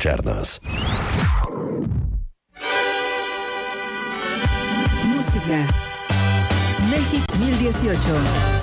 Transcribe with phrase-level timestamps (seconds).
[0.00, 0.60] escucharnos.
[5.04, 5.66] Música.
[6.90, 8.59] México 2018.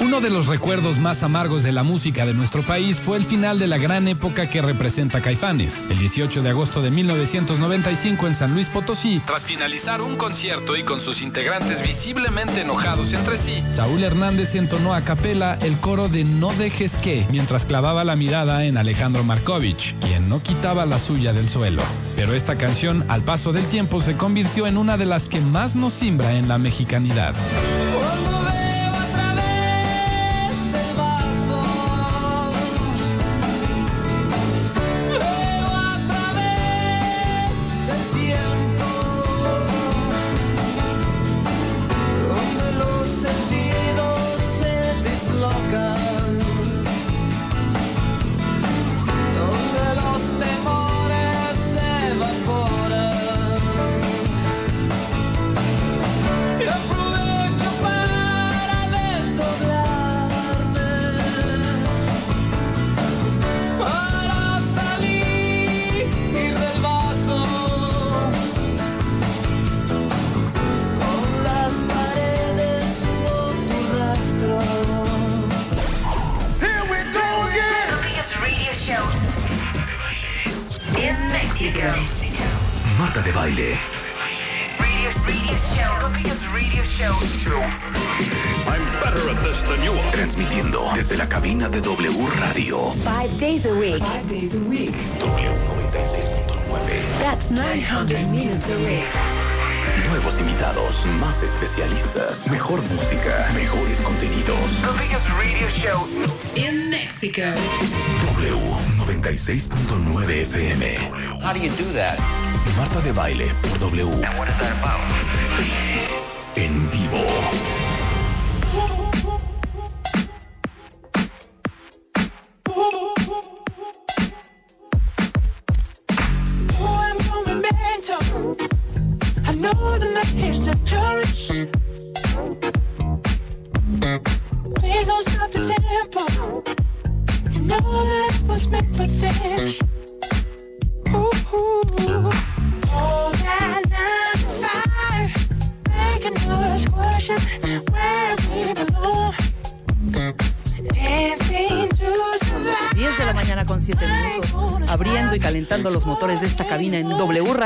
[0.00, 3.58] Uno de los recuerdos más amargos de la música de nuestro país fue el final
[3.58, 5.82] de la gran época que representa Caifanes.
[5.90, 10.84] El 18 de agosto de 1995 en San Luis Potosí, tras finalizar un concierto y
[10.84, 16.22] con sus integrantes visiblemente enojados entre sí, Saúl Hernández entonó a capela el coro de
[16.22, 21.32] No dejes que, mientras clavaba la mirada en Alejandro Markovich, quien no quitaba la suya
[21.32, 21.82] del suelo.
[22.14, 25.74] Pero esta canción, al paso del tiempo, se convirtió en una de las que más
[25.74, 27.34] nos simbra en la mexicanidad.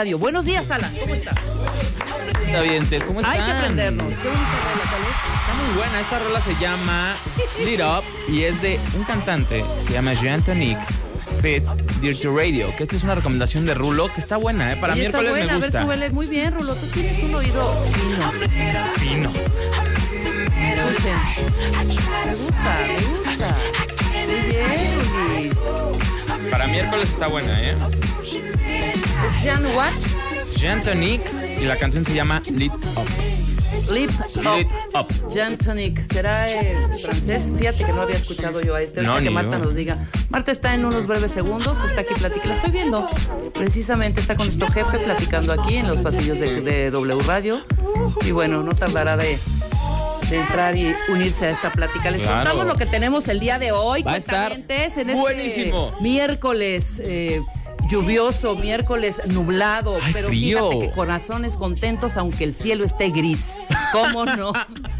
[0.03, 0.19] Radio.
[0.19, 1.37] Buenos días, Alan, ¿cómo estás?
[1.39, 3.41] Está ¿cómo están?
[3.41, 4.09] Hay que aprendernos.
[4.09, 4.51] Qué bonita
[5.39, 7.17] Está muy buena, esta rola se llama
[7.65, 10.77] Lit Up y es de un cantante, se llama Jean Tonic
[11.41, 11.65] Fit
[12.01, 14.77] Dirty Radio, que esta es una recomendación de Rulo que está buena, ¿eh?
[14.77, 15.35] Para está buena.
[15.37, 15.83] me gusta.
[15.83, 16.11] A ver, súbele.
[16.11, 18.33] Muy bien, Rulo, tú tienes un oído fino.
[18.97, 19.33] Fino.
[20.53, 21.21] Me gusta,
[22.27, 23.57] me gusta.
[24.27, 24.69] Muy bien,
[25.29, 25.59] Luis.
[26.51, 27.77] Para miércoles está buena, ¿eh?
[29.43, 29.93] ¿Es Jean what?
[30.57, 31.21] Jean Tonic
[31.61, 33.93] y la canción se llama Lit Up.
[33.93, 34.11] Lip
[34.95, 35.31] Up.
[35.33, 36.01] Jean Tonic.
[36.13, 36.47] ¿Será
[37.03, 37.51] francés?
[37.57, 39.03] Fíjate que no había escuchado yo a este.
[39.03, 39.99] No, que Marta nos diga.
[40.29, 41.83] Marta está en unos breves segundos.
[41.83, 42.51] Está aquí platicando.
[42.51, 43.05] La estoy viendo.
[43.53, 47.59] Precisamente está con nuestro jefe platicando aquí en los pasillos de, W Radio.
[48.25, 49.41] Y bueno, no tardará de,
[50.31, 52.13] entrar y unirse a esta plática.
[52.13, 54.05] Les contamos lo que tenemos el día de hoy.
[54.05, 55.93] Va a estar en este buenísimo.
[56.01, 57.03] miércoles.
[57.05, 57.43] Eh,
[57.93, 63.57] lluvioso, miércoles nublado, pero fíjate que corazones contentos aunque el cielo esté gris.
[63.93, 64.53] ¿Cómo no?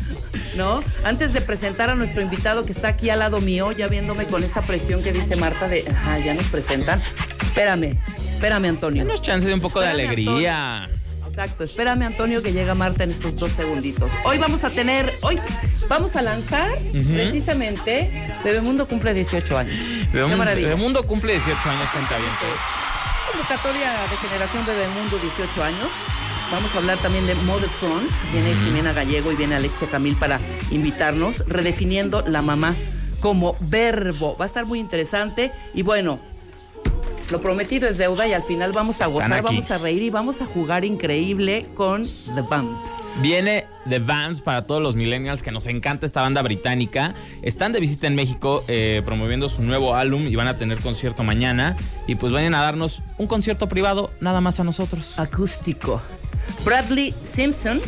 [0.57, 0.85] ¿No?
[1.03, 4.45] Antes de presentar a nuestro invitado que está aquí al lado mío, ya viéndome con
[4.45, 7.01] esa presión que dice Marta de, ajá, ya nos presentan.
[7.41, 9.05] Espérame, espérame, Antonio.
[9.05, 10.91] Danos chance de un poco de alegría.
[11.27, 14.13] Exacto, espérame Antonio que llega Marta en estos dos segunditos.
[14.25, 15.41] Hoy vamos a tener, hoy
[15.89, 16.69] vamos a lanzar
[17.15, 18.11] precisamente
[18.45, 19.81] Bebemundo cumple 18 años.
[20.13, 22.82] Bebemundo, cumple 18 años, cuenta bien
[23.33, 25.89] Convocatoria de generación Bebemundo 18 años.
[26.51, 28.11] Vamos a hablar también de Mother Front.
[28.31, 30.39] Viene Jimena Gallego y viene Alexia Camil para
[30.71, 32.77] invitarnos, redefiniendo la mamá
[33.21, 34.37] como verbo.
[34.37, 35.51] Va a estar muy interesante.
[35.73, 36.21] Y bueno,
[37.33, 40.43] lo prometido es deuda y al final vamos a gozar, vamos a reír y vamos
[40.43, 42.91] a jugar increíble con The Bumps.
[43.21, 47.15] Viene The Vamps para todos los millennials que nos encanta esta banda británica.
[47.43, 51.23] Están de visita en México eh, promoviendo su nuevo álbum y van a tener concierto
[51.23, 51.75] mañana.
[52.07, 55.19] Y pues vayan a darnos un concierto privado nada más a nosotros.
[55.19, 56.01] Acústico.
[56.65, 57.81] Bradley Simpson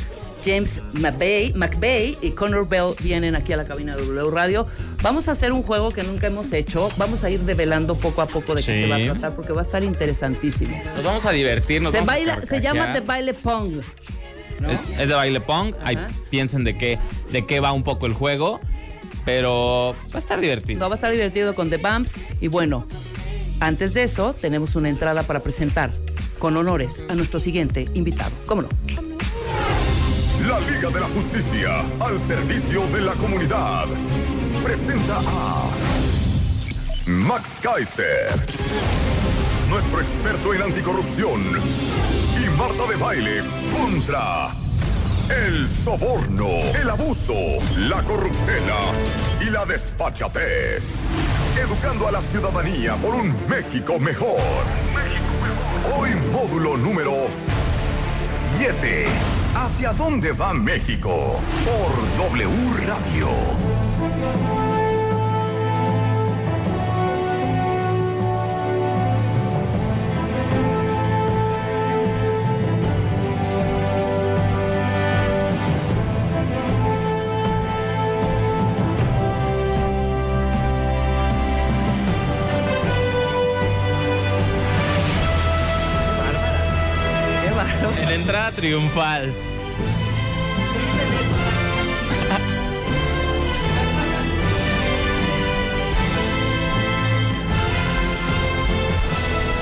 [0.45, 4.67] James McVeigh, y Connor Bell vienen aquí a la cabina de W Radio.
[5.03, 6.91] Vamos a hacer un juego que nunca hemos hecho.
[6.97, 9.61] Vamos a ir develando poco a poco de qué se va a tratar porque va
[9.61, 10.77] a estar interesantísimo.
[10.95, 11.83] Nos vamos a divertir.
[11.91, 13.81] se, baila, se llama The Baile Pong.
[14.99, 15.75] Es, de baile pong.
[15.83, 15.99] Ahí
[16.31, 16.99] piensen de qué,
[17.31, 18.61] de qué va un poco el juego.
[19.25, 20.81] Pero va a estar divertido.
[20.81, 22.21] No, va a estar divertido con The Bumps.
[22.41, 22.87] Y bueno,
[23.61, 25.91] antes de eso, tenemos una entrada para presentar
[26.39, 28.33] con honores a nuestro siguiente invitado.
[28.47, 28.69] ¿Cómo no?
[30.55, 33.87] La Liga de la Justicia al servicio de la comunidad
[34.63, 35.69] presenta a
[37.07, 38.31] Max Kaiser,
[39.69, 41.41] nuestro experto en anticorrupción,
[42.41, 43.43] y Marta de Baile
[43.77, 44.53] contra
[45.45, 46.47] el soborno,
[46.81, 47.35] el abuso,
[47.77, 48.93] la corruptela
[49.41, 50.85] y la despachatez.
[51.59, 54.39] Educando a la ciudadanía por un México mejor.
[54.95, 55.99] México mejor.
[55.99, 57.27] Hoy módulo número
[58.65, 59.05] 7.
[59.55, 61.39] ¿Hacia dónde va México?
[61.67, 62.49] Por W
[62.87, 64.64] Radio.
[88.55, 89.33] Triunfal.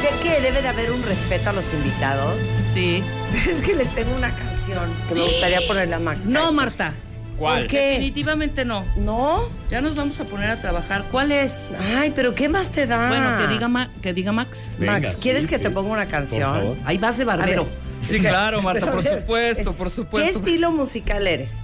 [0.00, 2.43] Sé que debe de haber un respeto a los invitados.
[2.73, 3.03] Sí.
[3.50, 6.27] es que les tengo una canción que me gustaría ponerle a Max.
[6.27, 6.93] No, Marta.
[7.39, 7.67] ¿Cuál?
[7.67, 7.91] qué?
[7.91, 8.85] Definitivamente no.
[8.97, 9.49] ¿No?
[9.71, 11.05] Ya nos vamos a poner a trabajar.
[11.11, 11.69] ¿Cuál es?
[11.97, 13.09] Ay, pero ¿qué más te da?
[13.09, 14.77] Bueno, que diga, que diga Max.
[14.79, 16.77] Max, ¿quieres que te ponga una canción?
[16.85, 17.67] Ahí vas de barbero.
[18.02, 20.31] Sí, claro, Marta, por supuesto, por supuesto.
[20.31, 21.58] ¿Qué estilo musical eres?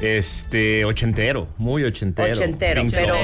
[0.00, 2.32] Este, ochentero, muy ochentero.
[2.32, 3.14] Ochentero, pero,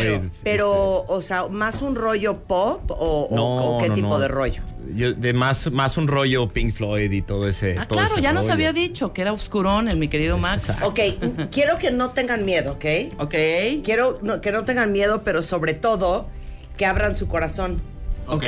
[0.42, 4.62] pero, o sea, ¿más un rollo pop o, qué tipo de rollo?
[4.94, 7.78] Yo, de más, más un rollo Pink Floyd y todo ese.
[7.78, 10.82] Ah, claro, ya nos había dicho que era oscurón el mi querido Max.
[10.82, 10.98] Ok,
[11.52, 12.84] quiero que no tengan miedo, ¿ok?
[13.18, 13.34] Ok.
[13.84, 16.28] Quiero que no tengan miedo, pero sobre todo
[16.76, 17.80] que abran su corazón.
[18.26, 18.44] Ok.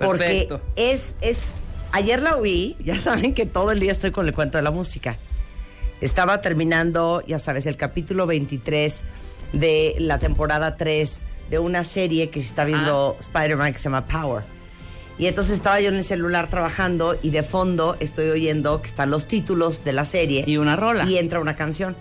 [0.00, 1.54] Porque es, es
[1.92, 4.70] Ayer la oí, ya saben que todo el día estoy con el cuento de la
[4.70, 5.16] música.
[6.00, 9.04] Estaba terminando, ya sabes, el capítulo 23
[9.52, 13.20] de la temporada 3 de una serie que se está viendo ah.
[13.20, 14.44] Spider-Man que se llama Power.
[15.18, 19.10] Y entonces estaba yo en el celular trabajando y de fondo estoy oyendo que están
[19.10, 20.44] los títulos de la serie.
[20.46, 21.04] Y una rola.
[21.04, 21.96] Y entra una canción.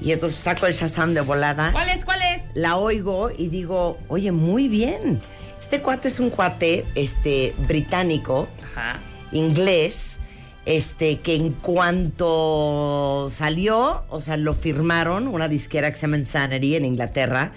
[0.00, 1.72] Y entonces saco el Shazam de volada.
[1.72, 2.04] ¿Cuál es?
[2.04, 2.42] ¿Cuál es?
[2.54, 5.20] La oigo y digo, oye, muy bien.
[5.60, 8.48] Este cuate es un cuate este, británico.
[8.74, 8.98] Ajá
[9.34, 10.20] inglés,
[10.64, 16.76] este, que en cuanto salió, o sea, lo firmaron, una disquera que se llama Insanity
[16.76, 17.52] en Inglaterra,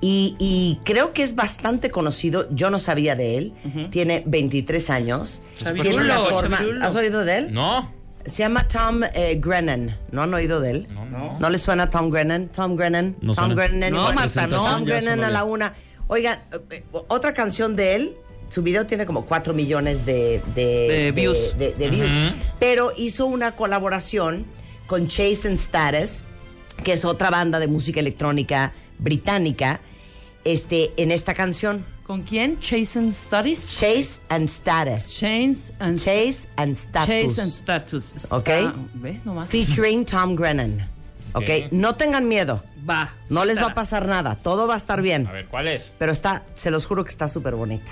[0.00, 3.54] y, creo que es bastante conocido, yo no sabía de él,
[3.90, 5.42] tiene 23 años,
[5.80, 6.60] tiene una forma...
[6.82, 7.52] ¿Has oído de él?
[7.52, 7.90] No.
[8.24, 9.96] Se llama Tom eh, Grennan.
[10.10, 10.88] ¿No han oído de él?
[10.92, 11.38] No, no.
[11.38, 12.48] ¿No le suena Tom Grennan?
[12.48, 13.14] Tom Grennan.
[13.34, 13.92] Tom Grennan.
[13.92, 14.58] No, Marta, no.
[14.58, 15.74] Tom Grennan a la una.
[16.08, 16.40] Oigan,
[16.70, 18.16] eh, otra canción de él
[18.50, 21.56] su video tiene como 4 millones de, views.
[22.58, 24.46] Pero hizo una colaboración
[24.86, 26.24] con Chase and Status,
[26.84, 29.80] que es otra banda de música electrónica británica,
[30.44, 31.84] este, en esta canción.
[32.04, 32.60] ¿Con quién?
[32.60, 33.78] Chase and Status.
[33.80, 35.10] Chase and Status.
[35.18, 37.08] Chase and, Chase and Status.
[37.08, 38.14] Chase and Status.
[38.30, 38.50] ok.
[39.48, 40.88] Featuring Tom Grennan.
[41.32, 41.72] Ok.
[41.72, 42.62] No tengan miedo.
[42.88, 43.12] Va.
[43.28, 44.36] No les va a pasar nada.
[44.36, 45.26] Todo va a estar bien.
[45.26, 45.92] A ver, ¿cuál es?
[45.98, 47.90] Pero está, se los juro que está súper bonita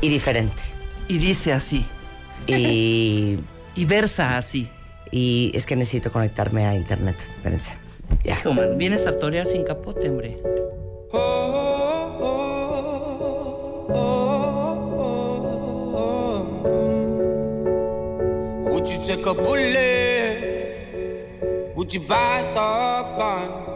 [0.00, 0.62] y diferente.
[1.08, 1.84] Y dice así.
[2.46, 3.38] Y.
[3.76, 4.68] y versa así.
[5.10, 7.16] Y es que necesito conectarme a internet.
[7.36, 7.74] Espérense.
[8.24, 8.38] Ya.
[8.76, 10.36] vienes a torear sin capote, hombre.
[18.70, 20.56] Would you take a bullet?
[21.76, 23.75] Would you buy the gun?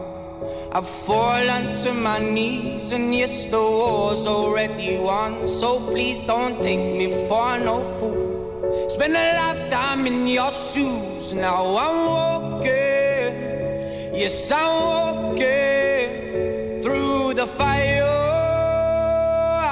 [0.73, 5.49] I fall onto my knees, and yes, the war's already won.
[5.49, 8.89] So please don't take me for no fool.
[8.89, 11.33] Spend a lifetime in your shoes.
[11.35, 13.33] Now I'm walking,
[14.15, 18.05] yes, I'm walking through the fire.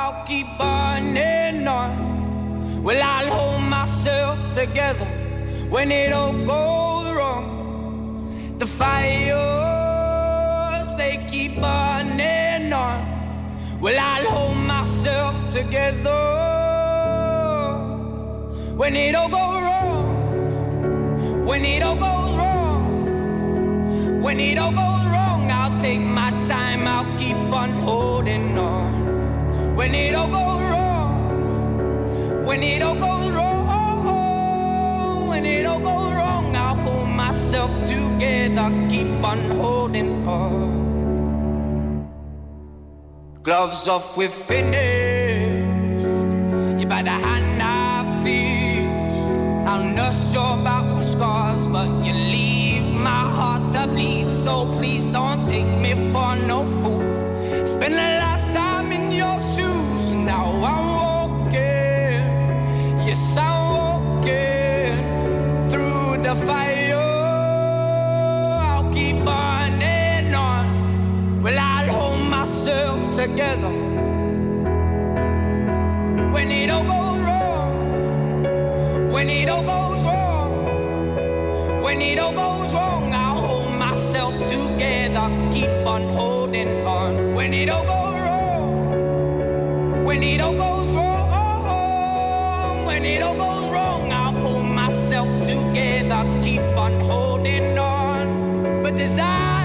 [0.01, 2.83] I'll keep burning on.
[2.83, 5.07] Well, I'll hold myself together
[5.71, 7.47] when it all goes wrong.
[8.59, 9.68] The fire
[11.29, 13.81] keep burning on.
[13.81, 16.25] Well, I'll hold myself together
[18.77, 20.05] when it all goes wrong.
[21.47, 22.59] When it all goes wrong.
[24.23, 29.77] When it all goes wrong, I'll take my time, I'll keep on holding on.
[29.77, 36.57] When it all goes wrong, when it all goes wrong, when it all goes wrong,
[36.57, 40.88] I'll pull myself together, keep on holding on.
[43.49, 46.05] Gloves off, we're finished.
[46.79, 48.87] You better hand our feet.
[49.67, 54.31] I'll nurse your battle scars, but you leave my heart to bleed.
[54.31, 57.01] So please don't take me for no fool.
[57.67, 60.13] Spend a lifetime in your shoes.
[60.13, 62.21] Now I'm walking.
[63.09, 64.93] Yes, I'm walking
[65.71, 66.68] through the fire.
[73.31, 73.73] Together.
[76.33, 77.73] When it all goes wrong,
[79.13, 85.69] when it all goes wrong, when it all goes wrong, I'll hold myself together, keep
[85.87, 87.35] on holding on.
[87.35, 94.13] When it all goes wrong, when it all goes wrong, when it all goes wrong,
[94.13, 98.83] I'll pull myself together, keep on holding on.
[98.83, 99.58] But desire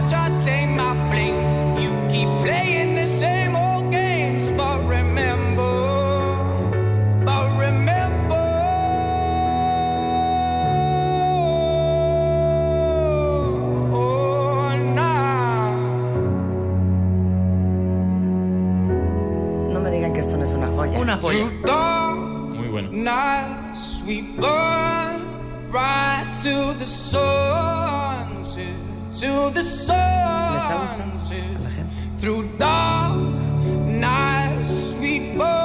[26.43, 27.25] to the sunset,
[29.13, 31.55] to the está gustando sunset.
[31.55, 31.93] a la gente.
[32.19, 33.15] Through dark
[33.87, 35.62] nights we burn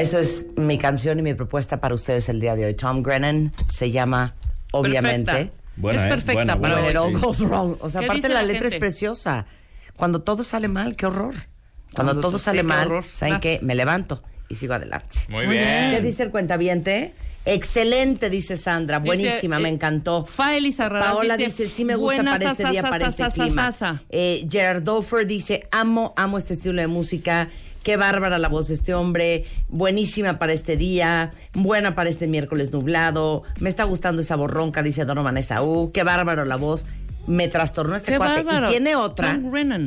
[0.00, 2.74] eso es mi canción y mi propuesta para ustedes el día de hoy.
[2.74, 4.34] Tom Grennan se llama,
[4.72, 5.32] obviamente.
[5.32, 5.58] Perfecta.
[5.76, 6.08] Buena, es ¿eh?
[6.08, 6.90] perfecta Buena, para When hoy.
[6.90, 7.76] it all goes wrong.
[7.80, 9.46] O sea, ¿Qué aparte dice la la letra es preciosa.
[9.96, 11.34] Cuando todo sale mal, qué horror.
[11.92, 13.04] Cuando, Cuando todo sale mal, horror.
[13.10, 13.40] ¿saben Va.
[13.40, 13.60] qué?
[13.62, 15.16] Me levanto y sigo adelante.
[15.28, 15.90] Muy, Muy bien.
[15.90, 17.14] ¿Qué dice el cuentaviente?
[17.44, 19.00] Excelente, dice Sandra.
[19.00, 20.26] Dice, Buenísima, eh, me encantó.
[20.26, 23.22] Faeli Paola dice, sí me gusta buena para este sa, día, sa, para sa, este
[23.24, 23.72] sa, sa, clima.
[23.72, 24.02] sa, sa.
[24.10, 27.48] Eh, Gerard Dofer dice, amo, amo este estilo de música.
[27.88, 29.46] Qué bárbara la voz de este hombre.
[29.68, 31.30] Buenísima para este día.
[31.54, 33.44] Buena para este miércoles nublado.
[33.60, 35.90] Me está gustando esa borronca, dice Donovan Esaú.
[35.90, 36.84] Qué bárbaro la voz.
[37.26, 38.42] Me trastornó este Qué cuate.
[38.42, 38.66] bárbaro.
[38.66, 39.40] Y tiene otra.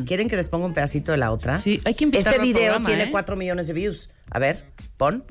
[0.08, 1.60] ¿Quieren que les ponga un pedacito de la otra?
[1.60, 3.12] Sí, hay que Este video programa, tiene ¿eh?
[3.12, 4.10] 4 millones de views.
[4.32, 4.66] A ver,
[4.98, 5.24] pon.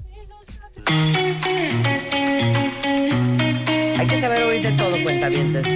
[3.98, 5.66] Hay que saber oír de todo, cuentavientes.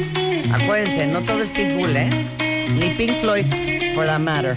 [0.53, 2.69] Acuérdense, no todo es Pitbull, ¿eh?
[2.73, 3.47] Ni Pink Floyd,
[3.97, 4.57] for that matter.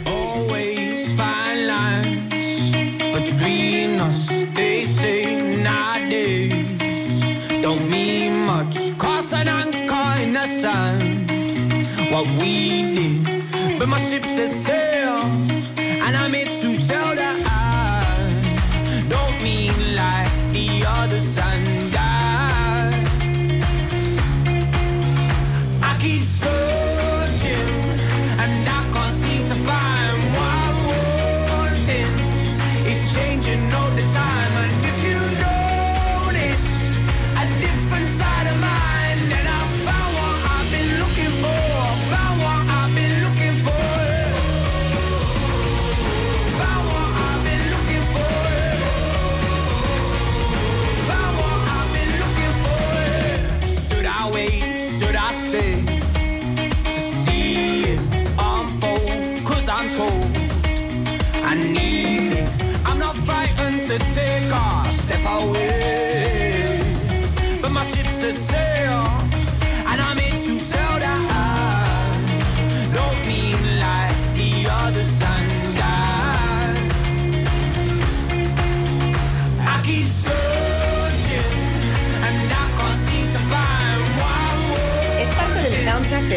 [12.18, 13.22] What we.
[13.78, 15.47] But my ship set sail,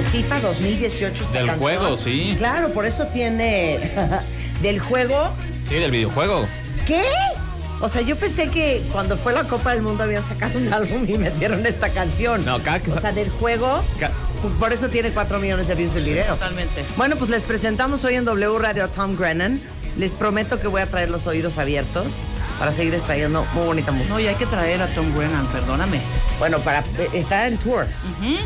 [0.07, 1.59] FIFA 2018 esta Del canción.
[1.79, 2.35] juego, sí.
[2.39, 3.79] Claro, por eso tiene
[4.63, 5.33] del juego.
[5.69, 6.47] Sí, del videojuego.
[6.87, 7.03] ¿Qué?
[7.81, 11.05] O sea, yo pensé que cuando fue la Copa del Mundo habían sacado un álbum
[11.09, 12.45] y metieron esta canción.
[12.45, 13.83] No, cada que O sea, del juego,
[14.59, 16.27] por eso tiene 4 millones de views el video.
[16.35, 16.85] Totalmente.
[16.97, 19.61] Bueno, pues les presentamos hoy en W Radio a Tom Grennan.
[19.97, 22.23] Les prometo que voy a traer los oídos abiertos
[22.59, 24.15] para seguir extrayendo muy bonita música.
[24.15, 26.01] No, y hay que traer a Tom Grennan, perdóname.
[26.39, 27.87] Bueno, para está en tour.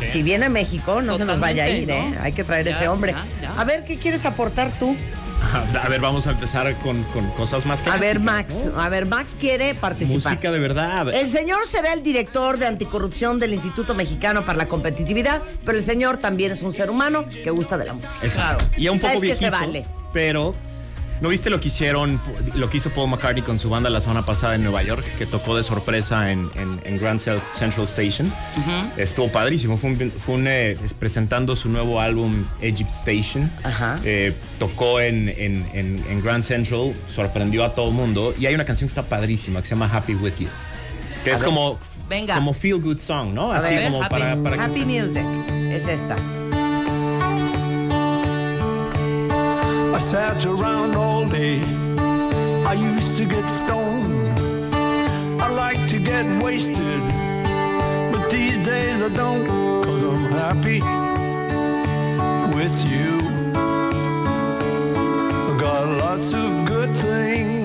[0.07, 2.11] Si viene a México, no se nos vaya a ir, ¿eh?
[2.15, 2.23] ¿no?
[2.23, 3.13] Hay que traer Ya, ese hombre.
[3.13, 3.61] ya, ya.
[3.61, 4.95] A ver, ¿qué quieres aportar tú?
[5.83, 7.99] A ver, vamos a empezar con, con cosas más A clásicas.
[8.01, 8.67] ver, Max.
[8.77, 10.33] A ver, Max quiere participar.
[10.33, 11.13] Música de verdad.
[11.13, 15.83] El señor será el director de anticorrupción del Instituto Mexicano para la Competitividad, pero el
[15.83, 18.25] señor también es un ser humano que gusta de la música.
[18.25, 18.65] Exacto.
[18.75, 19.85] Y un ¿Sabes poco que se viejito, vale?
[20.11, 20.55] pero
[21.21, 22.19] ¿no viste lo que hicieron,
[22.55, 25.25] lo que hizo Paul McCartney con su banda la semana pasada en Nueva York, que
[25.25, 28.31] tocó de sorpresa en, en- en Grand Central Station?
[28.97, 33.49] Estuvo padrísimo, fue, un, fue un, eh, es presentando su nuevo álbum Egypt Station.
[34.03, 38.87] Eh, tocó en, en- Grand Central, sorprendió a todo el mundo y hay una canción
[38.87, 40.47] que está padrísima que se llama Happy With You,
[41.23, 41.45] que es ver.
[41.45, 41.79] como,
[42.09, 42.35] Venga.
[42.35, 43.51] como feel good song, ¿no?
[43.51, 45.23] A Así ver, como happy- para, para Happy Music
[45.71, 46.15] es esta.
[50.11, 51.61] Sat around all day.
[52.71, 54.13] I used to get stoned.
[55.41, 57.01] I like to get wasted.
[58.11, 59.47] But these days I don't,
[59.83, 60.79] cause I'm happy
[62.55, 63.09] with you.
[65.49, 67.64] I got lots of good things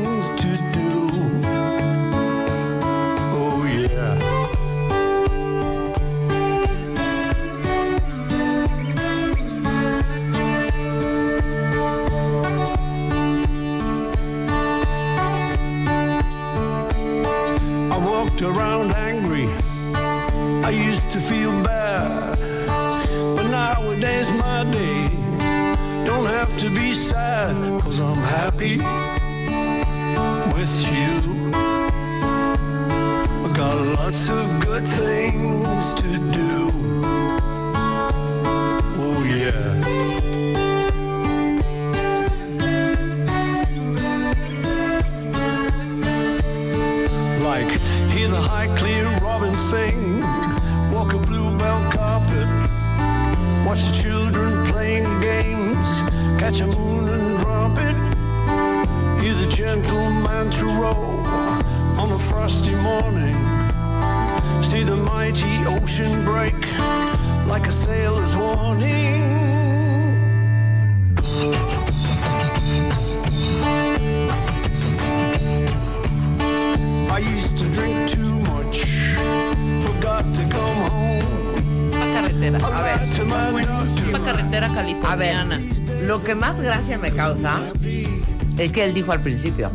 [89.01, 89.71] dijo al principio,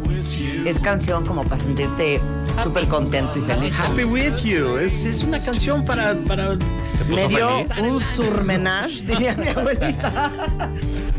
[0.66, 2.22] es canción como para sentirte
[2.64, 3.74] súper contento y feliz.
[3.80, 4.78] Happy With You.
[4.78, 6.14] Es, es una canción para...
[6.28, 6.58] para
[7.10, 7.92] Me dio feliz?
[7.92, 10.32] un surmenage, diría mi abuelita.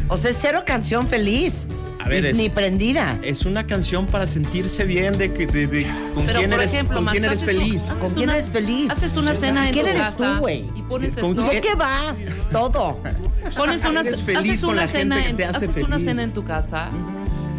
[0.09, 1.67] O sea, cero canción feliz.
[1.99, 3.19] A ver, ni, es- ni prendida.
[3.25, 6.73] Es una canción para sentirse bien de, que- de, de- con Pero, quién por eres,
[6.75, 7.83] ejemplo, con Max, quién eres haces un- feliz.
[7.83, 8.91] haces ¿Con quién una- eres feliz?
[8.91, 10.67] Haces una cena en ¿Quién tu eres casa tú, güey?
[10.77, 11.47] y pones ¿Con esto.
[11.53, 12.15] ¿Y de qué va?
[12.53, 13.01] Todo.
[13.57, 15.77] Pones una, Eres feliz haces con una la gente cena que en, te hace haces
[15.85, 16.05] una feliz.
[16.09, 16.91] cena en tu casa.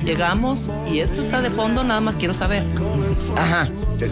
[0.04, 0.60] Llegamos
[0.92, 2.64] y esto está de fondo, nada más quiero saber.
[3.36, 3.68] Ajá.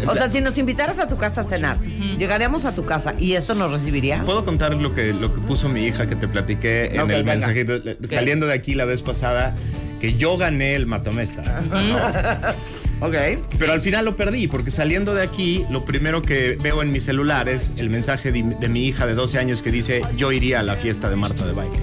[0.08, 3.34] O sea, si nos invitaras a tu casa a cenar, llegaríamos a tu casa y
[3.34, 4.24] esto nos recibiría.
[4.24, 7.34] ¿Puedo contar lo que, lo que puso mi hija que te platiqué en el venga.
[7.34, 7.74] mensajito?
[8.10, 9.56] Saliendo de aquí la vez pasada,
[10.02, 11.62] que yo gané el matamesta.
[13.02, 13.14] Ok.
[13.60, 17.02] Pero al final lo perdí, porque saliendo de aquí, lo primero que veo en mi
[17.02, 20.62] celular es el mensaje de, de mi hija de 12 años que dice: Yo iría
[20.62, 21.78] a la fiesta de Marta de baile.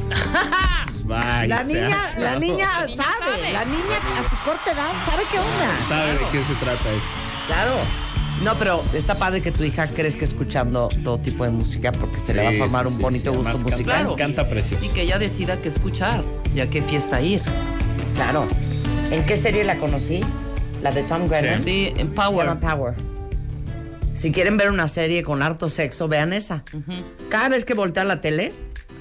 [1.48, 3.52] La niña, la niña sabe, sabe.
[3.52, 5.88] la niña a su corta edad sabe qué onda.
[5.88, 7.08] ¿Sabe de qué se trata esto?
[7.46, 7.72] Claro.
[8.42, 12.34] No, pero está padre que tu hija crezca escuchando todo tipo de música porque se
[12.34, 13.84] le va a formar sí, un bonito sí, gusto musical.
[13.84, 14.16] Claro.
[14.16, 14.84] Canta precioso.
[14.84, 16.24] Y que ella decida qué escuchar,
[16.54, 17.40] ya qué fiesta ir.
[18.16, 18.46] Claro.
[19.10, 20.20] ¿En qué serie la conocí?
[20.82, 21.62] La de Tom Grennan.
[21.62, 22.58] Sí, en Se llama Power.
[22.58, 22.94] Power.
[24.14, 26.64] Si quieren ver una serie con harto sexo, vean esa.
[27.30, 28.52] Cada vez que voltea la tele,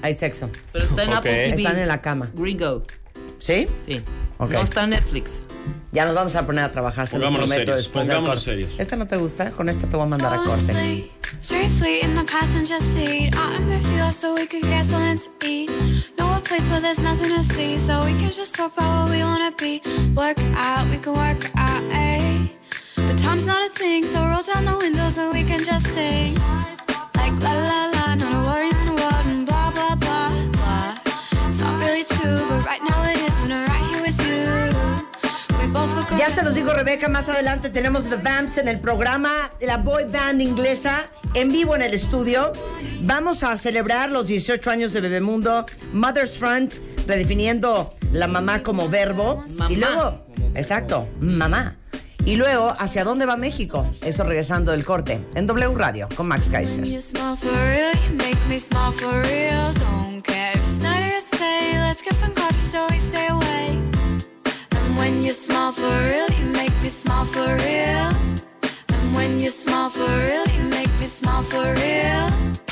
[0.02, 0.50] hay sexo.
[0.72, 1.14] Pero está en Ok.
[1.16, 1.62] Apple TV.
[1.62, 2.30] Están en la cama.
[2.34, 2.84] Gringo.
[3.38, 3.66] ¿Sí?
[3.86, 4.02] Sí.
[4.38, 4.50] Ok.
[4.52, 5.40] No está en Netflix.
[5.92, 8.44] Ya nos vamos a poner a trabajar, se los Pongámonos prometo serios, después del pongámonos
[8.44, 8.62] corte.
[8.62, 8.80] serios.
[8.80, 9.50] ¿Esta no te gusta?
[9.52, 10.72] Con esta te voy a mandar a corte.
[10.72, 15.46] Honestly, seriously, in the passenger seat, I'm with you so we could get something to
[15.46, 15.70] eat.
[16.18, 19.10] Know a place where there's nothing to see, so we can just talk about what
[19.16, 19.82] we wanna be.
[20.16, 22.48] Work out, we can work out, eh?
[22.96, 26.34] But time's not a thing, so roll down the windows and we can just sing.
[27.14, 27.91] Like la la
[36.30, 41.10] nos dijo Rebeca, más adelante tenemos The Vamps en el programa, la boy band inglesa,
[41.34, 42.52] en vivo en el estudio.
[43.00, 46.74] Vamos a celebrar los 18 años de Bebemundo, Mother's Front,
[47.06, 49.42] redefiniendo la mamá como verbo.
[49.68, 51.76] Y luego, exacto, mamá.
[52.24, 53.92] Y luego, ¿hacia dónde va México?
[54.00, 56.84] Eso regresando del corte, en W Radio, con Max Kaiser.
[65.02, 68.10] When you smile for real, you make me smile for real.
[68.94, 72.71] And when you smile for real, you make me smile for real.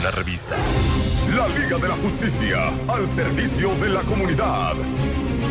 [0.00, 0.56] Una revista.
[1.36, 4.72] La Liga de la Justicia, al servicio de la comunidad.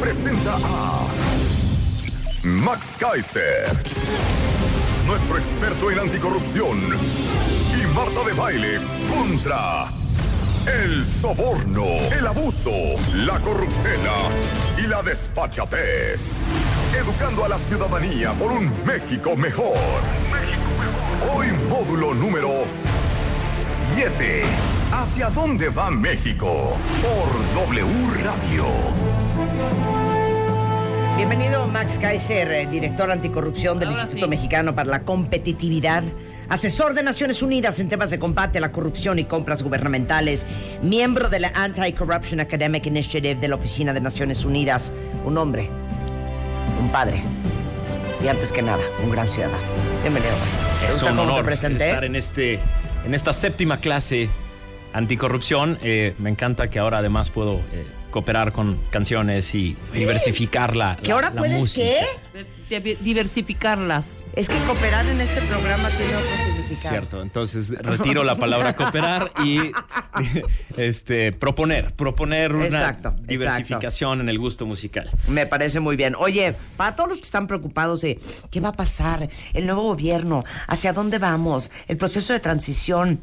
[0.01, 1.05] Presenta a
[2.41, 3.67] Max Kaiser,
[5.05, 6.79] nuestro experto en anticorrupción.
[6.79, 9.85] Y Marta de Baile contra
[10.65, 12.71] el soborno, el abuso,
[13.17, 14.31] la corruptela
[14.79, 16.19] y la despachatez.
[16.99, 19.77] Educando a la ciudadanía por un México mejor.
[21.35, 22.65] Hoy módulo número
[23.99, 24.43] 7.
[24.93, 26.77] ¿Hacia dónde va México?
[27.01, 27.85] Por W
[28.23, 28.65] Radio.
[31.17, 36.03] Bienvenido Max Kaiser, eh, director anticorrupción del Instituto Mexicano para la Competitividad,
[36.47, 40.45] asesor de Naciones Unidas en temas de combate a la corrupción y compras gubernamentales,
[40.81, 44.93] miembro de la Anti-Corruption Academic Initiative de la Oficina de Naciones Unidas,
[45.25, 45.69] un hombre,
[46.81, 47.21] un padre
[48.23, 49.59] y antes que nada, un gran ciudadano.
[50.03, 50.63] Bienvenido Max.
[50.79, 51.89] ¿Te Es un honor presenté?
[51.89, 52.59] estar en, este,
[53.09, 54.29] en esta séptima clase
[54.93, 55.79] anticorrupción.
[55.81, 61.07] Eh, me encanta que ahora además puedo eh, cooperar con canciones y diversificar la, ¿Que
[61.09, 61.87] la- ahora la puedes música.
[62.69, 62.79] qué?
[62.79, 64.23] Di- Diversificarlas.
[64.39, 66.95] Es que cooperar en este programa tiene otro significado.
[66.95, 69.59] Cierto, entonces retiro la palabra cooperar y
[70.77, 75.11] este proponer, proponer una Exacto, diversificación en el gusto musical.
[75.27, 76.15] Me parece muy bien.
[76.15, 78.17] Oye, para todos los que están preocupados de
[78.49, 83.19] qué va a pasar, el nuevo gobierno, hacia dónde vamos, el proceso de transición,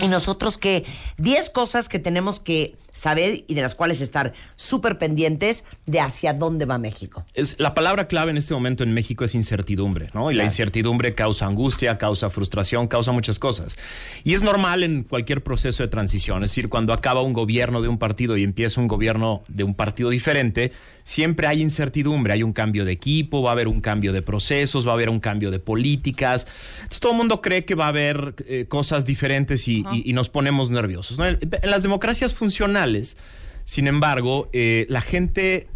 [0.00, 0.84] y nosotros que
[1.18, 6.34] 10 cosas que tenemos que saber y de las cuales estar súper pendientes de hacia
[6.34, 7.24] dónde va México.
[7.34, 10.30] Es, la palabra clave en este momento en México es incertidumbre, ¿no?
[10.30, 10.51] Y la Claro.
[10.52, 13.76] Incertidumbre causa angustia, causa frustración, causa muchas cosas.
[14.22, 17.88] Y es normal en cualquier proceso de transición, es decir, cuando acaba un gobierno de
[17.88, 20.72] un partido y empieza un gobierno de un partido diferente,
[21.04, 24.86] siempre hay incertidumbre, hay un cambio de equipo, va a haber un cambio de procesos,
[24.86, 26.46] va a haber un cambio de políticas.
[26.76, 30.12] Entonces todo el mundo cree que va a haber eh, cosas diferentes y, y- y
[30.12, 31.18] nos ponemos nerviosos.
[31.18, 31.26] ¿no?
[31.26, 33.16] En, en las democracias funcionales,
[33.64, 35.68] sin embargo, eh, la gente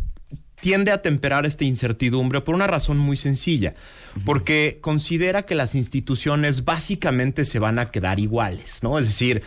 [0.60, 3.74] tiende a temperar esta incertidumbre por una razón muy sencilla,
[4.24, 8.98] porque considera que las instituciones básicamente se van a quedar iguales, ¿no?
[8.98, 9.42] Es decir,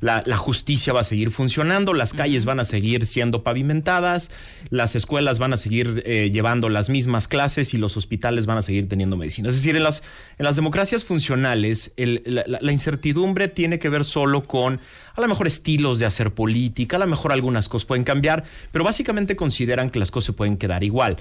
[0.00, 4.30] la, la justicia va a seguir funcionando, las calles van a seguir siendo pavimentadas,
[4.68, 8.62] las escuelas van a seguir eh, llevando las mismas clases y los hospitales van a
[8.62, 9.48] seguir teniendo medicina.
[9.48, 10.02] Es decir, en las,
[10.38, 14.80] en las democracias funcionales, el- la, la- la incertidumbre tiene que ver solo con
[15.16, 18.84] a lo mejor estilos de hacer política, a lo mejor algunas cosas pueden cambiar, pero
[18.84, 21.16] básicamente consideran que las cosas se pueden quedar igual.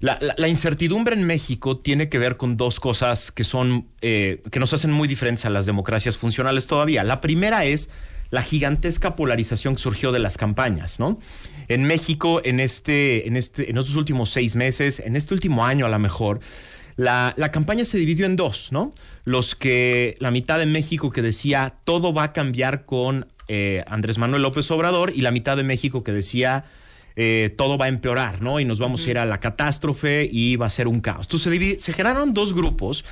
[0.00, 4.72] La, incertidumbre en México tiene que ver con dos cosas que son eh, que nos
[4.72, 7.02] hacen muy diferentes a las democracias funcionales todavía.
[7.02, 7.88] La primera es
[8.30, 11.18] la gigantesca polarización que surgió de las campañas, ¿no?
[11.68, 15.86] En México, en este, en este, en estos últimos seis meses, en este último año
[15.86, 16.40] a lo mejor,
[16.96, 18.94] la, la campaña se dividió en dos, ¿no?
[19.24, 24.18] Los que, la mitad de México que decía todo va a cambiar con eh, Andrés
[24.18, 26.64] Manuel López Obrador y la mitad de México que decía
[27.16, 28.60] eh, todo va a empeorar, ¿no?
[28.60, 31.26] Y nos vamos a ir a la catástrofe y va a ser un caos.
[31.26, 33.04] Entonces se, se generaron dos grupos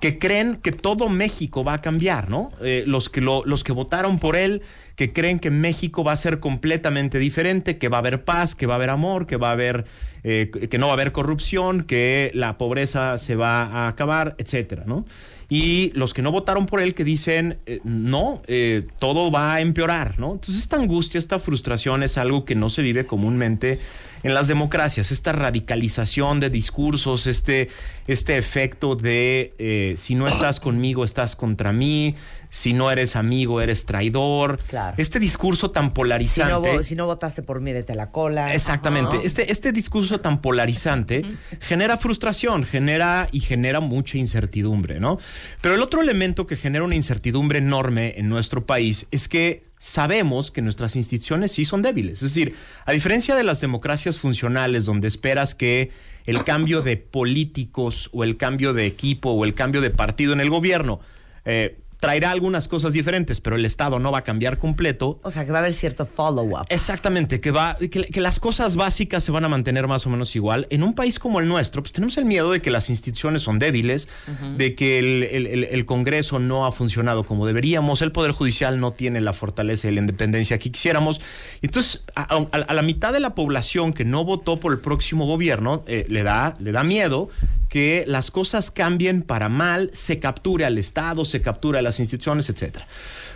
[0.00, 2.52] que creen que todo México va a cambiar, ¿no?
[2.62, 4.62] Eh, los, que lo- los que votaron por él,
[4.96, 8.64] que creen que México va a ser completamente diferente, que va a haber paz, que
[8.64, 9.84] va a haber amor, que va a haber,
[10.24, 14.84] eh, que no va a haber corrupción, que la pobreza se va a acabar, etcétera,
[14.86, 15.04] ¿no?
[15.50, 19.60] Y los que no votaron por él que dicen, eh, no, eh, todo va a
[19.60, 20.32] empeorar, ¿no?
[20.32, 23.80] Entonces esta angustia, esta frustración es algo que no se vive comúnmente
[24.22, 27.68] en las democracias, esta radicalización de discursos, este,
[28.06, 32.14] este efecto de eh, si no estás conmigo, estás contra mí,
[32.50, 34.58] si no eres amigo, eres traidor.
[34.68, 34.94] Claro.
[34.98, 36.52] Este discurso tan Si polarizante.
[36.52, 38.52] no, vo- si no votaste por mí, vete la cola.
[38.54, 39.16] Exactamente.
[39.18, 39.24] Ajá.
[39.26, 41.24] Este, este discurso tan polarizante
[41.60, 45.18] genera frustración, genera y genera mucha incertidumbre, ¿no?
[45.60, 50.50] Pero el otro elemento que genera una incertidumbre enorme en nuestro país es que sabemos
[50.50, 52.22] que nuestras instituciones sí son débiles.
[52.22, 55.90] Es decir, a diferencia de las democracias funcionales donde esperas que
[56.26, 60.40] el cambio de políticos o el cambio de equipo o el cambio de partido en
[60.40, 61.00] el gobierno
[61.46, 65.20] eh, traerá algunas cosas diferentes, pero el Estado no va a cambiar completo.
[65.22, 66.64] O sea, que va a haber cierto follow-up.
[66.70, 70.34] Exactamente, que, va, que, que las cosas básicas se van a mantener más o menos
[70.34, 70.66] igual.
[70.70, 73.58] En un país como el nuestro, pues tenemos el miedo de que las instituciones son
[73.58, 74.08] débiles,
[74.56, 78.80] de que el, el- el- el Congreso no ha funcionado como deberíamos, el Poder Judicial
[78.80, 81.20] no tiene la fortaleza y la independencia que quisiéramos.
[81.60, 85.26] Entonces, a, a- a la mitad de la población que no votó por el próximo
[85.26, 87.28] gobierno, eh, le, da, le da miedo
[87.70, 92.50] que las cosas cambien para mal, se capture al Estado, se capture a las instituciones,
[92.50, 92.86] etcétera.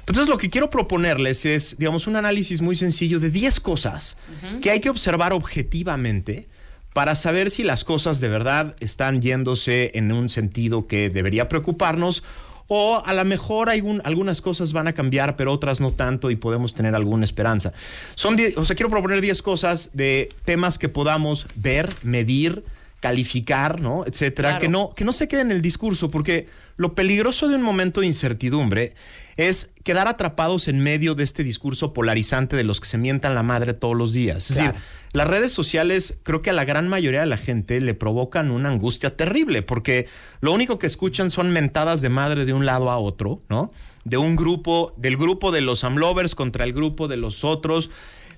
[0.01, 4.19] Entonces lo que quiero proponerles es, digamos, un análisis muy sencillo de 10 cosas
[4.61, 6.47] que hay que observar objetivamente
[6.93, 12.23] para saber si las cosas de verdad están yéndose en un sentido que debería preocuparnos
[12.67, 16.31] o a lo mejor hay un- algunas cosas van a cambiar, pero otras no tanto
[16.31, 17.73] y podemos tener alguna esperanza.
[18.15, 22.65] Son, die- o sea, quiero proponer 10 cosas de temas que podamos ver, medir,
[23.09, 24.05] calificar, ¿no?
[24.07, 24.61] Etcétera, Claro.
[24.63, 28.01] que no que no se quede en el discurso, porque lo peligroso de un momento
[28.01, 28.95] de incertidumbre
[29.37, 33.43] es quedar atrapados en medio de este discurso polarizante de los que se mientan la
[33.43, 34.51] madre todos los días.
[34.51, 34.73] Es Claro.
[34.73, 38.51] decir, las redes sociales creo que a la gran mayoría de la gente le provocan
[38.51, 40.07] una angustia terrible, porque
[40.41, 43.71] lo único que escuchan son mentadas de madre de un lado a otro, ¿no?
[44.05, 47.91] De un grupo, del grupo de los amlovers contra el grupo de los otros.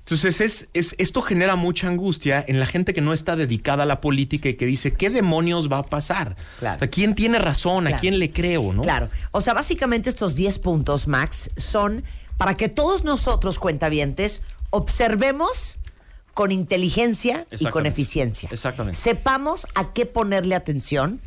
[0.07, 3.87] Entonces, es, es, esto genera mucha angustia en la gente que no está dedicada a
[3.87, 6.37] la política y que dice, ¿qué demonios va a pasar?
[6.61, 6.85] Claro.
[6.85, 7.88] ¿A quién tiene razón?
[7.88, 8.73] ¿A quién le creo?
[8.73, 8.83] ¿no?
[8.83, 9.11] Claro.
[9.33, 12.05] O sea, básicamente estos 10 puntos, Max, son
[12.37, 15.81] para que todos nosotros, cuentavientes, observemos
[16.35, 18.49] con inteligencia y con eficiencia.
[18.53, 18.97] Exactamente.
[18.97, 21.21] Sepamos a qué ponerle atención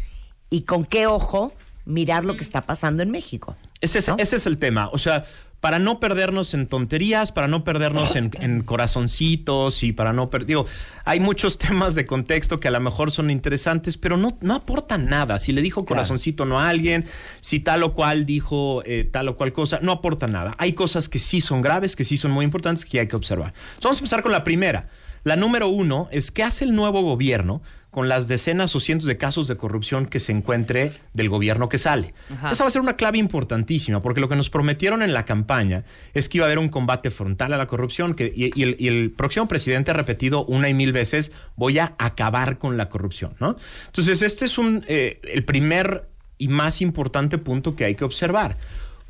[0.50, 3.58] y con qué ojo mirar lo que está pasando en México.
[3.82, 4.88] Ese es, ese es el tema.
[4.94, 5.26] O sea,
[5.62, 10.48] para no perdernos en tonterías, para no perdernos en, en corazoncitos y para no perder.
[10.48, 10.66] Digo,
[11.06, 15.08] hay muchos temas de contexto que a lo mejor son interesantes, pero no, no aportan
[15.08, 15.40] nada.
[15.40, 17.06] Si le dijo corazoncito no a alguien,
[17.42, 20.56] si tal o cual dijo eh, tal o cual cosa, no aporta nada.
[20.58, 23.54] Hay cosas que sí son graves, que sí son muy importantes, que hay que observar.
[23.76, 24.90] Entonces, vamos a empezar con la primera.
[25.24, 29.18] La número uno es qué hace el nuevo gobierno con las decenas o cientos de
[29.18, 32.14] casos de corrupción que se encuentre del gobierno que sale.
[32.32, 32.52] Ajá.
[32.52, 35.84] Esa va a ser una clave importantísima, porque lo que nos prometieron en la campaña
[36.14, 38.76] es que iba a haber un combate frontal a la corrupción, que, y, y el,
[38.80, 42.90] y el próximo presidente ha repetido una y mil veces, voy a acabar con la
[42.90, 43.56] corrupción, ¿no?
[43.88, 48.58] Entonces, este es un, eh, el primer y más importante punto que hay que observar.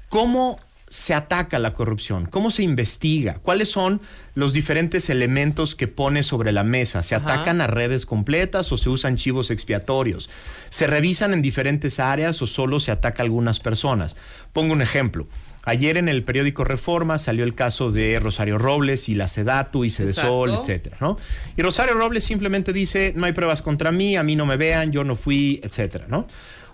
[0.10, 0.60] ¿Cómo
[0.90, 2.26] se ataca la corrupción?
[2.26, 3.36] ¿Cómo se investiga?
[3.42, 4.02] ¿Cuáles son
[4.34, 7.04] los diferentes elementos que pone sobre la mesa?
[7.04, 7.34] ¿Se Ajá.
[7.34, 10.30] atacan a redes completas o se usan chivos expiatorios?
[10.70, 14.16] ¿Se revisan en diferentes áreas o solo se ataca a algunas personas?
[14.54, 15.28] Pongo un ejemplo.
[15.64, 19.90] Ayer en el periódico Reforma salió el caso de Rosario Robles y la Sedatu y
[19.90, 21.18] Sedesol, etcétera, ¿no?
[21.58, 24.92] Y Rosario Robles simplemente dice, no hay pruebas contra mí, a mí no me vean,
[24.92, 26.28] yo no fui, etcétera, ¿no?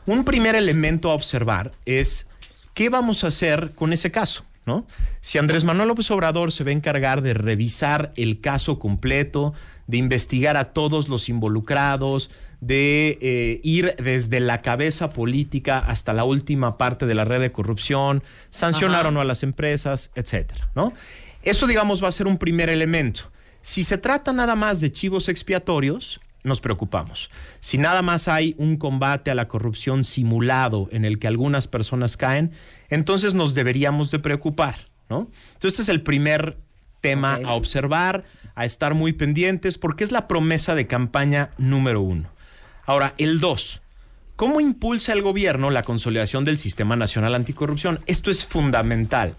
[0.06, 2.28] Un primer elemento a observar es
[2.76, 4.46] ¿qué vamos a hacer con ese caso?
[4.68, 4.86] ¿no?
[5.22, 9.54] Si Andrés Manuel López Obrador se va a encargar de revisar el caso completo,
[9.88, 12.30] de investigar a todos los involucrados,
[12.62, 17.52] de eh, ir desde la cabeza política hasta la última parte de la red de
[17.52, 20.94] corrupción, sancionar o no a las empresas, etcétera, ¿no?
[21.44, 23.32] Eso, digamos, va a ser un primer elemento.
[23.62, 27.30] Si se trata nada más de chivos expiatorios, nos preocupamos.
[27.60, 32.16] Si nada más hay un combate a la corrupción simulado en el que algunas personas
[32.16, 32.52] caen,
[32.90, 35.30] entonces nos deberíamos de preocupar, ¿no?
[35.54, 36.58] Entonces este es el primer
[37.02, 38.24] tema a observar,
[38.56, 42.30] a estar muy pendientes, porque es la promesa de campaña número uno.
[42.86, 43.82] Ahora, el dos.
[44.36, 48.02] ¿Cómo impulsa el gobierno la consolidación del Sistema Nacional Anticorrupción?
[48.06, 49.36] Esto es fundamental,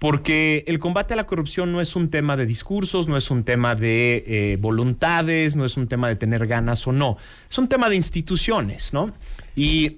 [0.00, 3.44] porque el combate a la corrupción no es un tema de discursos, no es un
[3.44, 7.16] tema de eh, voluntades, no es un tema de tener ganas o no,
[7.50, 9.12] es un tema de instituciones, ¿no?
[9.56, 9.96] Y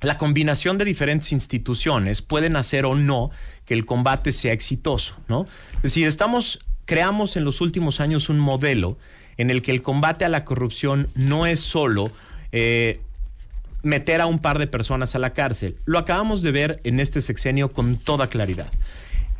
[0.00, 3.30] la combinación de diferentes instituciones pueden hacer o no
[3.64, 5.46] que el combate sea exitoso, ¿no?
[5.76, 8.98] Es decir, estamos, creamos en los últimos años un modelo
[9.36, 12.10] en el que el combate a la corrupción no es solo
[12.52, 13.00] eh,
[13.82, 15.76] meter a un par de personas a la cárcel.
[15.84, 18.70] Lo acabamos de ver en este sexenio con toda claridad.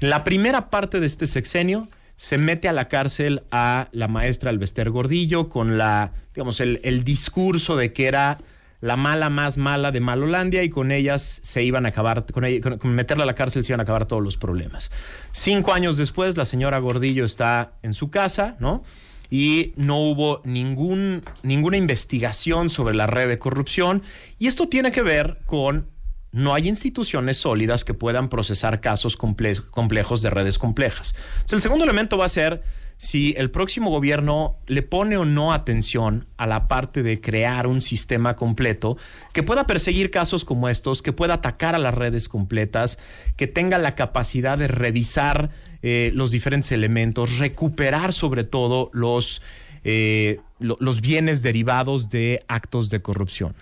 [0.00, 4.90] La primera parte de este sexenio se mete a la cárcel a la maestra Alvester
[4.90, 8.38] Gordillo con la, digamos, el, el discurso de que era
[8.80, 12.78] la mala más mala de Malolandia y con ellas se iban a acabar, con, ella-
[12.78, 14.90] con meterla a la cárcel se iban a acabar todos los problemas.
[15.32, 18.84] Cinco años después, la señora Gordillo está en su casa, ¿no?
[19.28, 24.02] Y no hubo ningún, ninguna investigación sobre la red de corrupción.
[24.38, 25.88] Y esto tiene que ver con
[26.36, 31.14] no hay instituciones sólidas que puedan procesar casos comple- complejos de redes complejas.
[31.36, 32.62] Entonces, el segundo elemento va a ser
[32.98, 37.82] si el próximo gobierno le pone o no atención a la parte de crear un
[37.82, 38.96] sistema completo
[39.34, 42.98] que pueda perseguir casos como estos, que pueda atacar a las redes completas,
[43.36, 45.50] que tenga la capacidad de revisar
[45.82, 49.42] eh, los diferentes elementos, recuperar sobre todo los,
[49.84, 53.54] eh, lo- los bienes derivados de actos de corrupción.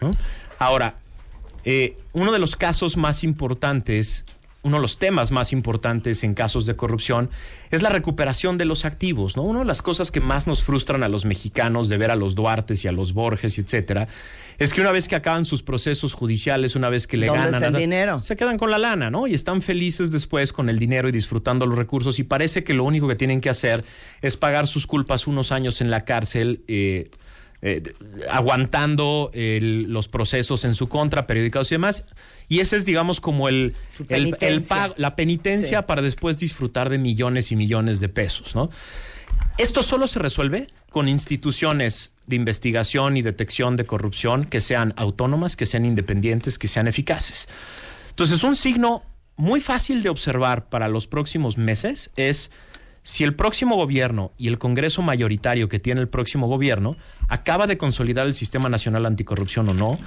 [0.61, 0.95] Ahora,
[1.65, 4.25] eh, uno de los casos más importantes,
[4.63, 7.29] uno de los temas más importantes en casos de corrupción
[7.71, 9.43] es la recuperación de los activos, ¿no?
[9.43, 12.35] Una de las cosas que más nos frustran a los mexicanos de ver a los
[12.35, 14.09] Duartes y a los Borges, etcétera,
[14.59, 17.63] es que una vez que acaban sus procesos judiciales, una vez que le ¿Dónde ganan,
[17.63, 18.23] está el dinero?
[18.23, 19.27] se quedan con la lana, ¿no?
[19.27, 22.85] Y están felices después con el dinero y disfrutando los recursos y parece que lo
[22.85, 23.85] único que tienen que hacer
[24.23, 26.63] es pagar sus culpas unos años en la cárcel.
[26.69, 27.11] eh,
[27.67, 27.83] eh,
[28.31, 32.05] aguantando el- los procesos en su contra, periódicos y demás.
[32.47, 33.75] Y ese es, digamos, como el,
[34.11, 35.85] el- pago- la penitencia Sí.
[35.89, 38.69] para después disfrutar de millones y millones de pesos, ¿no?
[39.57, 45.57] Esto solo se resuelve con instituciones de investigación y detección de corrupción que sean autónomas,
[45.57, 47.49] que sean independientes, que sean eficaces.
[48.11, 49.03] Entonces, un signo
[49.37, 52.51] muy fácil de observar para los próximos meses es
[53.03, 56.97] si el próximo gobierno y el Congreso mayoritario que tiene el próximo gobierno
[57.29, 59.99] acaba de consolidar el Sistema Nacional Anticorrupción o no,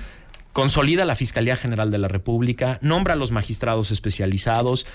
[0.54, 4.86] consolida la Fiscalía General de la República, nombra a los magistrados especializados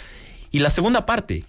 [0.50, 1.44] y la segunda parte,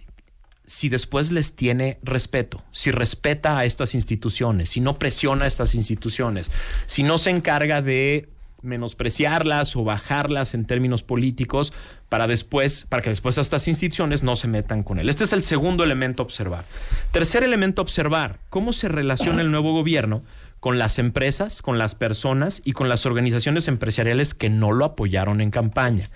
[0.66, 5.76] si después les tiene respeto, si respeta a estas instituciones, si no presiona a estas
[5.76, 6.52] instituciones,
[6.86, 8.30] si no se encarga de
[8.62, 11.74] menospreciarlas o bajarlas en términos políticos
[12.08, 15.10] para después, para que después estas instituciones no se metan con él.
[15.10, 16.64] Este es el segundo elemento a observar.
[17.12, 20.24] Tercer elemento a observar, cómo se relaciona el nuevo gobierno
[20.64, 25.42] con las empresas, con las personas y con las organizaciones empresariales que no lo apoyaron
[25.42, 26.10] en campaña.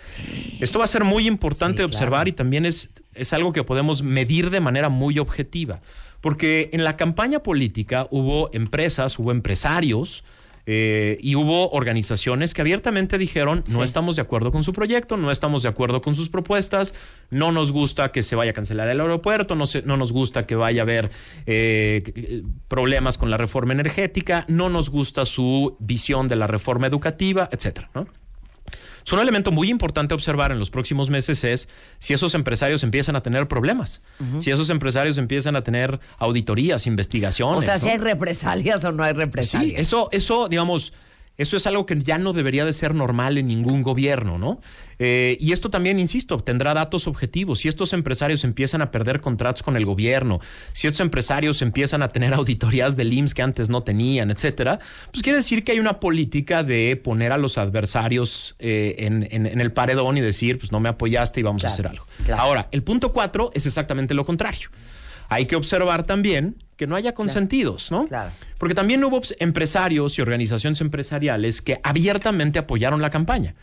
[0.62, 4.50] Esto va a ser muy importante observar y también es, es algo que podemos medir
[4.50, 5.82] de manera muy objetiva.
[6.22, 10.24] Porque en la campaña política hubo empresas, hubo empresarios
[10.70, 15.32] eh, y hubo organizaciones que abiertamente dijeron no estamos de acuerdo con su proyecto, no
[15.32, 16.94] estamos de acuerdo con sus propuestas,
[17.32, 20.46] no nos gusta que se vaya a cancelar el aeropuerto, no, se- no nos gusta
[20.46, 21.06] que vaya a haber
[21.46, 26.86] eh, eh, problemas con la reforma energética, no nos gusta su visión de la reforma
[26.88, 28.06] educativa, etcétera, ¿no?
[29.08, 32.84] So, un elemento muy importante a observar en los próximos meses es si esos empresarios
[32.84, 34.02] empiezan a tener problemas,
[34.40, 37.60] si esos empresarios empiezan a tener auditorías, investigaciones.
[37.60, 37.80] O sea, ¿no?
[37.80, 39.80] si hay represalias o no hay Sí, represalias.
[39.80, 40.92] eso, eso, digamos,
[41.38, 44.60] eso es algo que ya no debería de ser normal en ningún gobierno, ¿no?
[45.00, 47.60] Eh, y esto también, insisto, tendrá datos objetivos.
[47.60, 50.40] Si estos empresarios empiezan a perder contratos con el gobierno,
[50.74, 54.80] si estos empresarios empiezan a tener auditorías del IMSS que antes no tenían, etcétera,
[55.12, 59.46] pues quiere decir que hay una política de poner a los adversarios eh, en, en-
[59.46, 62.06] en el paredón y decir, pues no me apoyaste y vamos a hacer algo.
[62.36, 64.70] Ahora, el punto cuatro es exactamente lo contrario.
[65.30, 68.06] Hay que observar también que no haya consentidos, ¿no?
[68.58, 73.56] Porque también hubo empresarios y organizaciones empresariales que abiertamente apoyaron la campaña.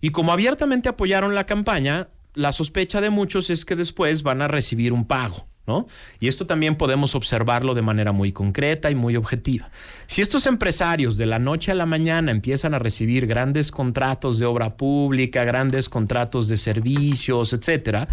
[0.00, 4.48] Y como abiertamente apoyaron la campaña, la sospecha de muchos es que después van a
[4.48, 5.46] recibir un pago.
[5.66, 5.86] ¿No?
[6.18, 9.70] Y esto también podemos observarlo de manera muy concreta y muy objetiva.
[10.06, 14.46] Si estos empresarios de la noche a la mañana empiezan a recibir grandes contratos de
[14.46, 18.08] obra pública, grandes contratos de servicios, etcétera,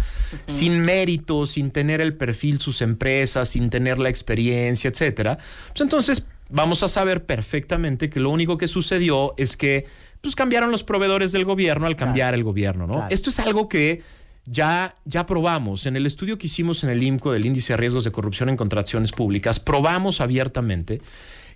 [0.46, 6.26] sin mérito, sin tener el perfil sus empresas, sin tener la experiencia, etcétera, pues entonces
[6.50, 9.86] vamos a saber perfectamente que lo único que sucedió es que
[10.20, 12.94] pues cambiaron los proveedores del gobierno al cambiar el gobierno, ¿no?
[12.94, 13.08] Claro.
[13.10, 14.02] Esto es algo que
[14.50, 15.86] ya, ya probamos.
[15.86, 18.56] En el estudio que hicimos en el IMCO del índice de riesgos de corrupción en
[18.56, 21.00] contrataciones públicas, probamos abiertamente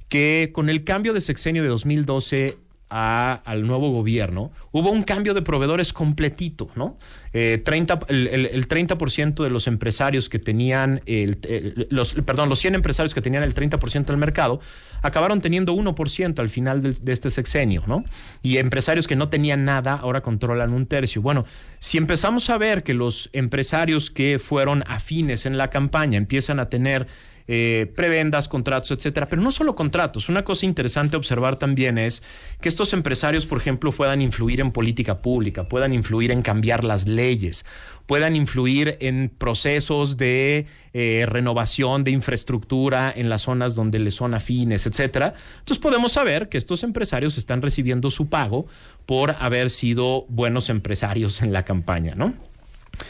[0.08, 2.58] que con el cambio de sexenio de 2012
[2.94, 6.98] al nuevo gobierno, hubo un cambio de proveedores completito, ¿no?
[7.32, 12.58] Eh, 30, el, el- el 30% de los empresarios que tenían, el, los, perdón, los
[12.58, 14.60] 100 empresarios que tenían el 30% del mercado,
[15.00, 18.04] acabaron teniendo 1% al final del- de este sexenio, ¿no?
[18.42, 21.22] Y empresarios que no tenían nada ahora controlan un tercio.
[21.22, 21.46] Bueno,
[21.78, 26.68] si empezamos a ver que los empresarios que fueron afines en la campaña empiezan a
[26.68, 27.06] tener
[27.48, 29.28] eh, prebendas, contratos, etcétera.
[29.28, 30.28] Pero no solo contratos.
[30.28, 32.22] Una cosa interesante observar también es
[32.60, 37.06] que estos empresarios, por ejemplo, puedan influir en política pública, puedan influir en cambiar las
[37.06, 37.64] leyes,
[38.06, 44.34] puedan influir en procesos de eh, renovación de infraestructura en las zonas donde les son
[44.34, 45.34] afines, etcétera.
[45.60, 48.66] Entonces podemos saber que estos empresarios están recibiendo su pago
[49.06, 52.34] por haber sido buenos empresarios en la campaña, ¿no?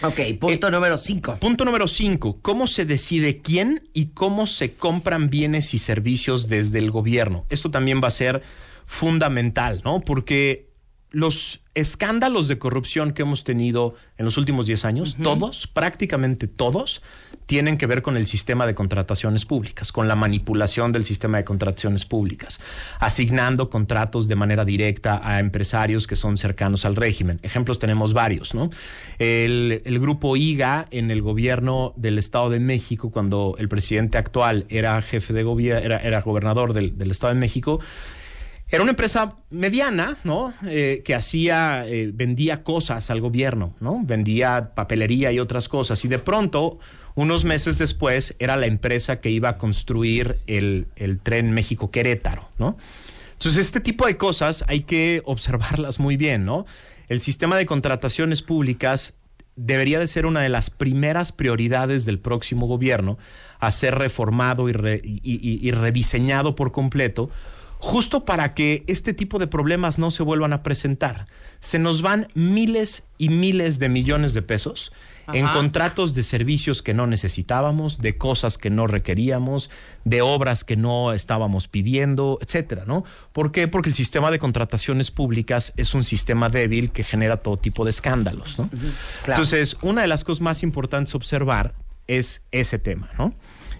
[0.03, 1.37] Ok, punto número cinco.
[1.39, 2.39] Punto número cinco.
[2.43, 7.47] ¿Cómo se decide quién y cómo se compran bienes y servicios desde el gobierno?
[7.51, 8.43] Esto también va a ser
[8.87, 10.01] fundamental, ¿no?
[10.01, 10.70] Porque
[11.11, 17.03] los escándalos de corrupción que hemos tenido en los últimos 10 años, todos, prácticamente todos,
[17.47, 21.45] tienen que ver con el sistema de contrataciones públicas, con la manipulación del sistema de
[21.45, 22.61] contrataciones públicas,
[22.99, 27.38] asignando contratos de manera directa a empresarios que son cercanos al régimen.
[27.43, 28.70] Ejemplos tenemos varios, ¿no?
[29.18, 35.01] El, grupo IGA en el gobierno del Estado de México, cuando el presidente actual era
[35.01, 37.80] jefe de gobierno, era, gobernador del, del Estado de México,
[38.72, 40.55] era una empresa mediana, ¿no?
[40.66, 44.01] Eh, que hacía, eh, vendía cosas al gobierno, ¿no?
[44.03, 46.03] Vendía papelería y otras cosas.
[46.07, 46.78] Y de pronto,
[47.15, 52.77] unos meses después, era la empresa que iba a construir el, el tren México-Querétaro, ¿no?
[53.33, 56.65] Entonces, este tipo de cosas hay que observarlas muy bien, ¿no?
[57.09, 59.15] El sistema de contrataciones públicas
[59.57, 63.19] debería de ser una de las primeras prioridades del próximo gobierno
[63.59, 64.73] a ser reformado y,
[65.23, 67.31] y rediseñado por completo
[67.83, 71.26] justo para que este tipo de problemas no se vuelvan a presentar.
[71.59, 74.93] Se nos van miles y miles de millones de pesos
[75.33, 79.68] en contratos de servicios que no necesitábamos, de cosas que no requeríamos,
[80.05, 83.05] de obras que no estábamos pidiendo, etcétera, ¿no?
[83.33, 83.66] ¿Por qué?
[83.66, 87.91] Porque el sistema de contrataciones públicas es un sistema débil que genera todo tipo de
[87.91, 88.70] escándalos, ¿no?
[89.26, 91.74] Entonces, una de las cosas más importantes a observar
[92.07, 93.35] es ese tema, ¿no?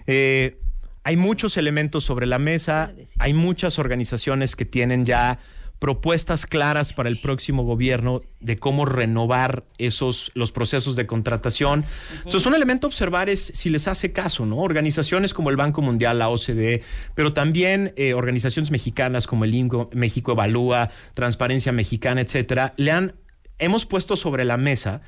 [0.07, 0.59] Eh,
[1.03, 5.39] hay muchos elementos sobre la mesa, hay muchas organizaciones que tienen ya
[5.79, 11.83] propuestas claras para el próximo gobierno de cómo renovar esos los procesos de contratación.
[12.19, 14.59] Entonces, un elemento a observar es si les hace caso, ¿no?
[14.59, 16.83] Organizaciones como el Banco Mundial, la OCDE,
[17.15, 23.15] pero también eh, organizaciones mexicanas como el INCO, México Evalúa, Transparencia Mexicana, etcétera, le han
[23.59, 25.01] hemos puesto sobre la mesa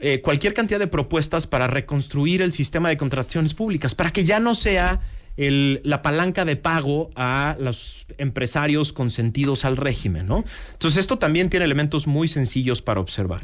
[0.00, 4.40] eh, cualquier cantidad de propuestas para reconstruir el sistema de contrataciones públicas, para que ya
[4.40, 5.00] no sea
[5.36, 10.44] la palanca de pago a los empresarios consentidos al régimen, ¿no?
[10.72, 13.42] Entonces esto también tiene elementos muy sencillos para observar.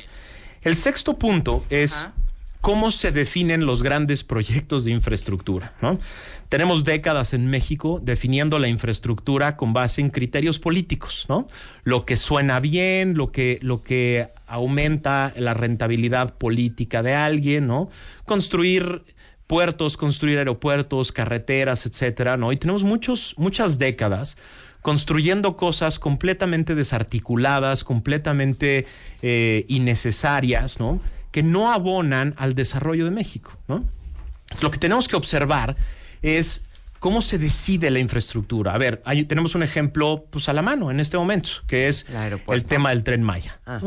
[0.62, 2.06] El sexto punto es
[2.64, 5.98] cómo se definen los grandes proyectos de infraestructura, ¿no?
[6.48, 11.46] Tenemos décadas en México definiendo la infraestructura con base en criterios políticos, ¿no?
[11.82, 17.90] Lo que suena bien, lo que, lo que aumenta la rentabilidad política de alguien, ¿no?
[18.24, 19.02] Construir
[19.46, 22.50] puertos, construir aeropuertos, carreteras, etcétera, ¿no?
[22.50, 24.38] Y tenemos muchos, muchas décadas
[24.80, 28.86] construyendo cosas completamente desarticuladas, completamente
[29.20, 31.00] eh, innecesarias, ¿no?
[31.34, 33.84] Que no abonan al desarrollo de México, ¿no?
[34.62, 35.76] Lo que tenemos que observar
[36.22, 36.60] es
[37.00, 38.72] cómo se decide la infraestructura.
[38.72, 42.06] A ver, tenemos un ejemplo pues, a la mano en este momento, que es
[42.46, 43.58] el tema del tren Maya.
[43.66, 43.80] Ah.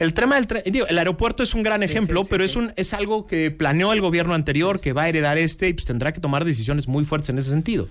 [0.00, 2.92] El tema del tren, digo, el aeropuerto es un gran ejemplo, pero es un es
[2.92, 6.20] algo que planeó el gobierno anterior, que va a heredar este y pues tendrá que
[6.20, 7.88] tomar decisiones muy fuertes en ese sentido.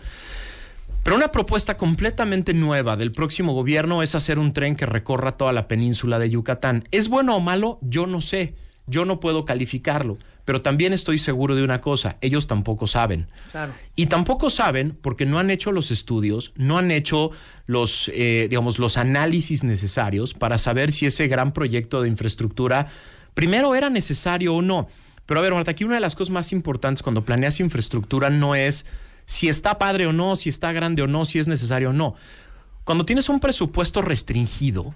[1.04, 5.54] Pero una propuesta completamente nueva del próximo gobierno es hacer un tren que recorra toda
[5.54, 6.84] la península de Yucatán.
[6.92, 7.80] ¿Es bueno o malo?
[7.82, 8.56] Yo no sé.
[8.90, 10.18] Yo no puedo calificarlo.
[10.46, 13.28] Pero también estoy seguro de una cosa, ellos tampoco saben.
[13.96, 17.30] Y tampoco saben porque no han hecho los estudios, no han hecho
[17.68, 22.88] los, eh, digamos, los análisis necesarios para saber si ese gran proyecto de infraestructura
[23.36, 24.88] primero era necesario o no.
[25.28, 28.56] Pero a ver, Marta, aquí una de las cosas más importantes cuando planeas infraestructura no
[28.56, 28.88] es
[29.28, 32.16] si está padre o no, si está grande o no, si es necesario o no.
[32.84, 34.96] Cuando tienes un presupuesto restringido,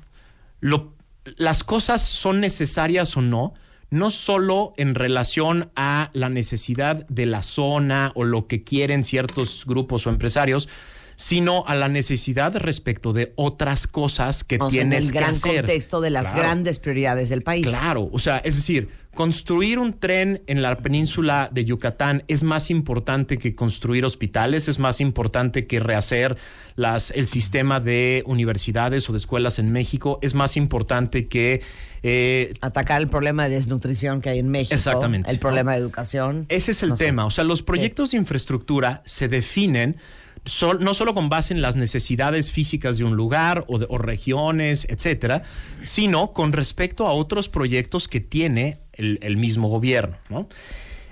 [0.59, 0.95] lo,
[1.37, 3.53] las cosas son necesarias o no,
[3.93, 9.65] no solo en relación a la necesidad de la zona o lo que quieren ciertos
[9.67, 10.67] grupos o empresarios,
[11.23, 15.29] sino a la necesidad respecto de otras cosas que tienes que hacer.
[15.29, 17.65] En el gran contexto de las grandes prioridades del país.
[17.65, 22.69] Claro, o sea, es decir, construir un tren en la península de Yucatán es más
[22.69, 26.35] importante que construir hospitales, es más importante que rehacer
[26.75, 31.61] las, el sistema de universidades o de escuelas en México, es más importante que...
[32.05, 34.75] Eh, Atacar el problema de desnutrición que hay en México.
[34.75, 35.31] Exactamente.
[35.31, 36.45] El problema de educación.
[36.49, 37.25] Ese es el tema.
[37.25, 39.95] O sea, los proyectos de infraestructura se definen
[40.79, 45.43] no solo con base en las necesidades físicas de un lugar o, de, regiones, etcétera,
[45.83, 50.17] sino con respecto a otros proyectos que tiene el, mismo gobierno.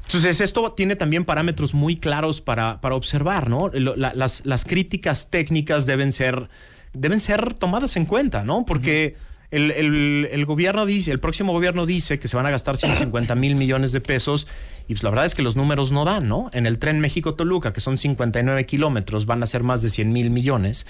[0.06, 3.70] Entonces, esto tiene también parámetros muy claros para, para observar, ¿no?
[3.70, 6.50] Las, las críticas técnicas deben ser,
[6.94, 8.66] deben ser tomadas en cuenta, ¿no?
[8.66, 9.16] Porque
[9.52, 13.36] el, el- el gobierno dice, el próximo gobierno dice que se van a gastar 150
[13.36, 14.48] mil millones de pesos
[14.88, 16.50] y pues la verdad es que los números no dan, ¿no?
[16.54, 20.30] En el tren México-Toluca, que son 59 kilómetros, van a ser más de 100 mil
[20.32, 20.88] millones.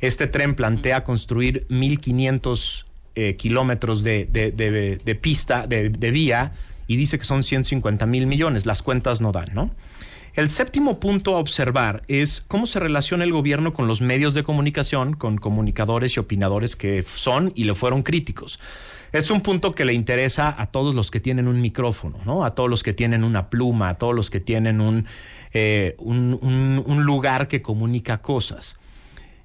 [0.00, 2.84] Este tren plantea construir 1.500
[3.14, 6.52] eh, kilómetros de, de- de- de pista, de, de vía,
[6.88, 8.66] y dice que son 150 mil millones.
[8.66, 9.70] Las cuentas no dan, ¿no?
[10.36, 14.42] El séptimo punto a observar es cómo se relaciona el gobierno con los medios de
[14.42, 18.60] comunicación, con comunicadores y opinadores que son y le fueron críticos.
[19.12, 22.44] Es un punto que le interesa a todos los que tienen un micrófono, ¿no?
[22.44, 25.06] A todos los que tienen una pluma, a todos los que tienen un,
[25.54, 28.78] eh, un- lugar que comunica cosas.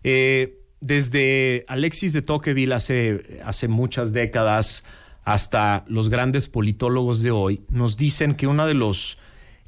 [0.03, 4.83] Eh, desde Alexis de Tocqueville hace, hace muchas décadas
[5.23, 9.19] hasta los grandes politólogos de hoy, nos dicen que uno de los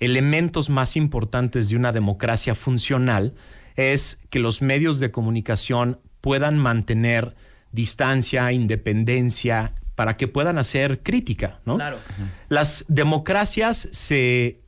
[0.06, 3.34] elementos más importantes de una democracia funcional
[3.76, 7.36] es que los medios de comunicación puedan mantener
[7.72, 11.76] distancia, independencia, para que puedan hacer crítica, ¿no?
[11.76, 11.98] Claro.
[12.50, 14.62] Las democracias se,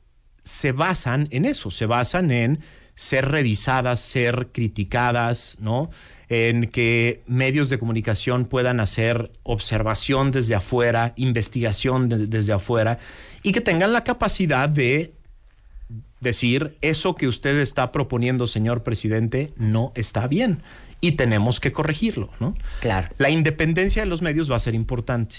[0.44, 2.60] se basan en eso, se basan en
[2.94, 5.90] ser revisadas, ser criticadas, ¿no?
[6.28, 12.98] En que medios de comunicación puedan hacer observación desde afuera, investigación de- desde afuera,
[13.42, 15.12] y que tengan la capacidad de
[16.26, 20.62] decir, eso que usted está proponiendo, señor presidente, no está bien
[21.00, 22.54] y tenemos que corregirlo, ¿no?
[22.80, 23.08] Claro.
[23.18, 25.36] La independencia de los medios va a ser importante.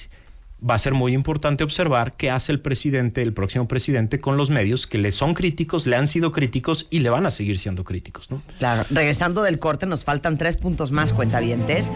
[0.68, 4.50] Va a ser muy importante observar qué hace el presidente, el próximo presidente, con los
[4.50, 7.84] medios que le son críticos, le han sido críticos y le van a seguir siendo
[7.84, 8.42] críticos, ¿no?
[8.58, 11.92] Claro, regresando del corte, nos faltan tres puntos más, cuentavientes.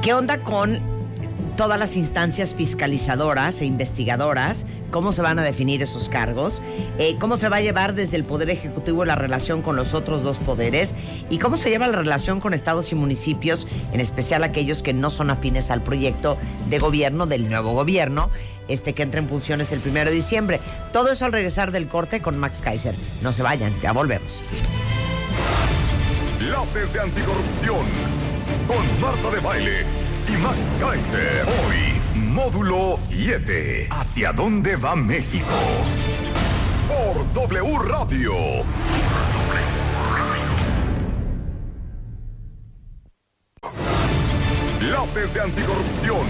[0.00, 1.01] ¿Qué onda con
[1.56, 4.66] todas las instancias fiscalizadoras e investigadoras?
[4.90, 6.62] ¿Cómo se van a definir esos cargos?
[6.98, 10.22] Eh, ¿Cómo se va a llevar desde el Poder Ejecutivo la relación con los otros
[10.22, 10.94] dos poderes?
[11.30, 15.10] ¿Y cómo se lleva la relación con estados y municipios, en especial aquellos que no
[15.10, 16.36] son afines al proyecto
[16.68, 18.30] de gobierno del nuevo gobierno?
[18.68, 20.60] Este que entra en funciones el primero de diciembre.
[20.92, 22.94] Todo eso al regresar del corte con Max Kaiser.
[23.22, 24.42] No se vayan, ya volvemos.
[26.72, 27.84] De anticorrupción
[28.66, 30.11] con Marta de Baile
[30.78, 31.46] Kaiser.
[31.46, 33.88] Hoy, módulo 7.
[33.90, 35.46] ¿Hacia dónde va México?
[36.88, 38.32] Por W Radio.
[44.78, 46.26] Clases de anticorrupción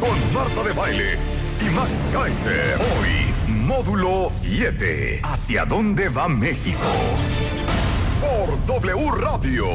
[0.00, 1.18] con Marta de Baile
[1.60, 2.78] y Kaiser.
[2.78, 5.20] Hoy, módulo 7.
[5.22, 6.78] ¿Hacia dónde va México?
[8.20, 9.66] Por W Radio.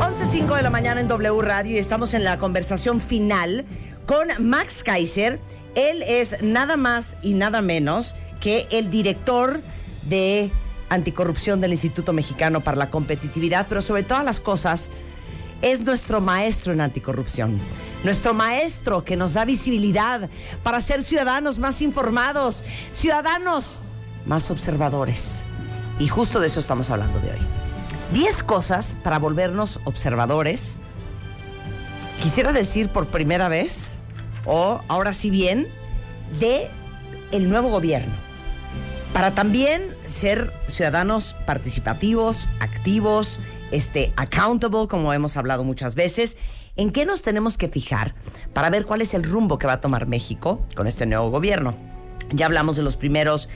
[0.00, 3.64] Once cinco de la mañana en W Radio y estamos en la conversación final
[4.06, 5.40] con Max Kaiser.
[5.74, 9.62] Él es nada más y nada menos que el director
[10.02, 10.50] de
[10.90, 14.90] anticorrupción del Instituto Mexicano para la Competitividad, pero sobre todas las cosas
[15.62, 17.58] es nuestro maestro en anticorrupción.
[18.04, 20.28] Nuestro maestro que nos da visibilidad
[20.62, 23.82] para ser ciudadanos más informados, ciudadanos
[24.26, 25.44] más observadores.
[25.98, 27.38] Y justo de eso estamos hablando de hoy.
[28.12, 30.80] 10 cosas para volvernos observadores.
[32.20, 33.98] Quisiera decir por primera vez,
[34.44, 35.68] o ahora sí bien,
[36.40, 36.68] de
[37.30, 38.12] el nuevo gobierno.
[39.12, 43.40] Para también ser ciudadanos participativos, activos,
[43.72, 46.36] este, accountable, como hemos hablado muchas veces.
[46.76, 48.14] ¿En qué nos tenemos que fijar
[48.54, 51.76] para ver cuál es el rumbo que va a tomar México con este nuevo gobierno?
[52.30, 53.48] Ya hablamos de los primeros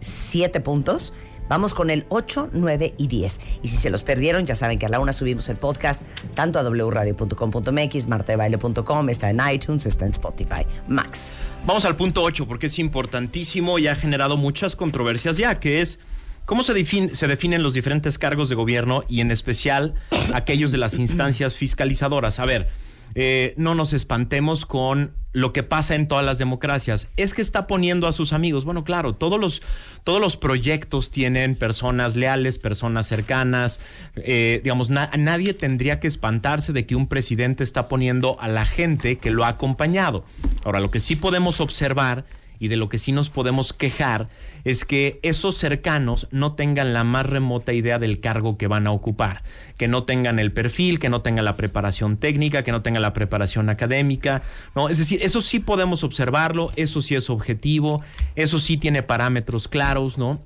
[0.00, 1.12] siete puntos.
[1.48, 3.40] Vamos con el 8, 9 y 10.
[3.62, 6.02] Y si se los perdieron, ya saben que a la una subimos el podcast
[6.34, 10.66] tanto a wradio.com.mx, martadebaile.com, está en iTunes, está en Spotify.
[10.88, 11.34] Max.
[11.66, 15.98] Vamos al punto 8 porque es importantísimo y ha generado muchas controversias ya, que es
[16.44, 19.94] cómo se, defin- se definen los diferentes cargos de gobierno y en especial
[20.32, 22.38] aquellos de las instancias fiscalizadoras.
[22.38, 22.68] A ver,
[23.14, 27.08] eh, no nos espantemos con lo que pasa en todas las democracias.
[27.16, 28.64] Es que está poniendo a sus amigos.
[28.64, 29.62] Bueno, claro, todos los,
[30.04, 33.80] todos los proyectos tienen personas leales, personas cercanas.
[34.16, 38.64] Eh, digamos, na- nadie tendría que espantarse de que un presidente está poniendo a la
[38.64, 40.24] gente que lo ha acompañado.
[40.64, 42.24] Ahora, lo que sí podemos observar
[42.64, 44.28] y de lo que sí nos podemos quejar
[44.64, 48.92] es que esos cercanos no tengan la más remota idea del cargo que van a
[48.92, 49.42] ocupar,
[49.76, 53.12] que no tengan el perfil, que no tengan la preparación técnica, que no tengan la
[53.12, 54.42] preparación académica,
[54.74, 54.88] ¿no?
[54.88, 58.02] Es decir, eso sí podemos observarlo, eso sí es objetivo,
[58.34, 60.40] eso sí tiene parámetros claros, ¿no?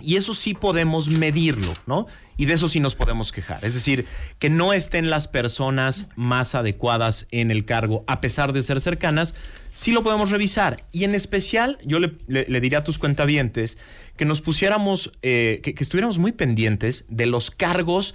[0.00, 2.06] Y eso sí podemos medirlo, ¿no?
[2.36, 3.64] Y de eso sí nos podemos quejar.
[3.64, 4.06] Es decir,
[4.38, 9.34] que no estén las personas más adecuadas en el cargo, a pesar de ser cercanas,
[9.74, 10.84] sí lo podemos revisar.
[10.92, 13.76] Y en especial, yo le, le, diría a tus cuentavientes
[14.16, 18.14] que nos pusiéramos, eh, que, que estuviéramos muy pendientes de los cargos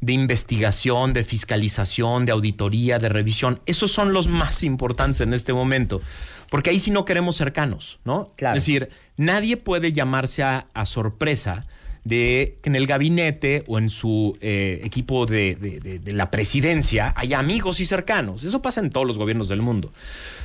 [0.00, 3.60] de investigación, de fiscalización, de auditoría, de revisión.
[3.66, 6.00] Esos son los más importantes en este momento
[6.50, 8.32] porque ahí sí no queremos cercanos, ¿no?
[8.36, 8.56] Claro.
[8.56, 11.66] Es decir, nadie puede llamarse a, a sorpresa
[12.06, 17.12] de que en el gabinete o en su eh, equipo de, de, de, la presidencia
[17.16, 18.44] haya amigos y cercanos.
[18.44, 19.92] Eso pasa en todos los gobiernos del mundo.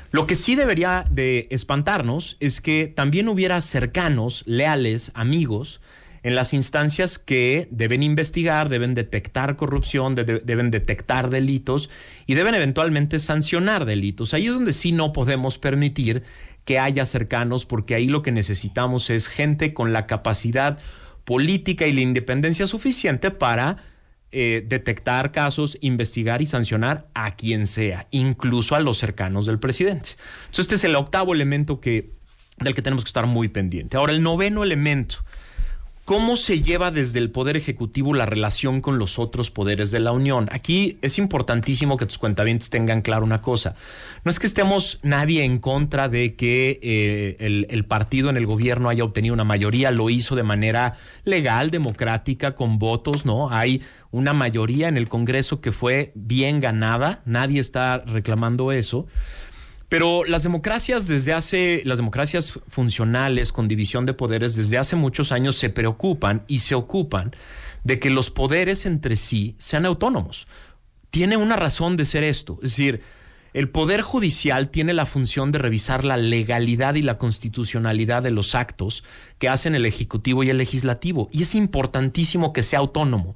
[0.10, 5.82] Lo que sí debería de espantarnos es que también hubiera cercanos, leales, amigos,
[6.24, 11.90] en las instancias que deben investigar, deben detectar corrupción, de, de, deben detectar delitos
[12.28, 14.34] y deben eventualmente sancionar delitos.
[14.34, 16.24] Ahí es donde sí no podemos permitir
[16.66, 20.78] que haya cercanos, porque ahí lo que necesitamos es gente con la capacidad
[21.26, 23.78] política y la independencia suficiente para
[24.32, 30.12] eh, detectar casos, investigar y sancionar a quien sea, incluso a los cercanos del presidente.
[30.46, 32.12] Entonces, este es el octavo elemento que,
[32.58, 33.98] del que tenemos que estar muy pendiente.
[33.98, 35.18] Ahora, el noveno elemento
[36.12, 40.12] ¿Cómo se lleva desde el Poder Ejecutivo la relación con los otros poderes de la
[40.12, 40.50] Unión?
[40.52, 43.76] Aquí es importantísimo que tus cuentavientes tengan claro una cosa.
[44.26, 48.46] No es que estemos nadie en contra de que eh, el, el, partido en el
[48.46, 53.50] gobierno haya obtenido una mayoría, lo hizo de manera legal, democrática, con votos, ¿no?
[53.50, 53.82] Hay
[54.12, 59.08] una mayoría en el Congreso que fue bien ganada, nadie está reclamando eso.
[59.92, 65.34] Pero las democracias desde hace, las democracias funcionales con división de poderes desde hace muchos
[65.34, 67.32] años se preocupan y se ocupan
[67.84, 70.48] de que los poderes entre sí sean autónomos.
[71.10, 72.54] Tiene una razón de ser esto.
[72.64, 73.02] Es decir,
[73.54, 78.56] el Poder Judicial tiene la función de revisar la legalidad y la constitucionalidad de los
[78.56, 79.04] actos
[79.40, 81.28] que hacen el Ejecutivo y el Legislativo.
[81.34, 83.36] Y es importantísimo que sea autónomo.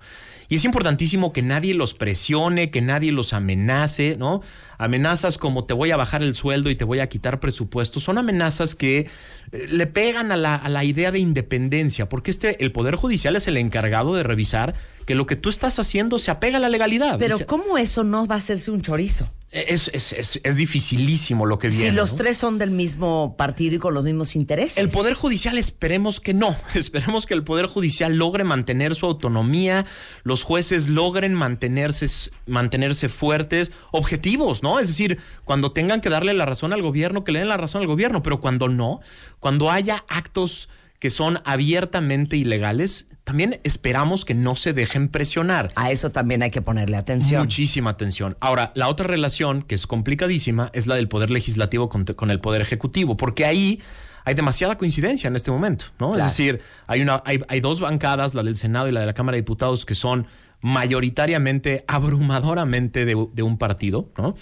[0.50, 4.42] Y es importantísimo que nadie los presione, que nadie los amenace, ¿no?
[4.78, 8.18] Amenazas como te voy a bajar el sueldo y te voy a quitar presupuesto, son
[8.18, 9.08] amenazas que
[9.52, 13.36] eh, le pegan a la, a la idea de independencia, porque este, el Poder Judicial
[13.36, 14.76] es el encargado de revisar
[15.06, 17.18] que lo que tú estás haciendo se apega a la legalidad.
[17.20, 19.30] Pero ¿cómo eso no va a hacerse un chorizo?
[19.56, 21.90] Es, es, es, es, dificilísimo lo que viene.
[21.90, 22.18] Si los ¿no?
[22.18, 24.78] tres son del mismo partido y con los mismos intereses.
[24.78, 26.58] El Poder Judicial esperemos que no.
[26.76, 29.86] Esperemos que el Poder Judicial logre mantener su autonomía,
[30.24, 34.82] los jueces logren mantenerse, mantenerse fuertes, objetivos, ¿no?
[34.82, 37.82] Es decir, cuando tengan que darle la razón al gobierno, que le den la razón
[37.82, 39.00] al gobierno, pero cuando no,
[39.40, 40.68] cuando haya actos
[41.00, 45.74] que son abiertamente ilegales, también esperamos que no se dejen presionar.
[45.76, 47.42] A eso también hay que ponerle atención.
[47.42, 48.38] Muchísima atención.
[48.40, 52.40] Ahora, la otra relación, que es complicadísima, es la del Poder Legislativo con, con el
[52.40, 53.82] Poder Ejecutivo, porque ahí
[54.26, 56.10] hay demasiada coincidencia en este momento, ¿no?
[56.10, 56.24] Claro.
[56.24, 59.14] Es decir, hay, una, hay, hay dos bancadas, la del Senado y la de la
[59.14, 60.28] Cámara de Diputados, que son
[60.62, 64.36] mayoritariamente, abrumadoramente de, de un partido, ¿no?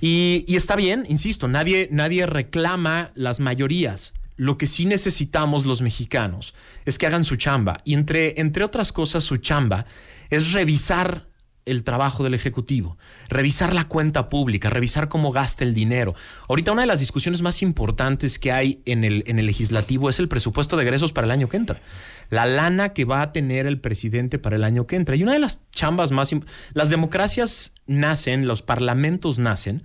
[0.00, 4.14] Y, y, está bien, insisto, nadie, nadie reclama las mayorías.
[4.40, 6.54] Lo que sí necesitamos los mexicanos
[6.86, 7.82] es que hagan su chamba.
[7.84, 9.84] Y entre, entre otras cosas, su chamba
[10.30, 11.24] es revisar
[11.66, 12.96] el trabajo del Ejecutivo,
[13.28, 16.14] revisar la cuenta pública, revisar cómo gasta el dinero.
[16.48, 20.18] Ahorita una de las discusiones más importantes que hay en el, en el legislativo es
[20.18, 21.82] el presupuesto de egresos para el año que entra.
[22.30, 25.16] La lana que va a tener el presidente para el año que entra.
[25.16, 26.34] Y una de las chambas más...
[26.72, 29.82] Las democracias nacen, los parlamentos nacen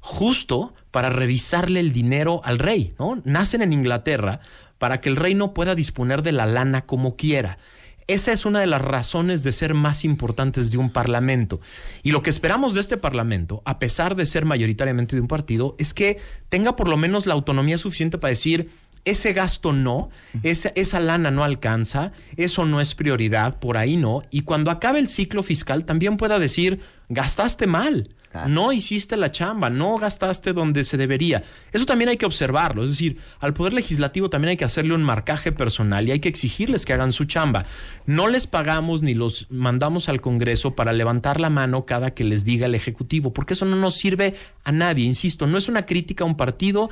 [0.00, 3.20] justo para revisarle el dinero al rey, ¿no?
[3.24, 4.40] Nacen en Inglaterra
[4.78, 7.58] para que el rey no pueda disponer de la lana como quiera.
[8.06, 11.60] Esa es una de las razones de ser más importantes de un parlamento.
[12.02, 15.76] Y lo que esperamos de este parlamento, a pesar de ser mayoritariamente de un partido,
[15.78, 16.18] es que
[16.48, 18.70] tenga por lo menos la autonomía suficiente para decir,
[19.04, 20.08] ese gasto no,
[20.42, 24.22] esa, esa lana no alcanza, eso no es prioridad, por ahí no.
[24.30, 26.80] Y cuando acabe el ciclo fiscal también pueda decir,
[27.10, 28.08] gastaste mal.
[28.46, 31.42] No hiciste la chamba, no gastaste donde se debería.
[31.72, 32.84] Eso también hay que observarlo.
[32.84, 36.28] Es decir, al Poder Legislativo también hay que hacerle un marcaje personal y hay que
[36.28, 37.64] exigirles que hagan su chamba.
[38.06, 42.44] No les pagamos ni los mandamos al Congreso para levantar la mano cada que les
[42.44, 45.04] diga el Ejecutivo, porque eso no nos sirve a nadie.
[45.04, 46.90] Insisto, no es una crítica a un partido,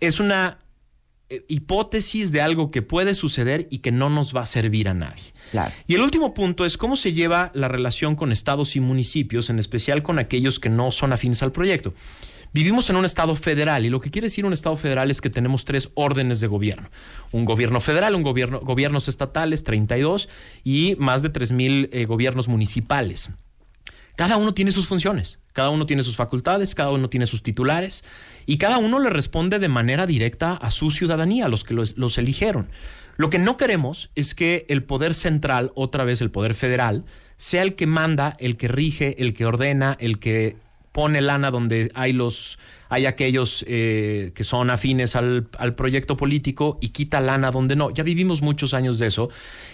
[0.00, 0.58] es una
[1.48, 5.34] hipótesis de algo que puede suceder y que no nos va a servir a nadie.
[5.50, 5.72] Claro.
[5.86, 9.58] Y el último punto es cómo se lleva la relación con estados y municipios, en
[9.58, 11.94] especial con aquellos que no son afines al proyecto.
[12.52, 15.28] Vivimos en un Estado federal y lo que quiere decir un Estado federal es que
[15.28, 16.88] tenemos tres órdenes de gobierno.
[17.30, 20.30] Un gobierno federal, un gobierno, gobiernos estatales, 32,
[20.64, 23.30] y más de 3.000 eh, gobiernos municipales.
[24.16, 28.04] Cada uno tiene sus funciones, cada uno tiene sus facultades, cada uno tiene sus titulares
[28.46, 32.16] y cada uno le responde de manera directa a su ciudadanía, a los que los,
[32.16, 32.68] eligieron.
[33.16, 37.04] Lo que no queremos es que el poder central, otra vez el poder federal,
[37.38, 40.54] sea el que manda, el que rige, el que ordena, el que
[40.92, 46.90] pone lana donde hay los hay aquellos eh, que son afines al, proyecto político y
[46.90, 47.90] quita lana donde no.
[47.90, 49.28] Ya vivimos muchos años de eso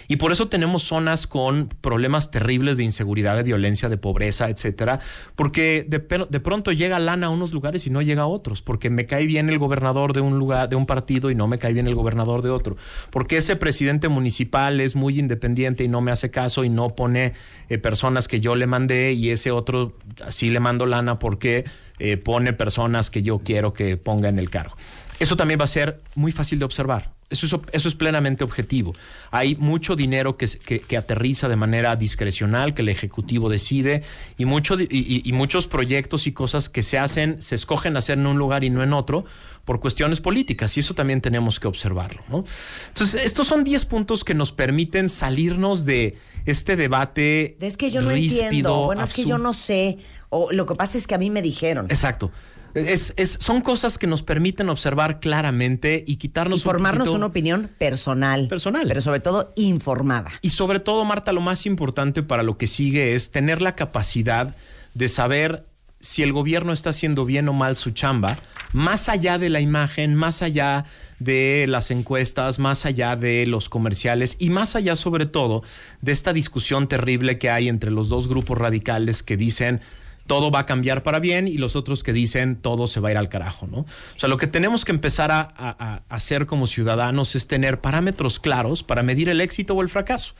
[0.07, 4.99] y por eso tenemos zonas con problemas terribles de inseguridad, de violencia, de pobreza, etcétera,
[5.35, 9.05] porque de, pronto llega lana a unos lugares y no llega a otros, porque me
[9.05, 11.87] cae bien el gobernador de un lugar, de un partido y no me cae bien
[11.87, 12.75] el gobernador de otro,
[13.09, 17.33] porque ese presidente municipal es muy independiente y no me hace caso y no pone
[17.69, 19.93] eh, personas que yo le mandé y ese otro
[20.29, 21.65] sí le mando lana porque
[21.99, 24.75] eh, pone personas que yo quiero que ponga en el cargo.
[25.19, 27.15] Eso también va a ser muy fácil de observar.
[27.27, 28.93] Eso, eso es plenamente objetivo.
[29.31, 34.03] Hay mucho dinero que, que, aterriza de manera discrecional, que el Ejecutivo decide,
[34.37, 38.27] y, mucho, y, y, muchos proyectos y cosas que se hacen, se escogen hacer en
[38.27, 39.25] un lugar y no en otro,
[39.65, 42.21] por cuestiones políticas, y eso también tenemos que observarlo.
[42.29, 42.45] ¿no?
[42.89, 47.57] Entonces, estos son 10 puntos que nos permiten salirnos de este debate.
[47.59, 48.85] Es que yo no entiendo.
[48.85, 49.97] Bueno, es que yo no sé.
[50.35, 51.85] O lo que pasa es que a mí me dijeron.
[51.89, 52.29] Exacto.
[52.73, 57.27] Es, es, son cosas que nos permiten observar claramente y quitarnos y formarnos un una
[57.27, 58.49] opinión personal.
[58.49, 58.85] Personal.
[58.85, 60.29] Pero sobre todo informada.
[60.41, 64.53] Y sobre todo, Marta, lo más importante para lo que sigue es tener la capacidad
[64.93, 65.63] de saber
[66.01, 68.37] si el gobierno está haciendo bien o mal su chamba,
[68.73, 70.85] más allá de la imagen, más allá
[71.19, 75.63] de las encuestas, más allá de los comerciales y más allá sobre todo
[76.01, 79.81] de esta discusión terrible que hay entre los dos grupos radicales que dicen
[80.27, 83.11] todo va a cambiar para bien y los otros que dicen todo se va a
[83.11, 83.79] ir al carajo, ¿no?
[83.79, 87.81] O sea, lo que tenemos que empezar a, a, a hacer como ciudadanos es tener
[87.81, 90.33] parámetros claros para medir el éxito o el fracaso.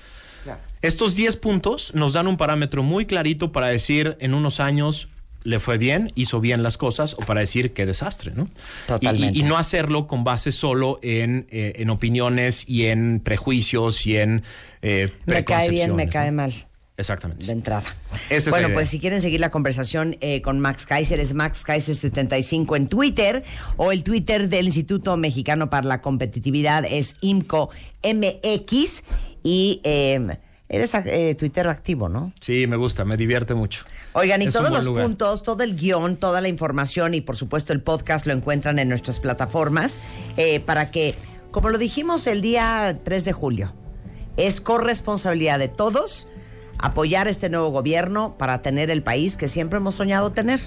[0.44, 0.60] Claro.
[0.82, 5.08] Estos 10 puntos nos dan un parámetro muy clarito para decir en unos años
[5.46, 8.50] le fue bien, hizo bien las cosas, o para decir qué desastre, ¿no?
[8.88, 9.38] Totalmente.
[9.38, 14.06] Y, y, y no hacerlo con base solo en, eh, en, opiniones y en prejuicios
[14.08, 14.44] y en
[14.82, 16.12] eh, Me cae bien, me ¿no?
[16.12, 16.52] cae mal.
[16.98, 17.46] Exactamente.
[17.46, 17.84] De entrada.
[18.30, 21.66] Esa bueno, es pues si quieren seguir la conversación eh, con Max Kaiser, es Max
[21.66, 23.44] Kaiser75 en Twitter
[23.76, 27.70] o el Twitter del Instituto Mexicano para la Competitividad es IMCO
[28.02, 29.04] MX
[29.44, 30.38] y eh,
[30.70, 32.32] eres eh, Twitter activo, ¿no?
[32.40, 33.84] Sí, me gusta, me divierte mucho.
[34.14, 35.04] Oigan, y Es todos los lugar.
[35.04, 38.88] puntos, todo el guion, toda la información y por supuesto el podcast lo encuentran en
[38.88, 40.00] nuestras plataformas
[40.38, 41.16] eh, para que,
[41.52, 43.74] como lo dijimos el día 3 de julio,
[44.38, 46.30] es corresponsabilidad de todos
[46.80, 50.60] apoyar este nuevo gobierno para tener el país que siempre hemos soñado tener.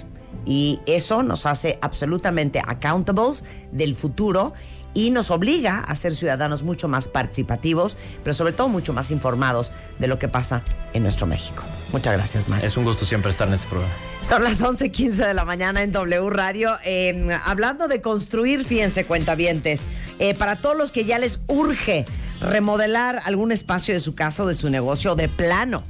[0.45, 4.53] Y eso nos hace absolutamente accountables del futuro
[4.93, 9.71] y nos obliga a ser ciudadanos mucho más participativos, pero sobre todo mucho más informados
[9.99, 11.63] de lo que pasa en nuestro México.
[11.91, 12.63] Muchas gracias, Max.
[12.65, 13.93] Es un gusto siempre estar en este programa.
[14.21, 16.77] Son las 11:15 de la mañana en W Radio.
[16.83, 19.85] Eh, hablando de construir, fíjense, cuentavientes,
[20.17, 22.05] eh, para todos los que ya les urge
[22.41, 25.83] remodelar algún espacio de su casa o de su negocio de plano,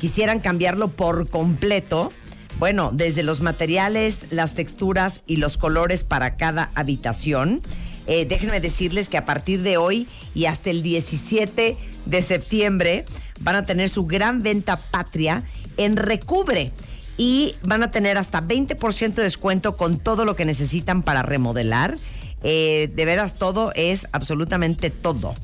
[0.00, 2.12] quisieran cambiarlo por completo.
[2.58, 7.62] Bueno, desde los materiales, las texturas y los colores para cada habitación.
[8.06, 11.76] Eh, déjenme decirles que a partir de hoy y hasta el 17
[12.06, 13.04] de septiembre
[13.40, 15.42] van a tener su gran venta patria
[15.76, 16.72] en Recubre
[17.18, 21.98] y van a tener hasta 20% de descuento con todo lo que necesitan para remodelar.
[22.42, 25.34] Eh, de veras, todo es absolutamente todo.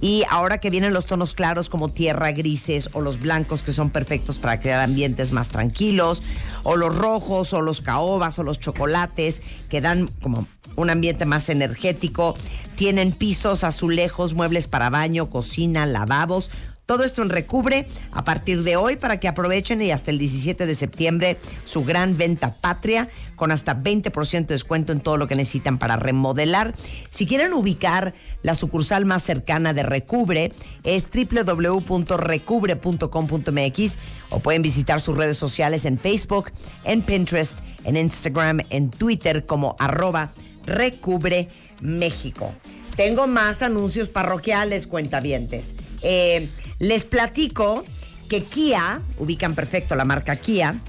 [0.00, 3.90] Y ahora que vienen los tonos claros como tierra, grises o los blancos que son
[3.90, 6.22] perfectos para crear ambientes más tranquilos,
[6.62, 10.46] o los rojos o los caobas o los chocolates que dan como
[10.76, 12.34] un ambiente más energético,
[12.76, 16.50] tienen pisos, azulejos, muebles para baño, cocina, lavabos,
[16.90, 20.66] todo esto en Recubre a partir de hoy para que aprovechen y hasta el 17
[20.66, 25.36] de septiembre su gran venta patria con hasta 20% de descuento en todo lo que
[25.36, 26.74] necesitan para remodelar.
[27.08, 28.12] Si quieren ubicar
[28.42, 30.50] la sucursal más cercana de Recubre
[30.82, 33.98] es www.recubre.com.mx
[34.30, 36.50] o pueden visitar sus redes sociales en Facebook,
[36.82, 40.32] en Pinterest, en Instagram, en Twitter como arroba
[40.66, 41.46] Recubre
[41.80, 42.52] México.
[42.96, 45.76] Tengo más anuncios parroquiales, cuentavientes.
[46.02, 46.48] Eh,
[46.80, 47.84] les platico
[48.28, 50.80] que Kia, ubican perfecto la marca Kia,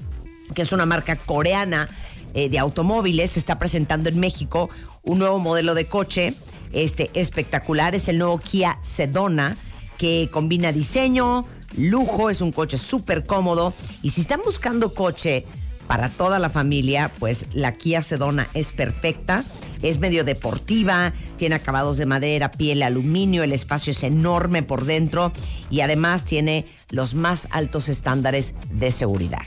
[0.54, 1.88] que es una marca coreana
[2.34, 4.70] eh, de automóviles, está presentando en México
[5.02, 6.34] un nuevo modelo de coche
[6.72, 7.94] este, espectacular.
[7.94, 9.56] Es el nuevo Kia Sedona,
[9.98, 13.74] que combina diseño, lujo, es un coche súper cómodo.
[14.02, 15.46] Y si están buscando coche
[15.92, 19.44] para toda la familia, pues la Kia Sedona es perfecta.
[19.82, 25.32] Es medio deportiva, tiene acabados de madera, piel, aluminio, el espacio es enorme por dentro
[25.68, 29.42] y además tiene los más altos estándares de seguridad.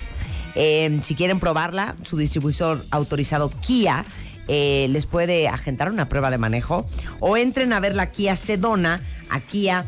[0.54, 4.06] Eh, si quieren probarla, su distribuidor autorizado Kia
[4.48, 6.88] eh, les puede agendar una prueba de manejo
[7.22, 9.86] o entren a ver la Kia Sedona a kia.com.mx.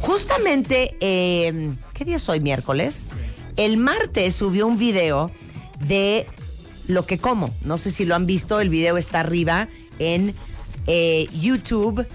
[0.00, 2.40] Justamente, eh, ¿qué día es hoy?
[2.40, 3.06] Miércoles.
[3.56, 5.30] El martes subió un video
[5.86, 6.26] de
[6.86, 7.54] lo que como.
[7.64, 9.68] No sé si lo han visto, el video está arriba
[9.98, 10.34] en
[10.86, 12.06] eh, YouTube,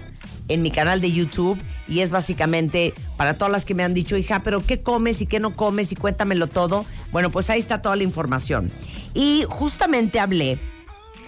[0.48, 1.58] en mi canal de YouTube,
[1.88, 5.26] y es básicamente para todas las que me han dicho, hija, pero ¿qué comes y
[5.26, 6.84] qué no comes y cuéntamelo todo?
[7.10, 8.70] Bueno, pues ahí está toda la información.
[9.14, 10.60] Y justamente hablé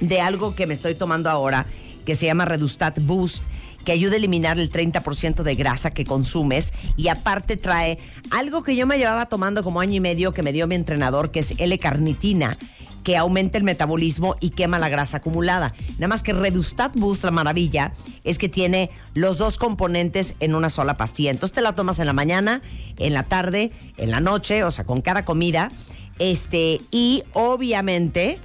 [0.01, 1.67] de algo que me estoy tomando ahora,
[2.05, 3.43] que se llama Redustat Boost
[3.85, 7.99] que ayuda a eliminar el 30% de grasa que consumes y aparte trae
[8.31, 11.31] algo que yo me llevaba tomando como año y medio que me dio mi entrenador,
[11.31, 12.59] que es L-carnitina
[13.03, 15.75] que aumenta el metabolismo y quema la grasa acumulada.
[15.95, 17.93] Nada más que Redustat Boost, la maravilla,
[18.25, 21.31] es que tiene los dos componentes en una sola pastilla.
[21.31, 22.63] Entonces te la tomas en la mañana,
[22.99, 25.71] en la tarde, en la noche, o sea, con cada comida.
[26.19, 28.39] Este, y obviamente,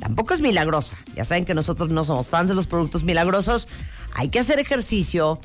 [0.00, 0.96] tampoco es milagrosa.
[1.14, 3.68] Ya saben que nosotros no somos fans de los productos milagrosos.
[4.14, 5.40] Hay que hacer ejercicio,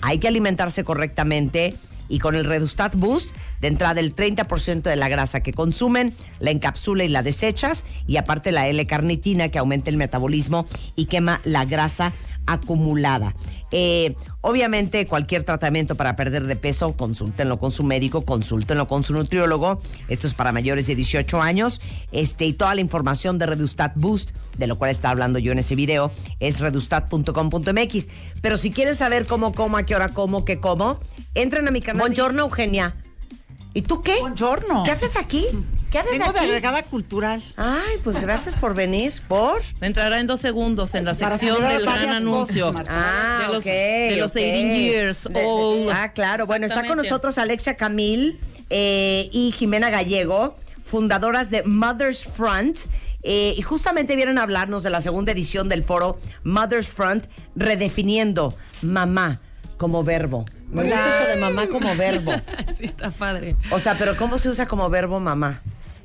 [0.00, 1.74] hay que alimentarse correctamente
[2.08, 6.50] y con el Redustat Boost, de entrada el 30% de la grasa que consumen, la
[6.50, 11.64] encapsula y la desechas, y aparte la L-carnitina que aumenta el metabolismo y quema la
[11.64, 12.12] grasa
[12.46, 13.34] acumulada.
[13.72, 19.14] Eh, obviamente, cualquier tratamiento para perder de peso, consúltenlo con su médico, consúltenlo con su
[19.14, 19.80] nutriólogo.
[20.08, 21.80] Esto es para mayores de 18 años.
[22.12, 25.58] Este, y toda la información de Redustat Boost, de lo cual está hablando yo en
[25.58, 28.08] ese video, es redustat.com.mx.
[28.42, 31.00] Pero si quieres saber cómo como, a qué hora como, qué como,
[31.34, 32.00] entren a mi canal.
[32.00, 32.94] Buongiorno, Eugenia.
[33.74, 34.18] ¿Y tú qué?
[34.20, 34.82] Buongiorno.
[34.84, 35.46] ¿Qué haces aquí?
[35.92, 37.42] ¿Qué haces Vengo de agregada cultural.
[37.56, 39.12] Ay, pues gracias por venir.
[39.28, 39.60] ¿Por?
[39.82, 42.72] Entrará en dos segundos en la Para sección del gran anuncio.
[42.72, 42.86] cosas.
[42.88, 44.36] Ah, de los, ok, de los ok.
[44.36, 45.90] 18 years De- de- old.
[45.92, 46.46] Ah, claro.
[46.46, 48.38] Bueno, está con nosotros Alexia Camil
[48.70, 52.78] eh, y Jimena Gallego, fundadoras de Mother's Front.
[53.22, 58.52] eh, y justamente vienen a hablarnos de la segunda edición del foro Mother's Front, redefiniendo
[58.80, 59.38] mamá
[59.76, 60.44] como verbo.
[60.70, 62.32] Me gusta eso de mamá como verbo.
[62.76, 63.56] sí, está padre.
[63.70, 65.60] O sea, pero ¿cómo se usa como verbo mamá?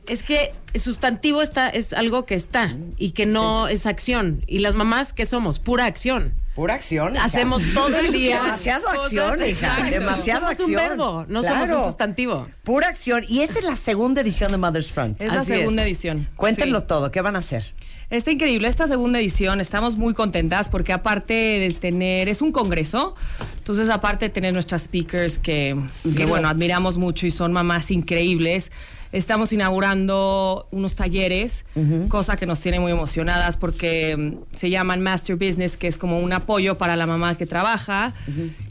[0.08, 4.44] Es que sustantivo está, es algo que está y que no es acción.
[4.48, 5.60] Y las mamás, ¿qué somos?
[5.60, 6.34] Pura acción.
[6.56, 7.14] Pura acción.
[7.16, 7.26] hija.
[7.26, 8.38] Hacemos todo el día.
[8.44, 9.48] Demasiado acción, hija.
[9.48, 9.92] exacto.
[9.92, 10.70] Demasiado somos acción.
[10.70, 12.48] un verbo, no somos un sustantivo.
[12.64, 13.26] Pura acción.
[13.28, 15.22] Y esa es la segunda edición de Mother's Front.
[15.22, 15.88] Es la segunda es.
[15.88, 16.28] edición.
[16.36, 16.86] Cuéntenlo Sí.
[16.88, 17.12] todo.
[17.12, 17.74] ¿Qué van a hacer?
[18.10, 23.16] Está increíble esta segunda edición, estamos muy contentas porque aparte de tener, es un congreso,
[23.58, 25.76] entonces aparte de tener nuestras speakers que,
[26.16, 28.72] que, bueno, admiramos mucho y son mamás increíbles,
[29.12, 31.66] estamos inaugurando unos talleres,
[32.10, 36.20] cosa que nos tiene muy emocionadas porque mm, se llaman Master Business, que es como
[36.20, 38.14] un apoyo para la mamá que trabaja,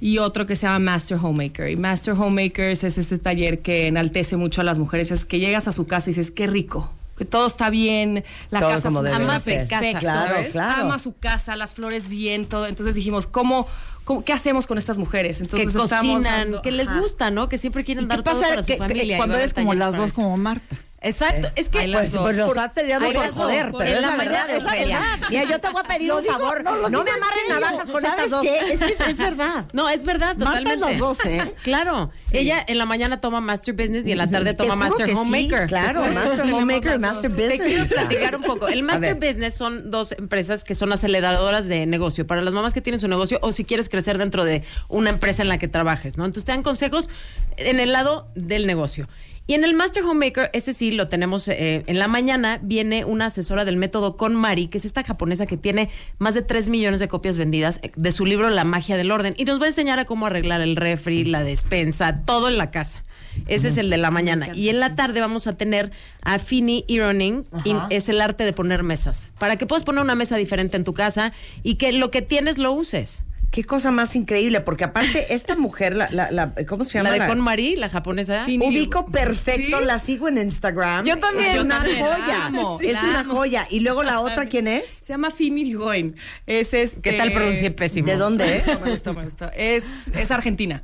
[0.01, 1.71] y otro que se llama Master Homemaker.
[1.71, 5.69] Y Master Homemakers es este taller que enaltece mucho a las mujeres, es que llegas
[5.69, 6.93] a su casa y dices, qué rico.
[7.17, 9.03] Que todo está bien, la Todo casa ama
[9.41, 10.83] perfecta, Claro, claro.
[10.83, 12.67] Ama su casa, las flores bien, todo.
[12.67, 13.67] Entonces dijimos, ¿cómo,
[14.05, 15.39] cómo- qué hacemos con estas mujeres?
[15.39, 17.01] Que Entonces estamos cocinan, dando- que les ajá.
[17.01, 17.49] gusta, ¿no?
[17.49, 19.15] Que siempre quieren ¿Y dar qué todo pasa para su que- que familia.
[19.15, 20.23] y cuando eres como las dos, esto?
[20.23, 20.77] como Marta?
[21.07, 24.19] Exacto, es que Pues, pues lo estás teniendo por joder, pero es la ¿verdad?
[24.19, 24.99] verdad, Es la Eugenia.
[25.01, 25.29] verdad.
[25.31, 26.65] Mira, yo te voy a pedir Lo un digo- favor.
[26.65, 27.61] no, me en amarren serio.
[27.61, 28.43] navajas con ¿Sabes estas dos.
[28.43, 28.79] qué?
[29.11, 29.65] Es verdad.
[29.73, 30.75] No, es verdad, Marta totalmente.
[30.75, 31.55] es las dos, ¿eh?
[31.63, 32.11] Claro.
[32.33, 35.67] Ella en la mañana toma Master Business y en la tarde toma Master Homemaker.
[35.69, 37.89] claro, Master Homemaker y Master Te quiero Business.
[37.93, 38.69] platicar un poco.
[38.69, 39.15] El Master.
[39.15, 43.09] Business son dos empresas que son aceleradoras de negocio para las mamás que tienen su
[43.09, 46.25] negocio o si quieres crecer dentro de una empresa en la que trabajes, ¿no?
[46.25, 47.09] Entonces te dan consejos
[47.57, 49.09] en el lado del negocio.
[49.49, 53.27] Y en el Master Homemaker, ese sí lo tenemos eh, en la mañana, viene una
[53.27, 55.89] asesora del método Con Mari, que es esta japonesa que tiene
[56.19, 59.35] más de 3 millones de copias vendidas eh, de su libro La magia del orden.
[59.37, 62.73] Y nos va a enseñar a cómo arreglar el refri, la despensa, todo en la
[62.73, 63.05] casa.
[63.47, 64.49] Ese es el de la mañana.
[64.55, 65.93] Y en la tarde vamos a tener
[66.23, 69.33] a Fini Ironing, y es el arte de poner mesas.
[69.39, 71.33] Para que puedas poner una mesa diferente en tu casa
[71.63, 73.25] y que lo que tienes lo uses.
[73.51, 77.17] Qué cosa más increíble, porque aparte esta mujer, la, la, la- ¿cómo se llama?
[77.17, 78.45] La de Con Mari, la japonesa.
[78.61, 79.85] Ubico perfecto, Sí.
[79.87, 81.07] la sigo en Instagram.
[81.07, 81.49] Yo también.
[81.51, 82.47] Es Yo una también, joya.
[82.47, 83.35] amo, es una amo.
[83.35, 83.67] joya.
[83.71, 84.91] Y luego la otra, ¿quién es?
[84.91, 86.17] Se llama Fini Ligoen.
[86.47, 87.01] Es este...
[87.01, 88.09] ¿Qué tal pronuncié pésimo?
[88.09, 88.67] ¿De dónde es?
[88.85, 89.49] Me gusta, me gusta.
[89.57, 89.85] Es,
[90.15, 90.83] es argentina.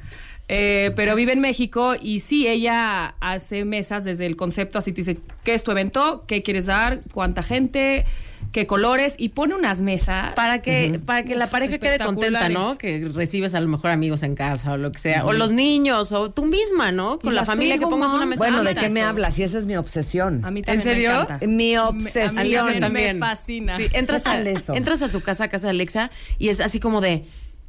[0.49, 5.03] Eh, pero vive en México y sí, ella hace mesas desde el concepto, así te
[5.03, 6.25] dice, ¿qué es tu evento?
[6.27, 7.01] ¿Qué quieres dar?
[7.13, 8.05] ¿Cuánta gente?
[8.53, 10.35] Qué colores y pone unas mesas.
[10.35, 12.79] Para que, para que la pareja quede contenta, ¿no?
[12.79, 15.25] Que recibes a lo mejor amigos en casa o lo que sea.
[15.25, 17.19] O los niños, o tú misma, ¿no?
[17.19, 18.39] Con la familia que pongas una mesa.
[18.39, 18.87] Bueno, ¿de Ándale.
[18.87, 19.39] qué me hablas?
[19.39, 20.45] Y esa es mi obsesión.
[20.45, 21.11] A mí ¿En también serio?
[21.11, 21.47] me encanta.
[21.47, 22.35] Mi Me- a obsesión.
[22.75, 23.77] mí también me fascina.
[23.77, 27.01] Sí, entras, a, entras a su casa, a casa de Alexa, y es así como
[27.01, 27.25] de,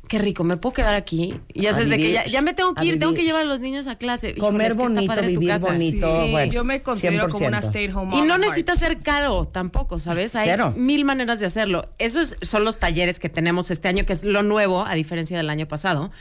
[0.08, 1.40] qué rico, ¿me puedo quedar aquí?
[1.54, 3.46] Y ya A sabes de que ya, me tengo que ir, tengo que llevar a
[3.46, 4.30] los niños a clase.
[4.32, 5.68] Híjole, Comer es que bonito, tu vivir casa.
[5.68, 6.24] bonito.
[6.26, 7.68] Sí, bueno, yo me considero como una 100%.
[7.70, 10.36] stay-at-home mom Y no necesita ser caro tampoco, ¿sabes?
[10.36, 10.74] Hay Cero.
[10.78, 11.90] mil maneras de hacerlo.
[11.98, 15.50] Esos son los talleres que tenemos este año, que es lo nuevo, a diferencia del
[15.50, 16.12] año pasado.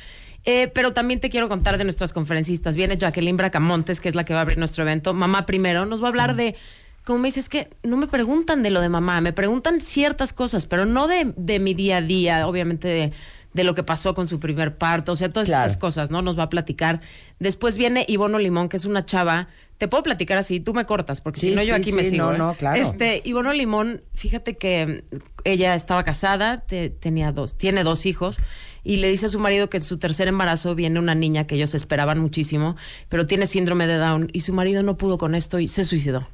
[0.44, 2.76] Eh, pero también te quiero contar de nuestras conferencistas.
[2.76, 5.14] Viene Jacqueline Bracamontes, que es la que va a abrir nuestro evento.
[5.14, 6.56] Mamá primero, nos va a hablar de...
[7.04, 10.66] Como me dices, que no me preguntan de lo de mamá, me preguntan ciertas cosas,
[10.66, 13.12] pero no de, de mi día a día, obviamente de,
[13.54, 15.66] de lo que pasó con su primer parto, o sea, todas Claro.
[15.66, 16.22] estas cosas, ¿no?
[16.22, 17.00] Nos va a platicar.
[17.38, 19.48] Después viene Ivono Limón, que es una chava.
[19.78, 22.04] Te puedo platicar así, tú me cortas, porque Sí, si no yo sí, aquí me
[22.04, 22.26] sigo.
[22.26, 22.38] no, ¿eh?
[22.38, 22.80] no, claro.
[22.80, 25.04] Este, Ivono Limón, fíjate que
[25.44, 28.38] ella estaba casada, te- tenía dos, tiene dos hijos,
[28.84, 31.56] y le dice a su marido que en su tercer embarazo viene una niña que
[31.56, 32.76] ellos esperaban muchísimo,
[33.08, 36.28] pero tiene síndrome de Down, y su marido no pudo con esto y se suicidó.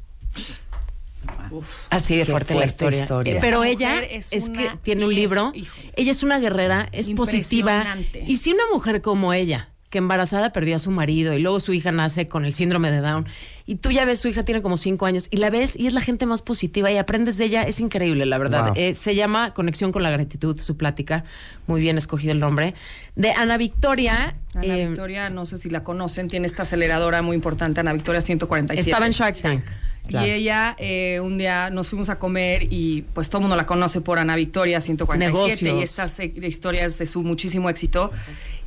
[1.91, 3.01] Así de fuerte, la historia.
[3.01, 3.39] historia.
[3.41, 5.53] Pero ella es, es que tiene un es- libro.
[5.97, 7.97] ella es una guerrera, es positiva.
[8.27, 11.73] Y si una mujer como ella, que embarazada perdió a su marido y luego su
[11.73, 13.27] hija nace con el síndrome de Down,
[13.65, 15.95] y tú ya ves, su hija tiene como cinco años, y la ves y es
[15.95, 18.65] la gente más positiva y aprendes de ella, es increíble, la verdad.
[18.67, 18.73] Wow.
[18.77, 21.25] Eh, se llama Conexión con la Gratitud, su plática.
[21.67, 22.75] Muy bien escogido el nombre.
[23.17, 24.37] De Ana Victoria.
[24.55, 28.21] Ana eh, Victoria, no sé si la conocen, tiene esta aceleradora muy importante, Ana Victoria
[28.21, 28.91] 147.
[28.91, 29.65] estaba en Shark Tank.
[30.09, 30.27] Claro.
[30.27, 33.67] Y ella, eh, un día nos fuimos a comer y pues todo el mundo la
[33.67, 38.11] conoce por Ana Victoria 147 y estas eh, historias de su muchísimo éxito.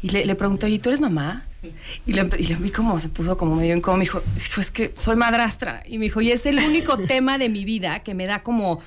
[0.03, 1.45] Y le, le pregunté, oye, ¿tú eres mamá?
[2.05, 3.97] Y le, y le vi como se puso como medio incómodo.
[3.99, 5.83] Me dijo, "Hijo, es que soy madrastra.
[5.87, 8.79] Y me dijo, y es el único tema de mi vida que me da como...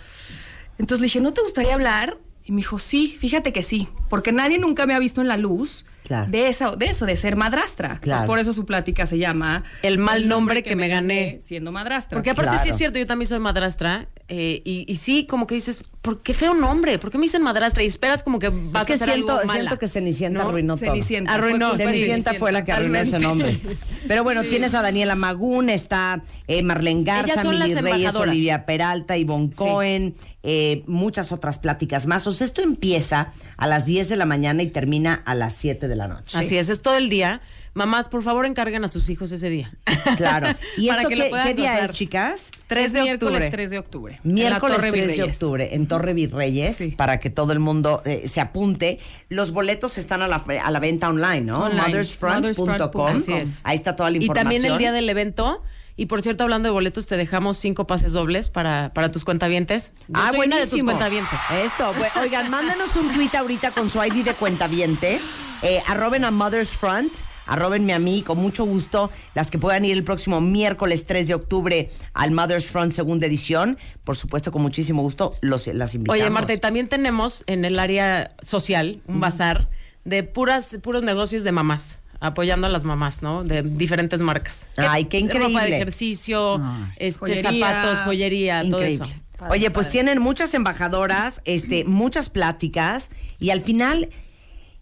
[0.79, 2.19] Entonces le dije, ¿no te gustaría hablar?
[2.45, 5.37] Y me dijo, sí, fíjate que sí, porque nadie nunca me ha visto en la
[5.37, 6.31] luz Claro.
[6.31, 7.99] de, eso, de eso, de ser madrastra.
[8.01, 8.27] Claro.
[8.27, 11.39] por eso su plática se llama El mal nombre que me gané.
[11.47, 12.17] siendo madrastra.
[12.17, 14.09] Porque aparte sí es cierto, yo también soy madrastra.
[14.29, 16.99] eh, y, y sí, como que dices, ¿por qué feo nombre?
[16.99, 17.83] ¿Por qué me dicen madrastra?
[17.83, 19.61] Y esperas como que vas Es que a hacer siento, algo mala.
[19.61, 20.49] siento que Cenicienta ¿no?
[20.51, 20.91] arruinó todo.
[20.91, 21.33] Cenicienta.
[21.35, 21.71] Arruinó.
[21.71, 23.59] Fue Cenicienta fue la que arruinó ese nombre.
[24.07, 28.15] Pero bueno, tienes a Daniela Magún, está eh, Marlene Garza, Mili Reyes.
[28.15, 30.15] Olivia Peralta, Ivonne Cohen,
[30.45, 32.27] eh, muchas otras pláticas más.
[32.27, 35.89] O sea, esto empieza a las 10 de la mañana y termina a las 7
[35.89, 36.39] de la noche.
[36.39, 37.41] Así es, es todo el día.
[37.77, 39.73] Mamás, por favor, encarguen a sus hijos ese día.
[40.17, 40.47] Claro.
[40.77, 41.91] ¿Y Para esto que qué, qué día gozar.
[41.91, 42.51] es, chicas?
[42.69, 43.51] 3 de miércoles octubre.
[43.51, 44.21] 3 de octubre.
[44.23, 46.91] Miércoles Torre 3 de octubre en Torre Virreyes Sí.
[46.91, 49.01] para que todo el mundo eh, se apunte.
[49.29, 51.69] Los boletos están a la, a la venta online, ¿no?
[51.69, 53.23] Mothersfront.com.
[53.29, 53.59] Es.
[53.65, 54.45] Ahí está toda la Y información.
[54.53, 55.63] también el día del evento.
[55.97, 59.93] Y por cierto, hablando de boletos, te dejamos cinco pases dobles para, para tus cuentavientes.
[60.09, 60.91] Yo Ah, soy una de tus buenísimo.
[60.91, 61.39] cuentavientes.
[61.65, 65.21] Eso, bu- oigan, mándanos un tweet ahorita con su ID de cuentaviente.
[65.63, 69.11] Eh, arroben a Mother's Front, arrobenme a mí, con mucho gusto.
[69.35, 73.79] Las que puedan ir el próximo miércoles 3 de octubre al Mother's Front segunda edición.
[74.03, 76.21] Por supuesto, con muchísimo gusto los, las invitamos.
[76.21, 79.71] Oye, Marta, y también tenemos en el área social un bazar
[80.05, 83.45] de puras, puros negocios de mamás, apoyando a las mamás, ¿no?
[83.45, 84.67] De diferentes marcas.
[84.77, 85.77] Ay, qué Ropa de increíble.
[85.77, 86.63] ejercicio,
[86.97, 87.51] este, Joyería.
[87.69, 89.07] zapatos, joyería, todo Increíble.
[89.07, 89.47] eso.
[89.51, 94.09] Oye, pues tienen muchas embajadoras, este, muchas pláticas y al final,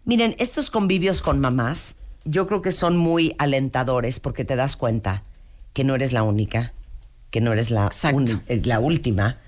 [0.05, 5.25] miren, estos convivios con mamás, yo creo que son muy alentadores porque te das cuenta
[5.73, 6.73] que no eres la única,
[7.31, 9.39] que no eres la, uni- eh, la última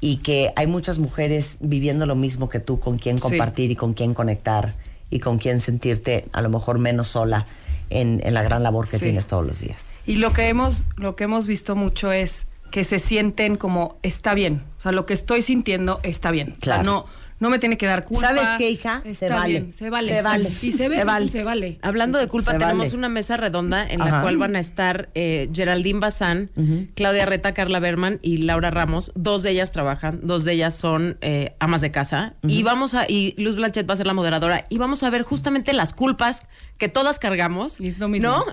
[0.00, 3.22] y que hay muchas mujeres viviendo lo mismo que tú, con quien Sí.
[3.22, 4.74] compartir y con quien conectar
[5.10, 7.46] y con quien sentirte a lo mejor menos sola
[7.90, 9.04] en, en la gran labor que Sí.
[9.06, 9.94] tienes todos los días.
[10.06, 14.32] Y lo que hemos, lo que hemos visto mucho es que se sienten como está
[14.34, 14.62] bien.
[14.78, 16.50] O sea, lo que estoy sintiendo está bien.
[16.50, 16.82] O sea, Claro.
[16.84, 17.06] no,
[17.40, 18.28] no me tiene que dar culpa.
[18.28, 19.02] ¿Sabes qué, hija?
[19.04, 19.48] Está Se vale.
[19.52, 20.08] bien, se vale.
[20.16, 20.50] Se vale.
[20.62, 21.26] Y se ve, Se vale.
[21.30, 21.78] se vale.
[21.82, 22.96] Hablando de culpa, Se tenemos vale.
[22.98, 24.10] una mesa redonda en Ajá.
[24.16, 26.50] la cual van a estar eh, Geraldine Bazán,
[26.94, 29.10] Claudia Reta, Carla Berman y Laura Ramos.
[29.14, 32.34] Dos de ellas trabajan, dos de ellas son eh, amas de casa.
[32.46, 34.64] Y vamos a, y Luz Blanchet va a ser la moderadora.
[34.68, 36.42] Y vamos a ver justamente las culpas
[36.76, 37.80] que todas cargamos.
[37.80, 38.28] Y es lo mismo.
[38.30, 38.44] ¿No?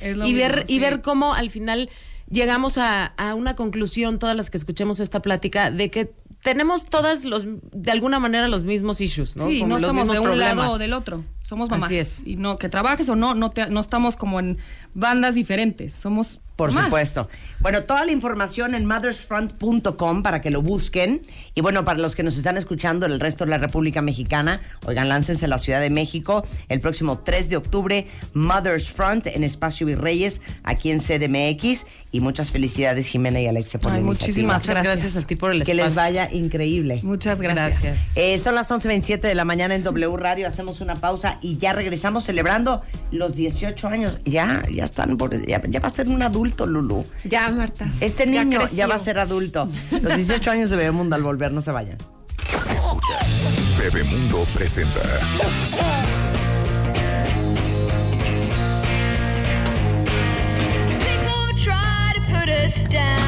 [0.00, 1.88] Es lo y ver, mismo, y ver cómo al final
[2.30, 6.12] llegamos a, a una conclusión, todas las que escuchemos esta plática, de que
[6.44, 9.48] tenemos todas los, de alguna manera, los mismos issues, ¿no?
[9.48, 10.56] Sí, Como no estamos de un problemas.
[10.58, 11.24] lado o del otro.
[11.42, 11.86] Somos mamás.
[11.86, 12.22] Así es.
[12.26, 14.58] Y no, que trabajes o no, no, te- no estamos como en
[14.92, 15.94] bandas diferentes.
[15.94, 16.84] Somos Por Más.
[16.84, 17.28] supuesto.
[17.60, 21.22] Bueno, toda la información en mothersfront.com para que lo busquen.
[21.54, 24.60] Y bueno, para los que nos están escuchando en el resto de la República Mexicana,
[24.86, 29.42] oigan, láncense a la Ciudad de México el próximo 3 de octubre, Mothers Front en
[29.44, 31.86] Espacio Virreyes, aquí en CDMX.
[32.12, 34.74] Y muchas felicidades, Jimena y Alexia, por Ay, la muchísimas iniciativa.
[34.82, 35.02] Gracias.
[35.02, 36.02] gracias a ti por el Que les espacio.
[36.02, 37.00] vaya increíble.
[37.02, 37.96] Muchas gracias.
[38.14, 40.46] Eh, son las 11.27 de la mañana en W Radio.
[40.46, 42.82] Hacemos una pausa y ya regresamos celebrando
[43.14, 44.20] los 18 años.
[44.24, 47.06] Ya, ya están, por- ya, ya va a ser un adulto, Lulu.
[47.24, 47.86] Ya, Marta.
[48.00, 49.68] Este niño ya, va a ser adulto.
[49.90, 51.98] Los 18 años de Bebemundo al volver, no se vayan.
[53.78, 55.00] Bebemundo presenta.
[61.00, 63.23] People try to put us down.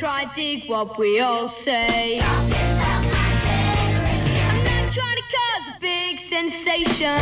[0.00, 2.18] Try to dig what we all say.
[2.22, 2.48] I'm
[4.64, 7.20] not trying to cause a big sensation.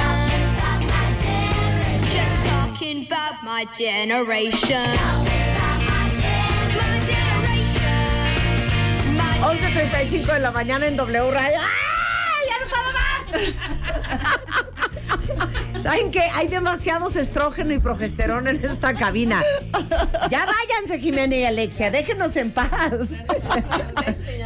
[2.14, 4.94] Just talking about my generation.
[5.90, 6.06] My
[7.02, 7.90] generation.
[9.16, 11.58] My 11.35 de la mañana en W Radio.
[11.60, 12.38] ¡Ah!
[12.48, 14.64] ¡Ya no puedo más!
[15.78, 16.22] ¿Saben qué?
[16.34, 19.42] Hay demasiados estrógeno y progesterona en esta cabina.
[20.30, 21.90] Ya váyanse, Jimena y Alexia.
[21.90, 23.10] Déjenos en paz.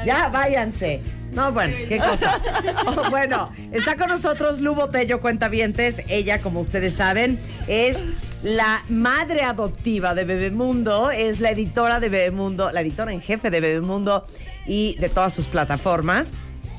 [0.05, 1.01] ya váyanse.
[1.33, 2.39] No, bueno, qué cosa.
[2.87, 6.03] Oh, bueno, está con nosotros Lu Botello, cuentavientes.
[6.09, 8.05] Ella, como ustedes saben, es
[8.43, 13.61] la madre adoptiva de Bebemundo, es la editora de Bebemundo, la editora en jefe de
[13.61, 14.25] Bebemundo
[14.67, 16.33] y de todas sus plataformas.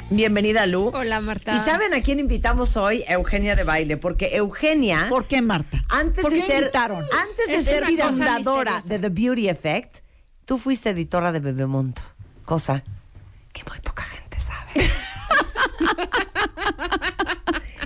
[0.09, 0.91] Bienvenida, Lu.
[0.93, 1.55] Hola, Marta.
[1.55, 3.03] ¿Y saben a quién invitamos hoy?
[3.07, 5.07] Eugenia de Baile, porque Eugenia...
[5.09, 5.83] ¿Por qué, Marta?
[5.89, 7.03] Antes ¿Por de qué ser, invitaron?
[7.21, 8.89] antes de Es ser fundadora misteriosa.
[8.89, 9.97] de The Beauty Effect,
[10.45, 12.01] tú fuiste editora de Bebemundo.
[12.45, 12.83] Cosa
[13.53, 14.71] que muy poca gente sabe.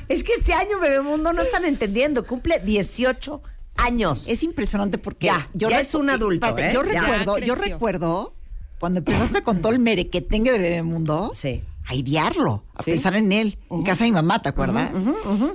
[0.09, 3.41] es que este año Bebemundo no están entendiendo, cumple 18
[3.77, 4.27] años.
[4.27, 6.73] Es impresionante porque Ya, yo ya es un adulto, Espérate, ¿eh?
[6.73, 7.01] Yo Ya.
[7.01, 8.33] recuerdo, yo recuerdo
[8.79, 11.29] cuando empezaste con todo el merequetengue de Bebemundo.
[11.33, 11.63] Sí.
[11.89, 12.91] A idearlo, a Sí.
[12.91, 14.91] pensar en él, en casa de mi mamá, ¿te acuerdas?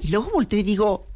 [0.01, 1.07] Y luego volteo y digo,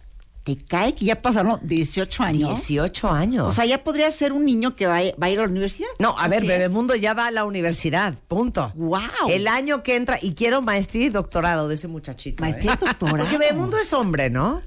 [0.45, 2.51] ¿te cae que ya pasaron 18 años?
[2.51, 3.49] 18 años.
[3.49, 5.49] O sea, ya podría ser un niño que va, a- va a ir a la
[5.51, 5.89] universidad.
[5.99, 6.59] No, a ver, Así es.
[6.59, 8.71] Bebemundo ya va a la universidad, punto.
[8.77, 9.01] ¡Wow!
[9.29, 12.45] El año que entra, y quiero maestría y doctorado de ese muchachito.
[12.45, 12.49] ¿eh?
[12.51, 13.17] Maestría y doctorado.
[13.19, 14.61] Porque Bebemundo es hombre, ¿no?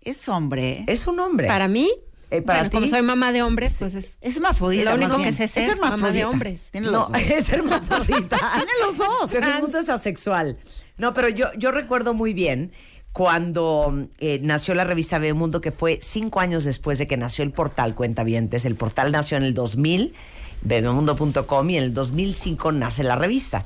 [0.00, 0.84] Es hombre.
[0.88, 1.46] Es un hombre.
[1.48, 1.90] Para mí,
[2.32, 2.76] Eh, para bueno, ti.
[2.78, 4.96] como soy mamá de hombres, pues es Es hermafrodita.
[4.96, 6.28] lo único que sé Es ser, mamá de hermafrodita.
[6.28, 6.60] hombres.
[6.70, 7.22] Tiene los No, dos.
[7.30, 8.38] es hermafrodita.
[8.56, 9.30] Tiene los dos.
[9.30, 10.56] Bebemundo es asexual.
[10.96, 12.72] No, pero yo, yo recuerdo muy bien
[13.12, 17.52] cuando eh, nació la revista Bebemundo, que fue cinco años después de que nació el
[17.52, 18.64] portal Cuentavientes.
[18.64, 20.14] El portal nació en el 2000,
[20.62, 23.64] bebemundo.com, y en el 2005 nace la revista.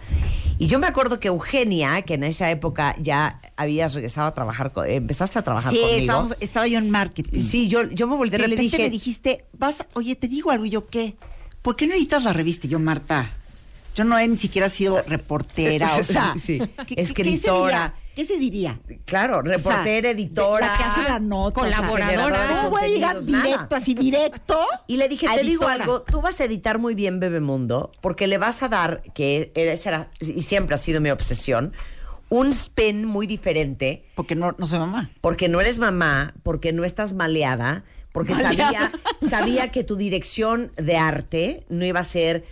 [0.59, 4.73] Y yo me acuerdo que Eugenia, que en esa época ya habías regresado a trabajar,
[4.73, 5.99] co- eh, empezaste a trabajar Sí, conmigo.
[6.01, 7.41] estábamos- estaba yo en marketing.
[7.41, 8.79] Sí, yo, yo me volteé y le dije...
[8.79, 11.17] me dijiste, vas, oye, te digo algo, y yo, ¿qué?
[11.63, 12.67] ¿Por qué no editas la revista?
[12.67, 13.31] Y yo, Marta,
[13.95, 17.95] yo no he ni siquiera sido reportera, o sea, Sí, ¿qué- qué- escritora.
[17.95, 18.81] ¿Qué se diría?
[19.05, 20.67] Claro, reportera, editora.
[20.67, 21.61] La que hace la nota.
[21.61, 23.45] Colaboradora o sea, de ¿Cómo voy a llegar contenidos, nada.
[23.45, 24.67] directo, así directo?
[24.87, 25.85] Y le dije, te digo editora?
[25.85, 29.89] algo, tú vas a editar muy bien Bebemundo, porque le vas a dar, que esa
[29.91, 31.73] era, y siempre ha sido mi obsesión,
[32.29, 34.05] un spin muy diferente.
[34.15, 35.11] Porque no, no soy mamá.
[35.21, 38.73] Porque no eres mamá, porque no estás maleada, porque Maleada.
[38.73, 38.93] sabía,
[39.29, 42.45] sabía que tu dirección de arte no iba a ser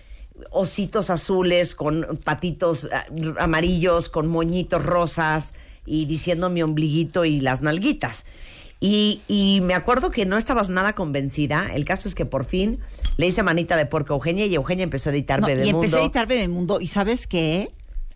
[0.51, 3.05] ositos azules con patitos ah,
[3.39, 5.55] amarillos, con moñitos rosas
[5.87, 8.27] y diciendo mi ombliguito y las nalguitas.
[8.81, 11.69] Y, y me acuerdo que no estabas nada convencida.
[11.75, 12.81] El caso es que por fin
[13.17, 15.79] le hice manita de porco a Eugenia y Eugenia empezó a editar No, y Bebemundo.
[15.79, 16.81] empecé a editar Bebemundo.
[16.81, 17.71] ¿Y sabes qué?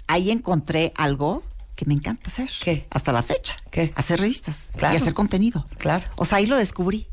[0.09, 1.43] Ahí encontré algo
[1.75, 2.51] que me encanta hacer.
[2.63, 2.87] ¿Qué?
[2.91, 3.57] Hasta la fecha.
[3.71, 3.93] ¿Qué?
[3.95, 4.71] Hacer revistas.
[4.77, 4.95] Claro.
[4.95, 5.65] Y hacer contenido.
[5.79, 6.05] Claro.
[6.17, 7.07] O sea, ahí lo descubrí.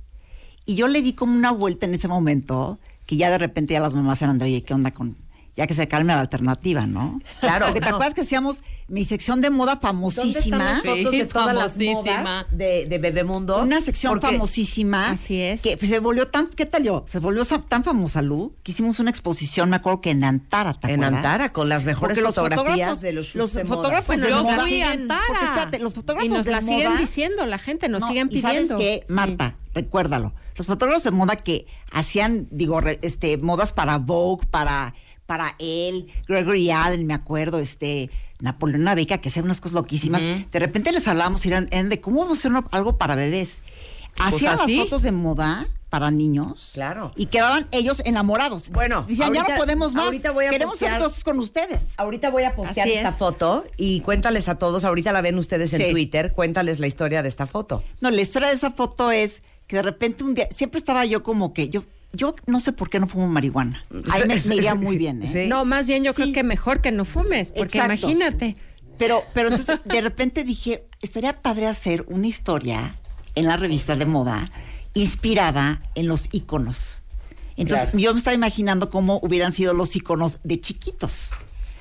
[0.65, 3.79] Y yo le di como una vuelta en ese momento, que ya de repente ya
[3.79, 5.17] las mamás eran de, oye, ¿qué onda con...?
[5.57, 7.17] Ya que se calme la alternativa, ¿no?
[7.39, 7.95] Claro, Porque te no.
[7.95, 10.57] acuerdas que hacíamos mi sección de moda ¿Dónde están famosísima.
[10.57, 13.63] las fotos Sí, de todas las modas de, de Bebemundo?
[13.63, 15.11] Una sección Porque- famosísima.
[15.11, 15.61] Así es.
[15.61, 17.05] Que se volvió tan, ¿qué tal yo?
[17.07, 20.91] Se volvió tan famosa, Lu, que hicimos una exposición, me acuerdo que en Antara, ¿te
[20.91, 21.05] En?
[21.05, 24.43] Antara, con las mejores Porque los fotografías fotógrafos de los Los de fotógrafos de nos
[24.43, 24.65] moda.
[24.65, 28.01] siguen, Porque espérate, los fotógrafos y nos de la moda- siguen diciendo, la gente nos
[28.01, 28.77] No, siguen y sabes pidiendo.
[28.77, 29.13] qué, Sí.
[29.13, 30.33] Marta, recuérdalo.
[30.55, 34.93] Los fotógrafos de moda que hacían, digo, re- este, modas para Vogue, para,
[35.25, 38.09] para él, Gregory Allen, me acuerdo, este,
[38.39, 40.21] Napoleón Beca, que hacían unas cosas loquísimas.
[40.21, 43.15] De repente les hablábamos y eran, eran de cómo vamos a hacer una- algo para
[43.15, 43.61] bebés.
[44.17, 46.71] Pues Hacían las fotos de moda para niños.
[46.73, 47.11] Claro.
[47.17, 48.69] Y quedaban ellos enamorados.
[48.69, 50.05] Bueno, ya ahorita- no podemos más.
[50.05, 51.79] ahorita voy a Queremos hacer postear- cosas con ustedes.
[51.97, 53.15] Ahorita voy a postear Así esta es.
[53.15, 55.91] foto y cuéntales a todos, ahorita la ven ustedes en Sí.
[55.91, 57.83] Twitter, cuéntales la historia de esta foto.
[57.99, 61.23] No, la historia de esa foto es que de repente un día, siempre estaba yo
[61.23, 61.83] como que, yo,
[62.13, 63.83] yo no sé por qué no fumo marihuana.
[64.11, 65.45] Ahí me, me iría muy bien, ¿eh?
[65.49, 68.07] No, más bien yo creo que mejor que no fumes, porque Exacto.
[68.09, 68.55] imagínate.
[68.97, 72.95] Pero, pero entonces de repente dije, estaría padre hacer una historia
[73.35, 74.49] en la revista de moda
[74.93, 77.01] inspirada en los íconos.
[77.57, 77.99] Entonces Claro.
[77.99, 81.31] yo me estaba imaginando cómo hubieran sido los íconos de chiquitos.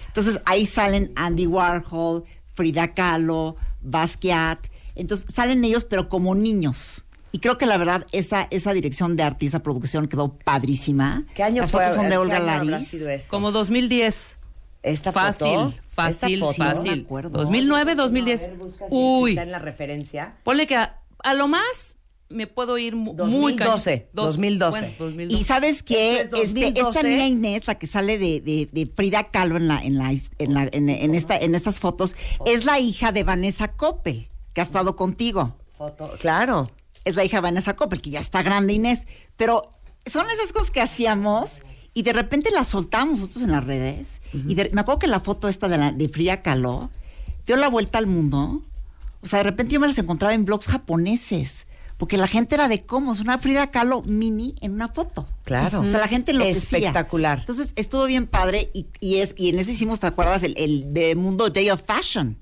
[0.09, 2.25] Entonces ahí salen Andy Warhol,
[2.55, 4.59] Frida Kahlo, Basquiat.
[4.97, 7.04] Entonces salen ellos pero como niños.
[7.35, 11.25] Y creo que la verdad esa, esa dirección de arte y esa producción quedó padrísima.
[11.35, 11.81] ¿Qué año Las fue?
[11.81, 12.39] fotos son de ¿Qué Olga
[13.09, 13.29] esto?
[13.29, 14.39] Como 2010.
[14.85, 16.91] Esta fácil, foto, fácil, esta foto, fácil.
[16.91, 17.31] no me acuerdo.
[17.31, 18.51] 2009, 2010.
[18.91, 19.31] Uy.
[19.31, 20.37] Está en la referencia.
[20.45, 21.97] Ponle que a, a lo más
[22.29, 24.09] me puedo ir mu- muy 2012, cañón.
[24.13, 24.79] Dos- 2012.
[24.81, 25.41] bueno, 2012.
[25.41, 25.83] Y sabes
[26.15, 26.81] es Este, 2012.
[26.99, 30.13] esta niña Inés, la que sale de, de- de Frida Kahlo en la, en la,
[30.39, 32.15] en la- en- en esta, en estas fotos,
[32.47, 35.57] es la hija de Vanessa Coppel, que ha estado contigo.
[35.77, 36.71] Foto, claro.
[37.05, 39.07] Es la hija de Vanessa Coppel, que ya está grande Inés.
[39.37, 39.71] Pero
[40.07, 41.63] son esas cosas que hacíamos
[41.93, 44.21] y de repente las soltamos nosotros en las redes.
[44.33, 46.91] Y de- me acuerdo que la foto esta de, la, de Frida Kahlo
[47.47, 48.63] dio la vuelta al mundo.
[49.23, 51.67] O sea, de repente yo me las encontraba en blogs japoneses.
[51.97, 55.29] Porque la gente era de cómo, es una Frida Kahlo mini en una foto.
[55.45, 55.81] Claro.
[55.83, 57.39] O sea, la gente lo Espectacular.
[57.39, 60.43] Entonces estuvo bien padre y, y es, y en eso hicimos, ¿te acuerdas?
[60.43, 62.37] El, el de Mundo Day of Fashion.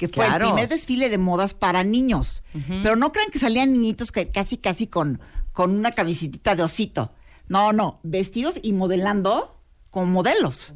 [0.00, 0.46] Que fue Claro.
[0.46, 2.42] el primer desfile de modas para niños.
[2.82, 5.20] Pero no crean que salían niñitos que casi, casi con,
[5.52, 7.12] con una camisitita de osito.
[7.48, 9.60] No, no, vestidos y modelando
[9.90, 10.74] como modelos.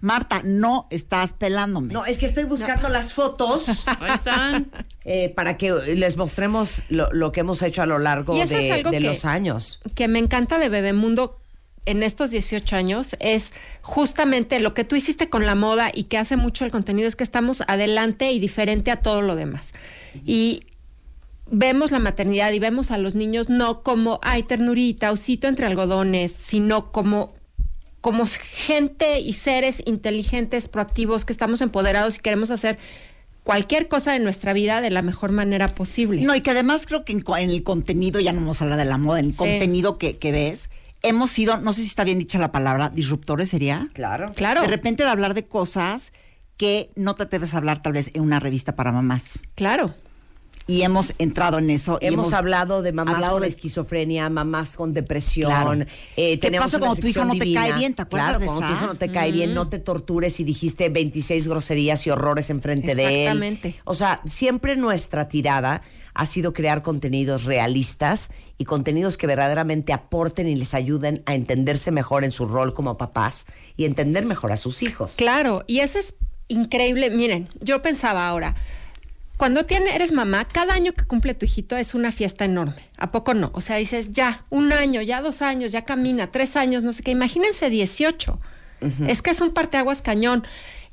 [0.00, 1.92] Marta, no estás pelándome.
[1.92, 3.84] No, es que estoy buscando las fotos.
[4.00, 4.70] Ahí están.
[5.04, 8.54] eh, para que les mostremos lo, lo que hemos hecho a lo largo Y eso
[8.54, 9.80] de, es algo de que- los años.
[9.94, 11.41] que me encanta de Bebemundo
[11.86, 16.18] en estos 18 años es justamente lo que tú hiciste con la moda y que
[16.18, 19.72] hace mucho el contenido es que estamos adelante y diferente a todo lo demás.
[20.24, 20.64] Y
[21.50, 26.32] vemos la maternidad y vemos a los niños no como, ay, ternurita, osito entre algodones,
[26.38, 27.34] sino como
[28.00, 32.76] como gente y seres inteligentes, proactivos, que estamos empoderados y queremos hacer
[33.44, 36.20] cualquier cosa de nuestra vida de la mejor manera posible.
[36.22, 38.80] No, y que además creo que en, en el contenido, ya no vamos a hablar
[38.80, 39.38] de la moda, en el Sí.
[39.38, 40.68] contenido que, que ves,
[41.02, 43.88] hemos sido, no sé si está bien dicha la palabra, disruptores sería.
[43.92, 44.32] Claro.
[44.34, 44.62] Claro.
[44.62, 46.12] De repente de hablar de cosas
[46.56, 49.40] que no te debes hablar tal vez en una revista para mamás.
[49.54, 49.94] Claro.
[50.68, 51.98] Y hemos entrado en eso.
[52.00, 55.50] y Hemos, hablado de mamás hablado con de- esquizofrenia, mamás con depresión.
[55.50, 55.84] Claro.
[56.16, 57.62] Eh, ¿Qué pasa cuando tu hijo no te divina.
[57.62, 57.94] cae bien?
[57.94, 60.44] ¿Te acuerdas Claro, de cuando tu hijo no te cae bien, no te tortures y
[60.44, 63.10] dijiste 26 groserías y horrores enfrente de él.
[63.22, 63.74] Exactamente.
[63.84, 65.82] O sea, siempre nuestra tirada
[66.14, 71.90] ha sido crear contenidos realistas y contenidos que verdaderamente aporten y les ayuden a entenderse
[71.90, 75.14] mejor en su rol como papás y entender mejor a sus hijos.
[75.16, 76.14] Claro, y eso es
[76.48, 77.10] increíble.
[77.10, 78.54] Miren, yo pensaba ahora,
[79.36, 82.90] cuando tiene, eres mamá, cada año que cumple tu hijito es una fiesta enorme.
[82.96, 83.50] ¿A poco no?
[83.54, 87.02] O sea, dices, ya, un año, ya dos años, ya camina, tres años, no sé
[87.02, 87.10] qué.
[87.10, 88.38] Imagínense 18.
[89.06, 90.44] Es que es un parteaguas cañón.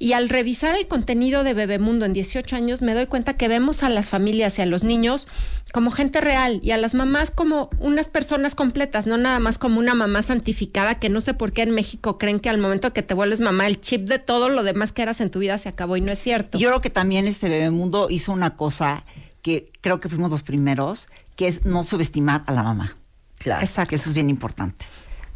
[0.01, 3.83] Y al revisar el contenido de Bebemundo en 18 años, me doy cuenta que vemos
[3.83, 5.27] a las familias y a los niños
[5.73, 9.77] como gente real y a las mamás como unas personas completas, no nada más como
[9.77, 13.03] una mamá santificada que no sé por qué en México creen que al momento que
[13.03, 15.67] te vuelves mamá, el chip de todo lo demás que eras en tu vida se
[15.67, 16.57] acabó y no es cierto.
[16.57, 19.03] Yo creo que también este Bebemundo hizo una cosa
[19.41, 22.95] que creo que fuimos los primeros, que es no subestimar a la mamá.
[23.37, 23.61] Claro.
[23.61, 23.89] Exacto.
[23.89, 24.85] Que eso es bien importante.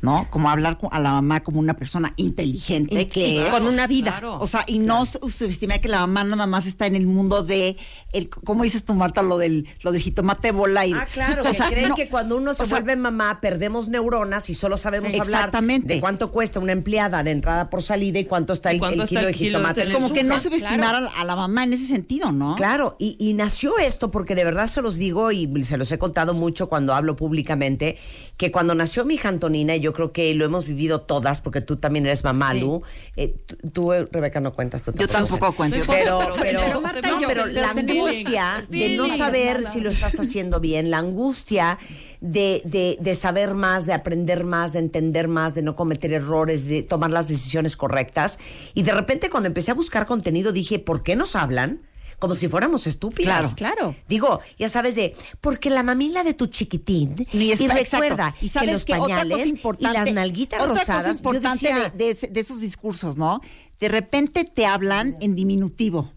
[0.03, 0.27] ¿No?
[0.29, 3.47] Como hablar con- a la mamá como una persona inteligente, Y- que y es.
[3.47, 4.11] con una vida.
[4.11, 4.37] Claro.
[4.39, 7.41] O sea, y no su- subestimar que la mamá nada más está en el mundo
[7.41, 7.77] de,
[8.11, 9.23] el, ¿cómo dices tú, Marta?
[9.23, 10.91] Lo del, lo del jitomate bola y.
[10.91, 13.87] Ah, claro, o que sea, creen no, que cuando uno se sea, vuelve mamá perdemos
[13.87, 15.19] neuronas y solo sabemos Sí.
[15.19, 15.93] hablar Exactamente.
[15.95, 19.01] de cuánto cuesta una empleada de entrada por salida y cuánto está el, cuánto el
[19.03, 19.81] está kilo el de kilo de jitomate.
[19.83, 20.97] Es como que no subestimar claro.
[20.97, 22.55] a, la, a la mamá en ese sentido, ¿no?
[22.55, 25.97] Claro, y, y nació esto porque de verdad se los digo y se los he
[25.97, 27.97] contado mucho cuando hablo públicamente,
[28.35, 31.61] que cuando nació mi hija Antonina, y yo creo que lo hemos vivido todas, porque
[31.61, 32.81] tú también eres mamá, Lu,
[33.15, 35.79] eh, tú, tú, Rebeca, no cuentas tú Yo tampoco cuento.
[35.87, 36.39] Pero, tampoco.
[36.41, 39.17] pero, pero yo, pero la angustia de no feeling.
[39.17, 41.77] saber si lo estás haciendo bien, la angustia
[42.21, 46.65] de, de, de saber más, de aprender más, de entender más, de no cometer errores,
[46.65, 48.39] de tomar las decisiones correctas.
[48.73, 51.81] Y de repente cuando empecé a buscar contenido dije, ¿por qué nos hablan?
[52.23, 53.53] Como si fuéramos estúpidas.
[53.53, 53.95] Claro, claro.
[54.07, 57.97] Digo, ya sabes de, porque la mamila de tu chiquitín y, es- exacto.
[57.99, 61.89] recuerda y que los que pañales y las nalguitas otra rosadas, cosa importante yo decía,
[61.89, 63.41] de, de esos discursos, ¿no?
[63.77, 66.13] De repente te hablan en diminutivo.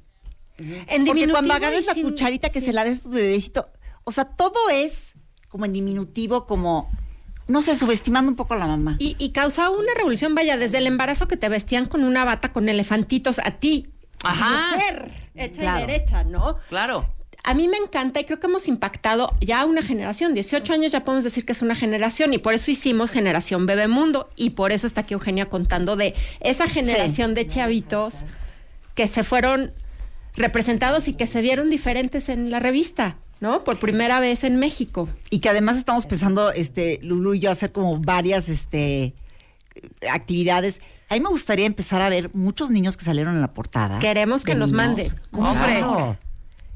[0.58, 3.10] En Porque diminutivo cuando y agarras la sin- cucharita que se la des a tu
[3.10, 3.68] bebecito,
[4.04, 5.14] o sea, todo es
[5.48, 6.88] como en diminutivo, como,
[7.48, 8.96] no sé, subestimando un poco a la mamá.
[9.00, 12.52] Y, y causaba una revolución, vaya, desde el embarazo que te vestían con una bata
[12.52, 13.88] con elefantitos a ti.
[14.22, 14.74] Ajá.
[14.76, 15.78] Mujer, hecha Claro.
[15.78, 16.58] y derecha, ¿no?
[16.68, 17.08] Claro.
[17.44, 20.34] A mí me encanta y creo que hemos impactado ya una generación.
[20.34, 24.30] 18 años ya podemos decir que es una generación y por eso hicimos Generación Bebemundo
[24.34, 28.14] y por eso está aquí Eugenia contando de esa generación de chavitos
[28.96, 29.70] que se fueron
[30.34, 33.62] representados y que se vieron diferentes en la revista, ¿no?
[33.62, 35.08] Por primera vez en México.
[35.30, 39.14] Y que además estamos pensando, este, Lulu y yo, hacer como varias, este,
[40.10, 40.80] actividades.
[41.08, 43.98] A mí me gustaría empezar a ver muchos niños que salieron en la portada.
[44.00, 44.86] Queremos que nos niños.
[44.86, 45.06] manden.
[45.30, 45.74] ¿Cómo Hombre.
[45.74, 45.94] se llama?
[45.94, 46.18] Claro.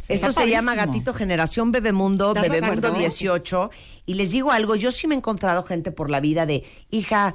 [0.09, 0.75] Esto Está se llama.
[0.75, 2.99] Gatito Generación Bebemundo, ¿Estás de Bebemundo acuerdo?
[2.99, 3.71] 18.
[4.07, 7.35] Y les digo algo, yo sí me he encontrado gente por la vida de, hija,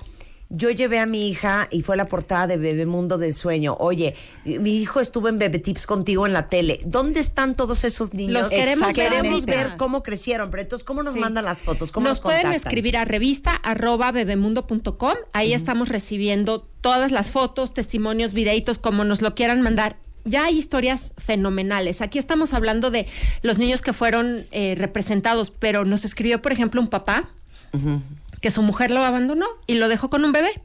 [0.50, 3.76] yo llevé a mi hija y fue la portada de Bebemundo del Sueño.
[3.80, 4.16] Oye,
[4.46, 6.80] mi hijo estuvo en Bebe Tips contigo en la tele.
[6.86, 8.34] ¿Dónde están todos esos niños?
[8.34, 10.52] Los queremos ver Queremos ver cómo crecieron.
[10.52, 11.20] Pero entonces, ¿cómo nos Sí.
[11.20, 11.92] mandan las fotos?
[11.92, 15.16] ¿Cómo nos, Nos pueden escribir a revista arroba bebemundo.com.
[15.34, 19.98] Ahí estamos recibiendo todas las fotos, testimonios, videitos, como nos lo quieran mandar.
[20.26, 22.02] Ya hay historias fenomenales.
[22.02, 23.08] Aquí estamos hablando de
[23.42, 27.30] los niños que fueron eh, representados, pero nos escribió, por ejemplo, un papá
[28.46, 30.62] que su mujer lo abandonó y lo dejó con un bebé.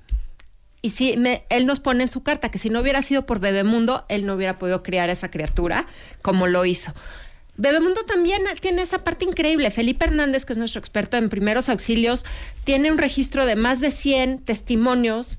[0.82, 3.40] Y sí, me- él nos pone en su carta que si no hubiera sido por
[3.40, 5.86] Bebemundo, él no hubiera podido criar a esa criatura
[6.20, 6.92] como lo hizo.
[7.56, 9.70] Bebemundo también tiene esa parte increíble.
[9.70, 12.26] Felipe Hernández, que es nuestro experto en primeros auxilios,
[12.64, 15.38] tiene un registro de más de 100 testimonios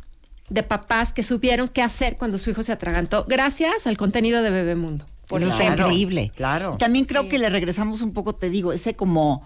[0.50, 4.50] de papás que supieron qué hacer cuando su hijo se atragantó, gracias al contenido de
[4.50, 5.06] Bebemundo.
[5.28, 6.32] Por eso está increíble.
[6.36, 6.76] Claro.
[6.80, 9.46] También creo que le regresamos un poco, te digo, ese como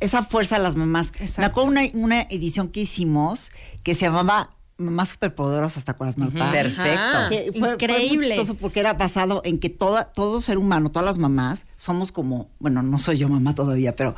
[0.00, 1.12] esa fuerza a las mamás.
[1.38, 3.50] Me acuerdo una, una edición que hicimos
[3.82, 6.52] que se llamaba Mamás Superpoderosas hasta con las malpadas.
[6.52, 7.18] Perfecto.
[7.30, 8.26] Que fue- fue muy Increíble.
[8.28, 12.48] chistoso porque era basado en que toda, todo ser humano, todas las mamás, somos como,
[12.58, 14.14] bueno, no soy yo mamá todavía, pero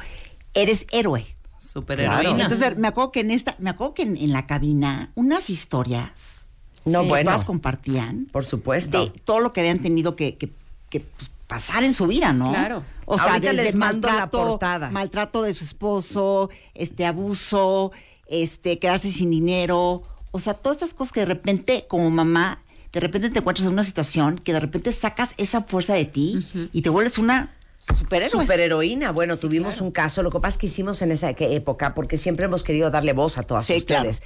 [0.55, 1.27] eres héroe.
[1.59, 2.43] Superheroína.
[2.43, 6.47] Entonces me acuerdo que en esta, me acuerdo que en, en la cabina, unas historias
[6.85, 7.31] No, que bueno.
[7.31, 9.05] todas compartían Por supuesto.
[9.07, 10.53] de todo lo que habían tenido que, que-
[10.91, 12.51] que, pues, pasar en su vida, ¿no?
[12.51, 12.83] Claro.
[13.07, 14.91] O sea, Ahorita desde les mando la portada.
[14.91, 17.93] maltrato de su esposo, este abuso,
[18.27, 20.03] este quedarse sin dinero,
[20.33, 22.61] o sea, todas estas cosas que de repente como mamá
[22.93, 26.47] de repente te encuentras en una situación que de repente sacas esa fuerza de ti
[26.73, 27.53] y te vuelves una
[27.83, 28.31] superhéroe.
[28.43, 29.11] Superheroína.
[29.13, 30.23] Bueno, tuvimos un caso.
[30.23, 33.37] Lo que pasa es que hicimos en esa época, porque siempre hemos querido darle voz
[33.37, 34.23] a todas Sí, ustedes,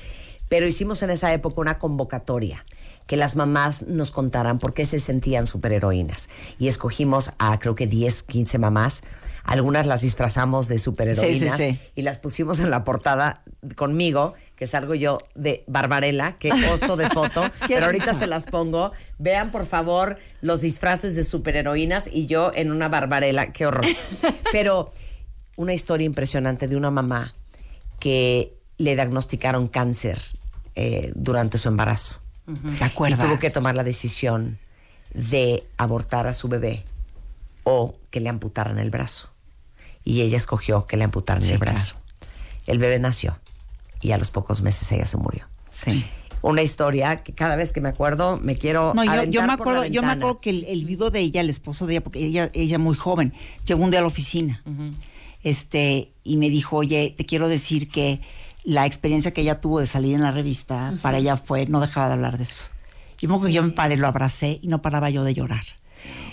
[0.51, 2.63] pero hicimos en esa época una convocatoria
[3.09, 6.29] que las mamás nos contaran por qué se sentían superheroínas.
[6.59, 9.03] Y escogimos a creo que 10, 15 mamás.
[9.45, 11.91] Algunas las disfrazamos de superheroínas Sí, sí, sí.
[11.95, 13.43] y las pusimos en la portada
[13.77, 18.93] conmigo, que salgo yo de Barbarella, que oso de foto, pero ahorita se las pongo.
[19.17, 23.87] Vean, por favor, los disfraces de superheroínas y yo en una Barbarella, qué horror.
[24.53, 24.93] Pero
[25.57, 27.35] una historia impresionante de una mamá
[28.01, 30.21] que le diagnosticaron cáncer
[30.75, 32.21] eh, durante su embarazo.
[32.79, 33.19] ¿Te acuerdas?
[33.21, 34.59] Y tuvo que tomar la decisión
[35.15, 36.85] de abortar a su bebé
[37.65, 39.31] o que le amputaran el brazo.
[40.05, 41.75] Y ella escogió que le amputaran Sí, el claro.
[41.77, 41.97] brazo.
[42.67, 43.39] El bebé nació
[44.01, 45.47] y a los pocos meses ella se murió.
[45.71, 46.05] Sí.
[46.41, 50.03] Una historia que cada vez que me acuerdo me quiero No, yo, me acuerdo, yo
[50.03, 52.79] me acuerdo que el, el viudo de ella, el esposo de ella, porque ella, ella
[52.79, 53.35] muy joven,
[53.67, 54.63] llegó un día a la oficina,
[55.43, 58.21] este, y me dijo, oye, te quiero decir que
[58.69, 62.09] la experiencia que ella tuvo de salir en la revista, para ella fue, no dejaba
[62.09, 62.67] de hablar de eso.
[63.19, 65.65] Y me que yo me paré, lo abracé y no paraba yo de llorar.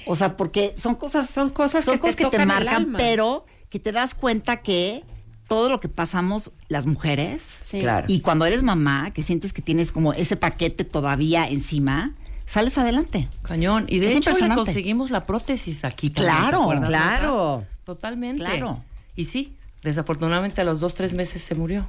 [0.05, 2.47] O sea, porque son cosas, son cosas son que te cosas que te tocan el
[2.65, 5.05] marcan, pero que te das cuenta que
[5.47, 7.79] todo lo que pasamos las mujeres, Sí.
[7.79, 8.05] Claro.
[8.09, 13.29] y cuando eres mamá, que sientes que tienes como ese paquete todavía encima, sales adelante.
[13.43, 13.85] Cañón.
[13.87, 16.09] Y de Es hecho le conseguimos la prótesis aquí.
[16.09, 17.63] también, Claro, ¿te claro.
[17.85, 18.43] Totalmente.
[18.43, 18.83] Claro.
[19.15, 21.87] Y sí, desafortunadamente a los dos, tres meses se murió.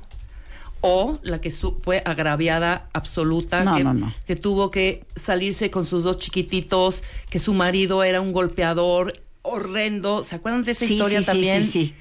[0.81, 4.15] O la que su- fue agraviada absoluta, No, que, no, no.
[4.27, 9.13] que tuvo que salirse con sus dos chiquititos, que su marido era un golpeador
[9.43, 10.23] horrendo.
[10.23, 11.63] ¿Se acuerdan de esa Sí, historia sí, sí, también?
[11.63, 11.95] sí, sí.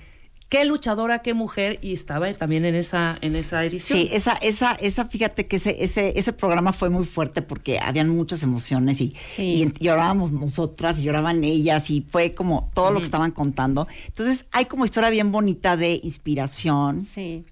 [0.47, 3.97] Qué luchadora, qué mujer, y estaba también en esa, en esa edición.
[3.99, 8.09] Sí, esa, esa, esa, fíjate que ese, ese, ese programa fue muy fuerte porque habían
[8.09, 12.99] muchas emociones y, y ent- llorábamos nosotras y lloraban ellas y fue como todo lo
[12.99, 13.87] que estaban contando.
[14.05, 17.43] Entonces hay como historia bien bonita de inspiración, Sí.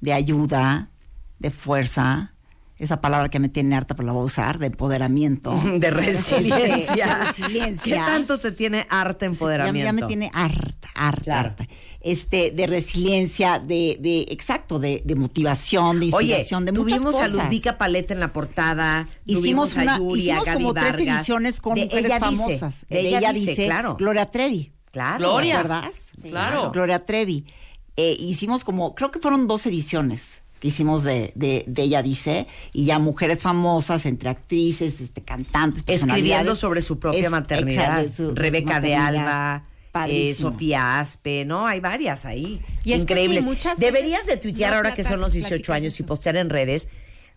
[0.00, 0.90] De ayuda,
[1.38, 2.32] de fuerza,
[2.78, 5.54] esa palabra que me tiene harta, pero la voy a usar, de empoderamiento.
[5.78, 7.06] De resiliencia.
[7.06, 7.96] De resiliencia.
[7.96, 9.86] ¿Qué tanto te tiene harta Ya, empoderamiento?
[9.86, 11.48] ya me tiene harta, harta, Claro.
[11.50, 11.68] harta.
[12.02, 17.14] Este, de resiliencia, de, de exacto, de, de motivación, de Oye, inspiración, de muchas tuvimos
[17.16, 17.40] cosas.
[17.40, 20.94] a Ludvika Paleta en la portada, Hicimos, tuvimos a una, a hicimos Gaby como tres
[20.98, 22.86] ediciones con mujeres ella famosas.
[22.88, 23.96] Dice, de ella, dice, claro.
[23.96, 24.72] Gloria Trevi.
[24.92, 25.18] Claro.
[25.18, 25.90] Gloria.
[25.92, 26.30] Sí.
[26.30, 26.70] Claro.
[26.72, 27.46] Gloria Trevi.
[27.96, 32.46] Eh, hicimos como, creo que fueron dos ediciones que hicimos de, de, de ella dice,
[32.72, 38.00] y ya mujeres famosas, entre actrices, este, cantantes, Escribiendo sobre su propia Es- maternidad.
[38.02, 38.94] exacto, su- su Rebeca de.
[38.94, 39.64] Alba,
[40.08, 40.34] eh.
[40.34, 41.66] Sofía Aspe, ¿no?
[41.66, 42.62] Hay varias ahí.
[42.84, 43.44] Y es que Increíbles.
[43.44, 46.36] sí, muchas Deberías de tuitear no ahora que son los 18 platicas años y postear
[46.36, 46.88] en redes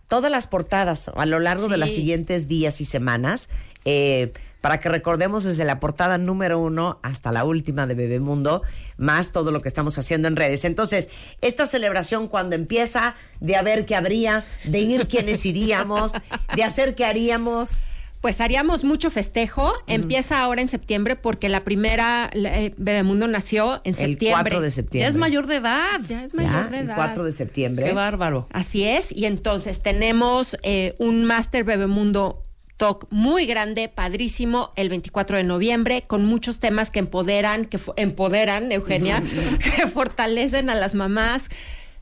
[0.08, 3.48] todas las portadas a lo largo de los siguientes días y semanas.
[3.86, 8.62] eh, para que recordemos desde la portada número uno hasta la última de Bebemundo,
[8.96, 10.64] más todo lo que estamos haciendo en redes.
[10.64, 11.08] Entonces,
[11.40, 16.12] esta celebración cuando empieza de a ver qué habría, de ir quienes iríamos,
[16.54, 17.84] de hacer qué haríamos.
[18.20, 19.72] Pues haríamos mucho festejo.
[19.86, 24.42] Empieza ahora en septiembre porque la primera eh, Bebemundo nació en El septiembre.
[24.42, 25.00] 4 de septiembre.
[25.06, 26.00] Ya es mayor de edad.
[26.06, 26.96] Ya es Ya, mayor de el edad.
[26.96, 27.86] 4 de septiembre.
[27.86, 28.46] Qué bárbaro.
[28.52, 29.10] Así es.
[29.10, 32.44] Y entonces tenemos eh, un Master Bebemundo
[32.80, 38.72] Talk muy grande, padrísimo, el 24 de noviembre, con muchos temas que empoderan, que empoderan,
[38.72, 39.22] Eugenia,
[39.76, 41.50] que fortalecen a las mamás.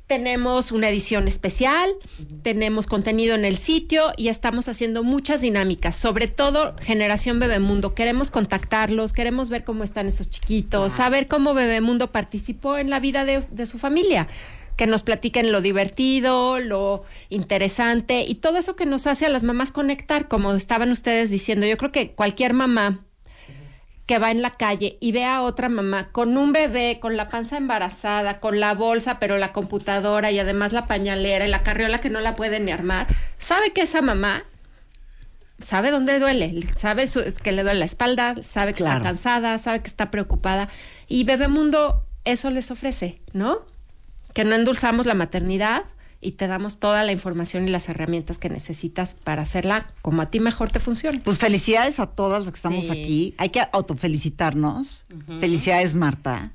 [0.09, 1.95] Tenemos una edición especial,
[2.43, 7.95] tenemos contenido en el sitio y estamos haciendo muchas dinámicas, sobre todo Generación Bebemundo.
[7.95, 13.27] Queremos contactarlos, queremos ver cómo están esos chiquitos, saber cómo Bebemundo participó en la vida
[13.27, 14.29] de, de su familia
[14.77, 19.43] que nos platiquen lo divertido, lo interesante y todo eso que nos hace a las
[19.43, 21.67] mamás conectar, como estaban ustedes diciendo.
[21.67, 23.05] Yo creo que cualquier mamá
[24.09, 27.29] que va en la calle y ve a otra mamá con un bebé, con la
[27.29, 31.99] panza embarazada, con la bolsa, pero la computadora y además la pañalera y la carriola
[32.01, 33.07] que no la puede ni armar,
[33.39, 34.43] sabe que esa mamá
[35.61, 38.99] sabe dónde duele, sabe su- que le duele la espalda, sabe que Claro.
[38.99, 40.69] está cansada, sabe que está preocupada
[41.07, 43.59] y Bebemundo eso les ofrece, ¿no?
[44.35, 45.83] Que no endulzamos la maternidad
[46.21, 50.27] y te damos toda la información y las herramientas que necesitas para hacerla como a
[50.31, 51.21] ti mejor te funcione.
[51.21, 52.91] Pues felicidades a todas las que estamos Sí.
[52.91, 53.35] aquí.
[53.39, 55.05] Hay que autofelicitarnos.
[55.41, 56.53] Felicidades, Marta.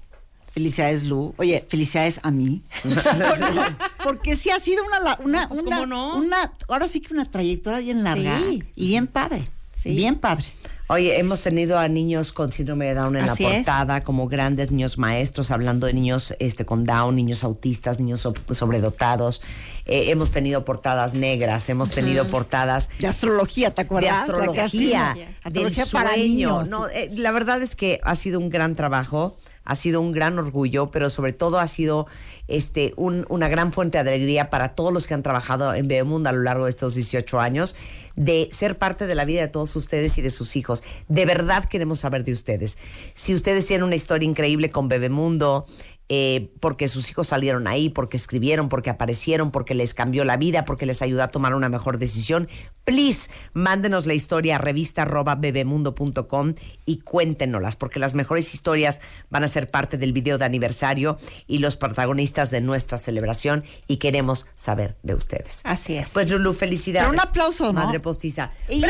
[0.52, 1.34] Felicidades, Lu.
[1.38, 2.62] Oye, felicidades a mí.
[4.04, 6.18] Porque sí ha sido una, la- una, Pues, una, ¿cómo no?
[6.18, 8.64] una- ahora sí que una trayectoria bien larga Sí.
[8.76, 9.48] y bien padre.
[9.82, 9.94] Sí.
[9.96, 10.46] Bien padre.
[10.88, 13.56] Oye, hemos tenido a niños con síndrome de Down en Así la es.
[13.58, 18.34] portada, como grandes niños maestros, hablando de niños este, con Down, niños autistas, niños so-
[18.52, 19.42] sobredotados.
[19.86, 24.14] Eh, hemos tenido portadas negras, hemos tenido portadas De astrología, ¿te de acuerdas?
[24.14, 25.14] Que astrología, hacía.
[25.16, 26.24] del Astrología para sueño.
[26.28, 26.68] niños.
[26.70, 30.38] No, eh, la verdad es que ha sido un gran trabajo, ha sido un gran
[30.40, 32.08] orgullo, pero sobre todo ha sido
[32.48, 36.30] este un- una gran fuente de alegría para todos los que han trabajado en Bebemundo
[36.30, 37.76] a lo largo de estos 18 años,
[38.16, 40.84] de ser parte de la vida de todos ustedes y de sus hijos.
[41.08, 42.78] De verdad queremos saber de ustedes.
[43.14, 45.66] Si ustedes tienen una historia increíble con Bebemundo,
[46.10, 50.66] eh, porque sus hijos salieron ahí, porque escribieron, porque aparecieron, porque les cambió la vida,
[50.66, 52.50] porque les ayudó a tomar una mejor decisión,
[52.84, 56.56] please, mándenos la historia a revista.bebemundo.com
[56.86, 59.00] y cuéntenoslas, porque las mejores historias
[59.30, 61.18] van a ser parte del video de aniversario
[61.48, 65.62] y los protagonistas de nuestra celebración y queremos saber de ustedes.
[65.64, 66.10] Así es.
[66.10, 67.10] Pues Lulu, felicidades.
[67.10, 67.86] Pero un aplauso, ¿no?
[67.86, 68.52] Madre postiza.
[68.68, 68.82] Que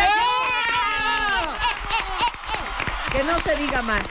[3.23, 4.01] no se diga más.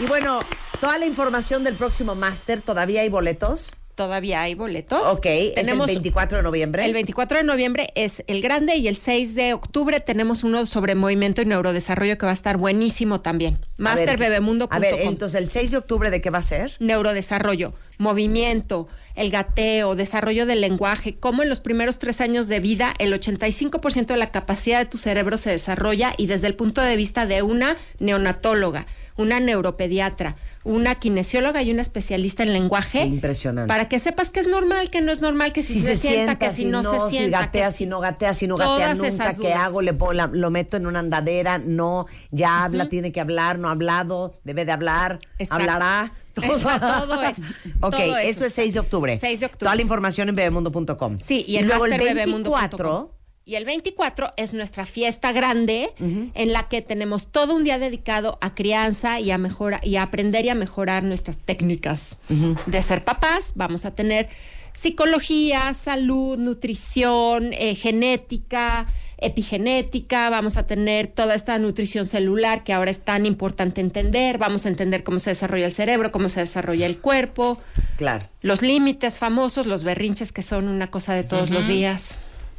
[0.00, 0.40] Y bueno,
[0.80, 3.72] toda la información del próximo máster, ¿todavía hay boletos?
[3.94, 5.02] Todavía hay boletos.
[5.08, 6.86] Ok, es el 24 de noviembre.
[6.86, 10.94] El 24 de noviembre es el grande y el 6 de octubre tenemos uno sobre
[10.94, 13.58] movimiento y neurodesarrollo que va a estar buenísimo también.
[13.76, 14.74] Masterbebemundo.com.
[14.74, 16.72] A ver, entonces el 6 de octubre, ¿de qué va a ser?
[16.80, 22.94] neurodesarrollo, movimiento, el gateo, desarrollo del lenguaje, cómo en los primeros tres años de vida
[22.98, 26.96] el 85% de la capacidad de tu cerebro se desarrolla y desde el punto de
[26.96, 28.86] vista de una neonatóloga,
[29.16, 33.02] una neuropediatra, una kinesióloga y una especialista en lenguaje.
[33.02, 33.68] Impresionante.
[33.68, 36.38] Para que sepas que es normal, que no es normal, que si, si se, sienta,
[36.38, 37.40] que si, no, se si sienta.
[37.40, 39.56] gatea, que si no gatea, si no gatea nunca, esas ¿qué dudas.
[39.58, 39.82] hago?
[39.82, 43.68] Le pongo la- lo meto en una andadera, no, ya habla, tiene que hablar, no
[43.68, 45.62] ha hablado, debe de hablar, Exacto.
[45.62, 46.12] hablará.
[46.34, 46.68] Todo eso,
[47.80, 48.18] Ok, todo eso.
[48.18, 48.44] eso.
[48.44, 49.18] es 6 de octubre.
[49.20, 49.64] 6 de octubre.
[49.66, 51.18] Toda la información en bebemundo.com.
[51.18, 52.60] Sí, y, en luego el masterbebemundo.com.
[52.60, 57.78] 24, Y el 24 es nuestra fiesta grande en la que tenemos todo un día
[57.78, 62.82] dedicado a crianza y a mejora y a aprender y a mejorar nuestras técnicas de
[62.82, 63.52] ser papás.
[63.54, 64.28] Vamos a tener
[64.72, 68.86] psicología, salud, nutrición, eh, genética,
[69.20, 74.66] epigenética, vamos a tener toda esta nutrición celular que ahora es tan importante entender, vamos
[74.66, 77.60] a entender cómo se desarrolla el cerebro, cómo se desarrolla el cuerpo,
[77.96, 78.28] claro.
[78.42, 82.10] los límites famosos, los berrinches que son una cosa de todos los días.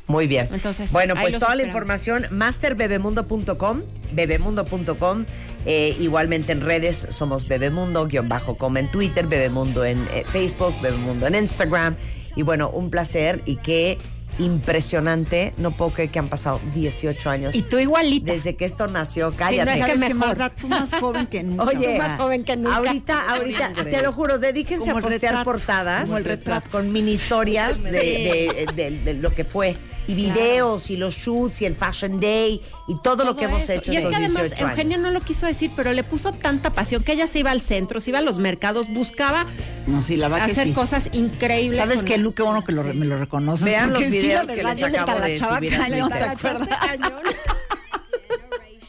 [0.07, 0.49] Muy bien.
[0.51, 3.81] Entonces, bueno, pues toda la información, masterbebemundo.com,
[4.11, 5.25] bebemundo.com.
[5.65, 11.95] eh, igualmente en redes somos bebemundo-com en Twitter, bebemundo en eh, Facebook, bebemundo en Instagram.
[12.35, 13.97] Y bueno, un placer y qué
[14.41, 15.53] impresionante.
[15.57, 17.55] No puedo creer que han pasado 18 años.
[17.55, 18.31] Y tú igualita.
[18.33, 19.65] Desde que esto nació, cállate.
[19.65, 20.37] no es que ¿Sabes qué, mejor.
[20.37, 20.49] Marta?
[20.55, 21.63] Tú más joven que nunca.
[21.63, 22.75] Oye, Tú más joven que nunca.
[22.77, 25.43] ahorita, ahorita, te lo juro, dedíquense Como a postear retrato.
[25.45, 26.69] portadas Como el retrato.
[26.69, 29.75] con mini historias de, de- de- de lo que fue.
[30.07, 33.93] Y videos, y los shoots, y el Fashion Day, y todo, lo que hemos hecho
[33.93, 35.07] Y es que además 18 Eugenia años.
[35.07, 37.99] no lo quiso decir, pero le puso tanta pasión que ella se iba al centro,
[37.99, 39.45] se iba a los mercados, buscaba
[39.87, 40.73] No, sí, la verdad que hacer sí.
[40.73, 41.79] cosas increíbles.
[41.79, 42.33] ¿Sabes qué, Lu?
[42.33, 43.65] Qué bueno que lo, me lo reconoces.
[43.65, 46.09] Vean los sí, videos que les acabo de subir cañón.
[46.09, 46.69] ¿te acuerdas?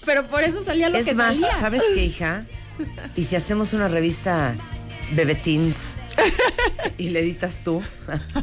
[0.04, 1.52] Pero por eso salía lo Es que más, salía.
[1.52, 2.44] ¿sabes qué, hija?
[3.16, 4.54] Y si hacemos una revista
[5.14, 5.96] Bebe Teens
[6.98, 7.82] y le editas tú.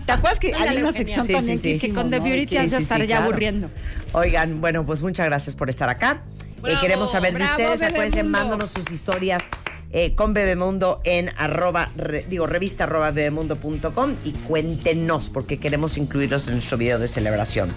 [0.06, 1.80] ¿Te acuerdas que hay una sección Sí, también sí, sí.
[1.80, 2.20] que Que con The.
[2.20, 3.70] Beauty te hace estar ya aburriendo.
[4.14, 6.24] Oigan, bueno, pues muchas gracias por estar acá.
[6.66, 7.82] Eh, queremos saber de ustedes.
[7.82, 8.38] Acuérdense, Bebemundo.
[8.40, 9.44] mándanos sus historias
[9.92, 16.48] eh, con Bebemundo en arroba, re- digo, revista arroba bebemundo.com y cuéntenos porque queremos incluirlos
[16.48, 17.72] en nuestro video de celebración.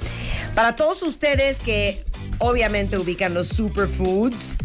[0.55, 2.05] Para todos ustedes que
[2.39, 4.57] obviamente ubican los superfoods,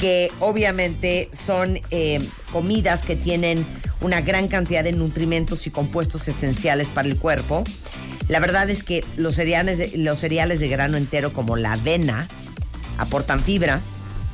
[0.00, 3.64] que obviamente son eh, comidas que tienen
[4.00, 7.64] una gran cantidad de nutrimentos y compuestos esenciales para el cuerpo.
[8.28, 12.26] La verdad es que los cereales de, los cereales de grano entero como la avena
[12.96, 13.80] aportan fibra,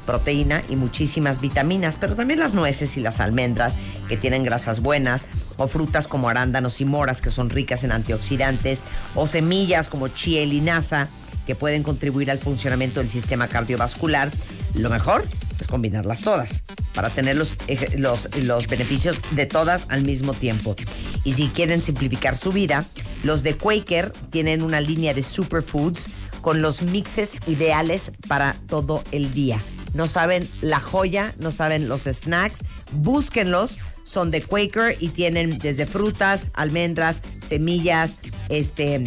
[0.07, 3.77] proteína y muchísimas vitaminas, pero también las nueces y las almendras
[4.09, 5.27] que tienen grasas buenas,
[5.57, 8.85] o frutas como arándanos y moras que son ricas en antioxidantes,
[9.17, 11.09] o semillas como chía y linaza
[11.45, 14.31] que pueden contribuir al funcionamiento del sistema cardiovascular.
[14.75, 15.25] Lo mejor
[15.61, 16.65] es combinarlas todas
[16.95, 17.57] para tener los,
[17.97, 20.77] los, los beneficios de todas al mismo tiempo.
[21.25, 22.85] Y si quieren simplificar su vida,
[23.25, 26.09] los de Quaker tienen una línea de superfoods
[26.41, 29.59] con los mixes ideales para todo el día.
[29.95, 32.61] No saben la joya, no saben los snacks,
[32.93, 33.79] búsquenlos.
[34.05, 38.19] Son de Quaker y tienen desde frutas, almendras, semillas,
[38.49, 39.03] este,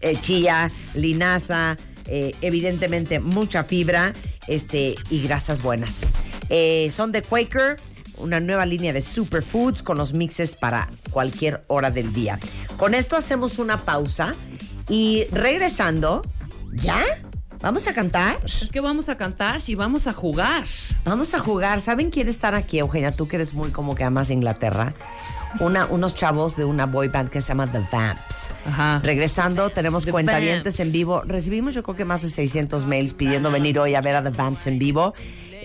[0.00, 1.76] eh, chía, linaza,
[2.06, 4.12] eh, evidentemente mucha fibra
[4.48, 6.02] este, y grasas buenas.
[6.48, 7.76] Eh, son de Quaker,
[8.18, 12.38] una nueva línea de superfoods con los mixes para cualquier hora del día.
[12.76, 14.34] Con esto hacemos una pausa
[14.88, 16.22] y regresando,
[16.72, 17.02] ¿ya?
[17.60, 18.40] ¿Vamos a cantar?
[18.44, 20.64] Es que vamos a cantar y vamos a jugar.
[21.04, 21.80] Vamos a jugar.
[21.80, 23.12] ¿Saben quién están aquí, Eugenia?
[23.12, 24.92] Tú que eres muy como que amas Inglaterra.
[25.60, 28.50] Una, unos chavos de una boy band que se llama The Vamps.
[29.02, 31.22] Regresando, tenemos The cuentavientes en vivo.
[31.24, 34.30] Recibimos yo creo que más de 600 mails pidiendo venir hoy a ver a The
[34.30, 35.14] Vamps en vivo.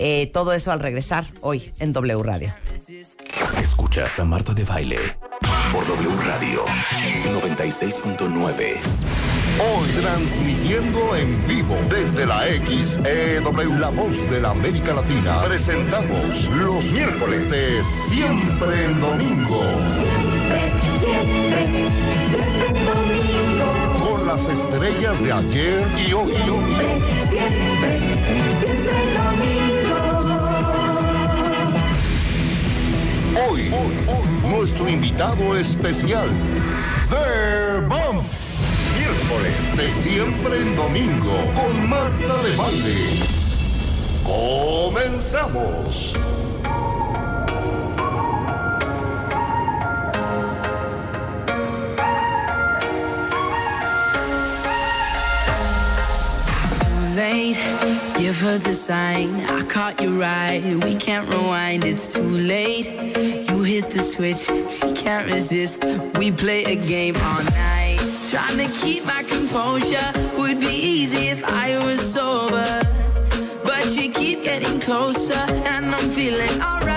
[0.01, 2.53] Eh, todo eso al regresar hoy en W Radio.
[3.61, 4.97] Escuchas a Marta de Baile
[5.73, 6.63] por W Radio
[7.25, 9.28] 96.9.
[9.57, 16.91] Hoy transmitiendo en vivo desde la XEW, la voz de la América Latina, presentamos los
[16.91, 19.61] miércoles de Siempre en Domingo.
[24.01, 26.33] Con las estrellas de ayer y hoy.
[33.49, 33.71] Hoy,
[34.43, 36.29] nuestro invitado especial,
[37.09, 38.48] The Bumps.
[39.75, 43.23] De siempre en domingo con Marta de Valle.
[44.23, 46.15] Comenzamos.
[58.19, 59.39] Give her the sign.
[59.45, 60.61] I caught you right.
[60.83, 62.87] We can't rewind, it's too late.
[63.49, 65.85] You hit the switch, she can't resist.
[66.17, 67.99] We play a game all night.
[68.29, 72.69] Trying to keep my composure would be easy if I was sober.
[73.63, 75.43] But you keep getting closer,
[75.73, 76.88] and I'm feeling alright.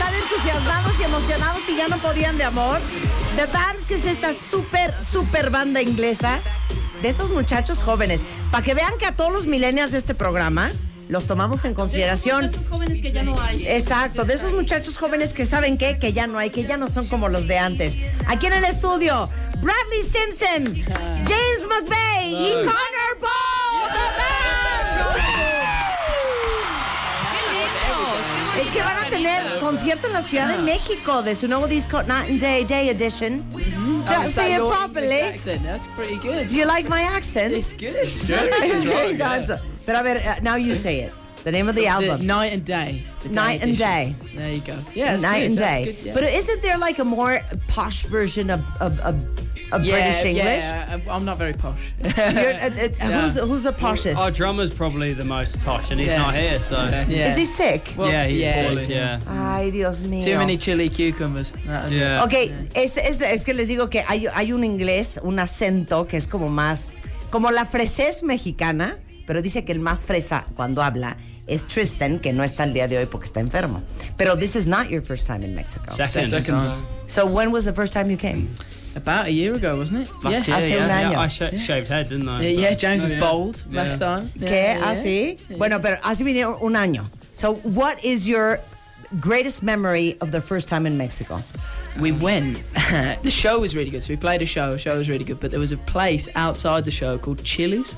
[0.00, 2.80] Están entusiasmados y emocionados y ya no podían de amor.
[3.36, 6.40] The Vamps, que es esta súper, súper banda inglesa
[7.02, 8.24] de estos muchachos jóvenes.
[8.50, 10.70] Para que vean que a todos los millennials de este programa
[11.10, 12.46] los tomamos en consideración.
[12.46, 13.66] Esos jóvenes que ya no hay.
[13.66, 16.88] Exacto, de esos muchachos jóvenes que saben qué, que ya no hay, que ya no
[16.88, 17.98] son como los de antes.
[18.26, 19.28] Aquí en el estudio,
[19.60, 20.82] Bradley Simpson,
[21.26, 23.49] James McVeigh y Connor Paul.
[29.70, 33.44] Concierto en la Ciudad de México de su nuevo disco Night and Day Day Edition.
[33.54, 35.20] Is that Say it properly.
[35.20, 35.62] accent?
[35.62, 36.48] That's pretty good.
[36.48, 37.54] Do you like my accent?
[37.54, 37.94] It's good.
[38.28, 41.12] Okay, that's- Pero a ver, uh, now you say it.
[41.44, 42.26] The name of the album.
[42.26, 43.04] Night and Day.
[43.22, 43.76] The day Night and.
[43.78, 44.14] Day.
[44.34, 44.76] There you go.
[44.94, 45.50] Yeah, it's Night good.
[45.50, 45.84] and That's Day.
[45.86, 46.14] good, yeah.
[46.14, 49.14] But isn't there like a more posh version of of, of,
[49.72, 50.64] of yeah, British English?
[50.64, 51.78] Yeah, I'm- I'm not very posh.
[52.02, 54.16] You're, uh, uh, who's, who's the poshest?
[54.16, 56.18] Our drummer's probably the most posh, and he's Yeah.
[56.18, 56.76] not here, so.
[57.08, 57.94] Is he sick?
[57.96, 59.20] yeah, he's yeah, poorly, yeah.
[59.24, 59.56] yeah.
[59.56, 60.24] Ay, Dios mío.
[60.24, 61.52] Too many chili cucumbers.
[61.66, 61.98] That is it.
[61.98, 62.24] Yeah.
[62.24, 62.34] Ok,
[62.74, 66.26] es, es, es que les digo que hay, hay un inglés, un acento que es
[66.26, 66.92] como más,
[67.30, 71.16] como la fresez mexicana, pero dice que el más fresa cuando habla
[71.46, 73.82] es Tristan, que no está el día de hoy porque está enfermo.
[74.16, 75.92] Pero this is not your first time in Mexico.
[75.92, 76.30] Second.
[76.30, 76.86] Second time.
[77.08, 78.48] So when was the first time you came?
[78.96, 80.24] About a year ago, wasn't it?
[80.24, 80.58] Last yeah.
[80.58, 81.12] year, Hace un yeah, año.
[81.12, 81.20] yeah.
[81.20, 82.42] I sh- shaved head, didn't I?
[82.42, 83.20] Yeah, yeah, James Oh, was yeah.
[83.20, 83.82] bold Yeah.
[83.82, 84.32] last time.
[84.36, 84.50] ¿Qué?
[84.50, 85.02] Yeah, ¿Ah,
[85.48, 85.56] yeah.
[85.58, 87.08] Bueno, pero hace venido un año.
[87.32, 88.58] So what is your
[89.20, 91.40] greatest memory of the first time in Mexico?
[92.00, 92.62] We went.
[93.22, 94.02] the show was really good.
[94.02, 94.72] So we played a show.
[94.72, 95.38] The show was really good.
[95.40, 97.96] But there was a place outside the show called Chili's.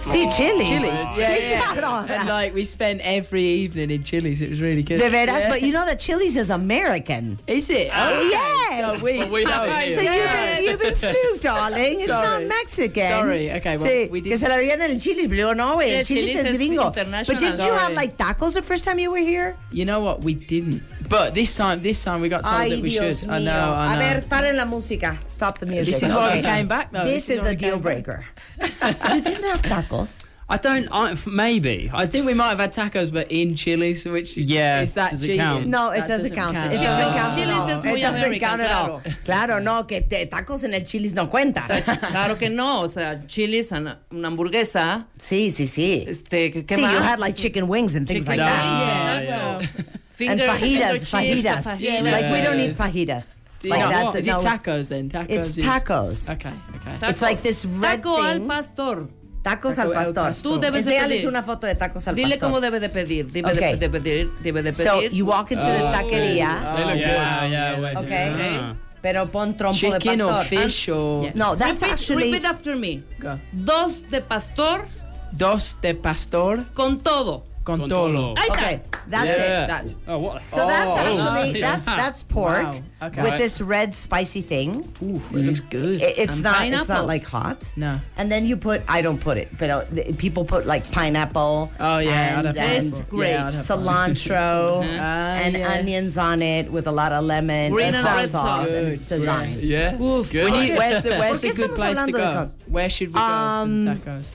[0.00, 0.68] Sí, oh, Chili's.
[0.68, 0.84] Chili's.
[1.18, 1.74] Yeah, Sí, yeah.
[1.74, 2.06] claro.
[2.08, 4.40] And like we spent every evening in Chili's.
[4.40, 4.98] It was really good.
[4.98, 5.48] De veras, Yeah.
[5.50, 7.38] but you know that Chili's is American.
[7.46, 7.90] Is it?
[7.92, 8.98] Oh, Yes.
[8.98, 10.14] So we, Well, we so, have it So here.
[10.14, 12.00] you've been, you've been fluked, darling.
[12.00, 12.46] It's not Sorry.
[12.46, 13.10] Mexican.
[13.10, 13.50] Sorry.
[13.52, 15.76] Okay, well, sí, we did- que se la veían en el Chili's, blue yo no,
[15.76, 15.90] güey.
[15.90, 16.90] Yeah, Chili's, Chili's es es gringo.
[16.92, 19.54] But did you have like tacos the first time you were here?
[19.70, 20.22] You know what?
[20.24, 20.82] We didn't.
[21.10, 23.28] But this time, this time we got told Ay, that we Dios should.
[23.28, 23.32] mío.
[23.34, 23.50] I know.
[23.74, 24.04] I A know.
[24.06, 25.18] A ver, paren la música.
[25.26, 25.94] Stop the music.
[25.94, 27.04] This is why we came back, though.
[27.04, 28.24] This, This is is a deal breaker.
[28.60, 30.26] you didn't have tacos.
[30.52, 30.88] I don't.
[30.90, 31.88] I, f- maybe.
[31.94, 35.12] I I think we might have had tacos, but in Chili's, which Yeah, is that
[35.12, 35.68] does it count?
[35.68, 36.56] No, it That doesn't count.
[36.56, 37.16] It doesn't Oh.
[37.20, 37.70] count at Chili's all.
[37.70, 39.00] es muy It doesn't American, count at all.
[39.24, 41.62] Claro, no, que te- tacos en el Chili's no cuenta.
[42.10, 45.06] Claro que no, o sea, chilis, una una hamburguesa.
[45.18, 46.04] Sí, sí, sí.
[46.08, 46.92] Este, ¿qué See, más?
[46.94, 48.64] you had like chicken wings and things Chicken like that.
[48.64, 49.86] wings, Yeah, exacto.
[49.86, 51.64] And Finger- fajitas, fajitas.
[51.64, 52.02] fajitas.
[52.10, 53.38] Like we don't eat fajitas.
[53.62, 53.90] Like not?
[53.92, 54.40] that's Is no.
[54.40, 55.08] it tacos then?
[55.10, 55.30] Tacos.
[55.30, 56.28] It's is- tacos.
[56.32, 56.52] Okay.
[56.76, 57.08] Okay.
[57.08, 59.06] It's like this red Taco al pastor.
[59.42, 60.34] Tacos Taco al pastor.
[60.42, 61.28] Tú debes de Enséñales pedir.
[61.28, 62.48] una foto de tacos al Dile pastor.
[62.48, 63.26] cómo debe de pedir.
[63.32, 63.72] Debe Okay.
[63.72, 64.30] de, de pedir.
[64.42, 65.12] Debe de So pedir.
[65.12, 67.50] you walk into the Oh, taqueria, They look yeah, good.
[67.50, 68.34] yeah, wait, okay?
[68.36, 68.74] yeah.
[69.00, 70.58] pero pon trompo Chicken de or pastor.
[70.62, 71.32] fish or Yeah.
[71.34, 73.02] No, that's repeat, actually repeat after me.
[73.18, 73.38] Go.
[73.52, 74.84] Dos de pastor
[75.32, 77.44] dos de pastor con todo.
[77.62, 78.12] Con Con todo.
[78.12, 78.34] todo.
[78.36, 78.52] Ahí está.
[78.58, 78.80] Okay,
[79.10, 79.64] that's Yeah.
[79.64, 79.66] it.
[79.68, 80.42] That's Oh, what?
[80.48, 80.96] So that's Oh.
[80.96, 81.60] actually Oh.
[81.60, 82.82] that's that's pork Wow.
[83.02, 83.22] Okay.
[83.22, 84.88] with this red spicy thing.
[85.02, 86.00] Ooh, it looks good.
[86.00, 86.94] It- it's And not it's pineapple.
[86.94, 87.72] not like hot.
[87.76, 88.00] No.
[88.16, 91.70] And then you put I don't put it, but uh, the- people put like pineapple.
[91.78, 93.16] Oh yeah, and, I'd have and pineapple.
[93.18, 93.30] great.
[93.32, 95.68] Yeah, I'd have cilantro Ah, and yeah.
[95.78, 98.66] onions on it with a lot of lemon Green and and hot red sauce.
[98.66, 98.68] sauce.
[98.70, 99.58] And it's divine.
[99.60, 99.94] Yeah.
[100.00, 102.50] Uf, When you, where's the where's ¿Por qué good estamos place to hablando de go?
[102.72, 104.26] Where should we go Um, for tacos?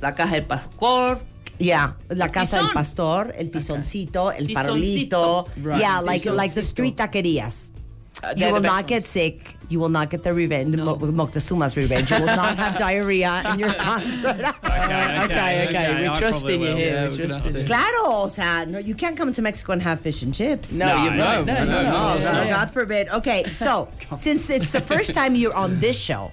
[0.00, 1.20] La caja del pastor.
[1.58, 5.44] Yeah, la casa del pastor, el tizoncito, el Tizoncito.
[5.46, 5.48] farolito.
[5.62, 5.80] Right.
[5.80, 7.70] Yeah, like like the street taquerias.
[8.22, 9.56] Uh, You will the best not get sick.
[9.68, 12.10] You will not get the revenge, Mo- Moctezuma's revenge.
[12.12, 14.54] You will not have diarrhea in your concert.
[14.64, 16.00] Okay, okay, okay.
[16.00, 16.76] We I trust in you will.
[16.76, 16.86] here.
[16.86, 17.66] Yeah, we we're trust in.
[17.66, 20.72] Claro, o sea, no, you can't come to Mexico and have fish and chips.
[20.72, 21.44] No, No, you're no, right.
[21.46, 21.82] No, no, no, no.
[21.82, 22.50] No, no, no, no.
[22.50, 23.08] God forbid.
[23.08, 26.30] Okay, so since it's the first time you're on this show,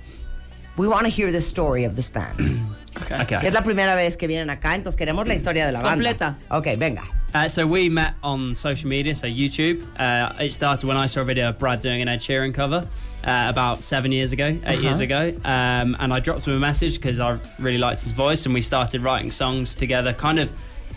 [0.77, 2.39] we want to hear the story of this band.
[3.21, 3.37] Okay.
[3.47, 5.95] Es la primera vez que vienen acá, entonces queremos la historia de la banda.
[6.13, 6.35] Completa.
[6.51, 7.01] Ok, venga.
[7.33, 9.83] Uh, so we met on social media, so YouTube.
[9.97, 12.85] Uh, it started when I saw a video of Brad doing an Ed Sheeran cover
[13.23, 15.03] uh, about seven years ago, 8 years Uh-huh.
[15.03, 18.53] ago, um, and I dropped him a message because I really liked his voice, and
[18.53, 20.13] we started writing songs together.
[20.13, 20.51] Kind of,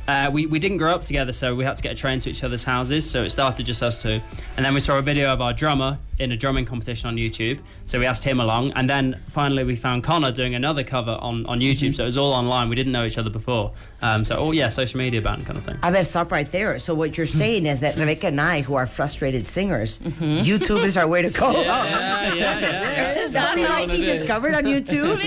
[0.06, 2.30] uh, we we didn't grow up together, so we had to get a train to
[2.30, 3.08] each other's houses.
[3.08, 4.20] So it started just us two,
[4.56, 7.58] and then we saw a video of our drummer in a drumming competition on YouTube.
[7.86, 11.46] So we asked him along, and then finally we found Connor doing another cover on
[11.46, 11.94] on YouTube.
[11.94, 12.68] So it was all online.
[12.68, 13.72] We didn't know each other before.
[14.02, 15.78] Um, so oh yeah, social media band kind of thing.
[15.82, 16.78] I ver, stop right there.
[16.78, 20.96] So what you're saying is that Rebecca and I, who are frustrated singers, YouTube is
[20.96, 21.50] our way to go.
[21.62, 23.14] yeah, yeah, yeah.
[23.24, 25.18] Is that like he discovered on YouTube?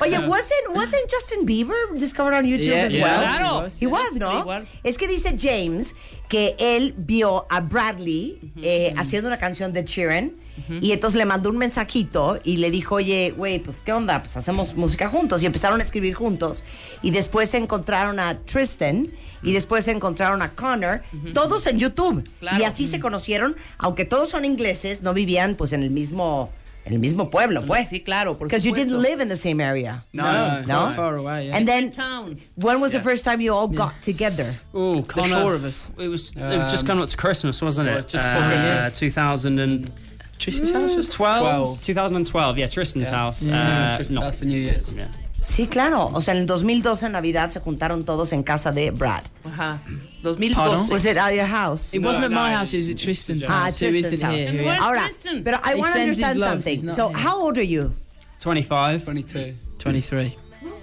[0.00, 3.20] Oye, wasn't wasn't Justin Bieber discovered on YouTube Yeah, as yeah, well?
[3.38, 3.68] Claro.
[3.80, 4.40] He was, ¿no?
[4.40, 4.66] Igual.
[4.82, 5.94] Es que dice James
[6.28, 10.32] que él vio a Bradley eh, haciendo una canción de Sheeran
[10.80, 14.20] y entonces le mandó un mensajito y le dijo, oye, güey, pues ¿qué onda?
[14.20, 16.62] Pues hacemos música juntos y empezaron a escribir juntos
[17.02, 19.10] y después se encontraron a Tristan
[19.42, 21.02] y después se encontraron a Connor,
[21.34, 22.58] todos en YouTube Claro.
[22.58, 26.50] y así se conocieron, aunque todos son ingleses, no vivían pues en el mismo
[26.86, 27.88] el mismo pueblo, pues.
[27.88, 30.04] Sí, claro, por Because you didn't live in the same area.
[30.12, 30.84] No, No?
[30.86, 31.46] quite far away.
[31.48, 31.56] Yeah.
[31.56, 32.36] And then, Town.
[32.56, 34.46] when was the first time you all got together?
[34.74, 35.88] Oh, the four of us.
[35.98, 38.04] It was, it was just coming up to Christmas, wasn't Well, it?
[38.04, 38.98] it's just before uh, Christmas.
[38.98, 39.90] 2000 and
[40.38, 41.38] Tristan's house was 12?
[41.40, 41.80] 12.
[41.80, 43.16] 2012, yeah, Tristan's Yeah.
[43.16, 43.42] house.
[43.42, 43.54] Yeah,
[43.92, 44.90] uh, Tristan's not- house for New Year's.
[44.90, 45.06] Yeah.
[45.40, 46.10] Sí, claro.
[46.14, 49.22] O sea, en el 2012 en Navidad se juntaron todos en casa de Brad.
[49.44, 49.78] Ajá.
[49.84, 50.13] Pardon?
[50.32, 50.90] 2012.
[50.90, 51.94] Was it at your house?
[51.94, 53.78] It wasn't at my house, it was at Tristan's Ah, house.
[53.80, 54.34] who Tristan's house.
[54.40, 54.50] here.
[54.50, 55.08] who- Ahora,
[55.44, 56.90] pero I He want to understand love, something.
[56.90, 57.18] So, here.
[57.18, 57.92] how old are you?
[58.40, 59.04] 25.
[59.04, 59.54] 22.
[59.78, 60.36] 23.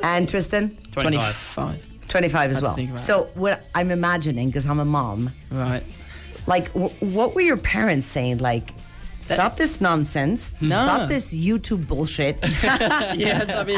[0.04, 0.78] And Tristan?
[0.92, 1.36] 25.
[1.54, 1.80] 25.
[2.08, 2.78] 25 as well.
[2.96, 5.84] So, what I'm imagining, because I'm a mom, Right.
[6.48, 8.40] like, w- what were your parents saying?
[8.40, 8.72] Like,
[9.34, 10.62] stop this nonsense.
[10.62, 10.84] No.
[10.84, 12.38] Stop this YouTube bullshit.
[12.64, 13.78] yeah, I mean,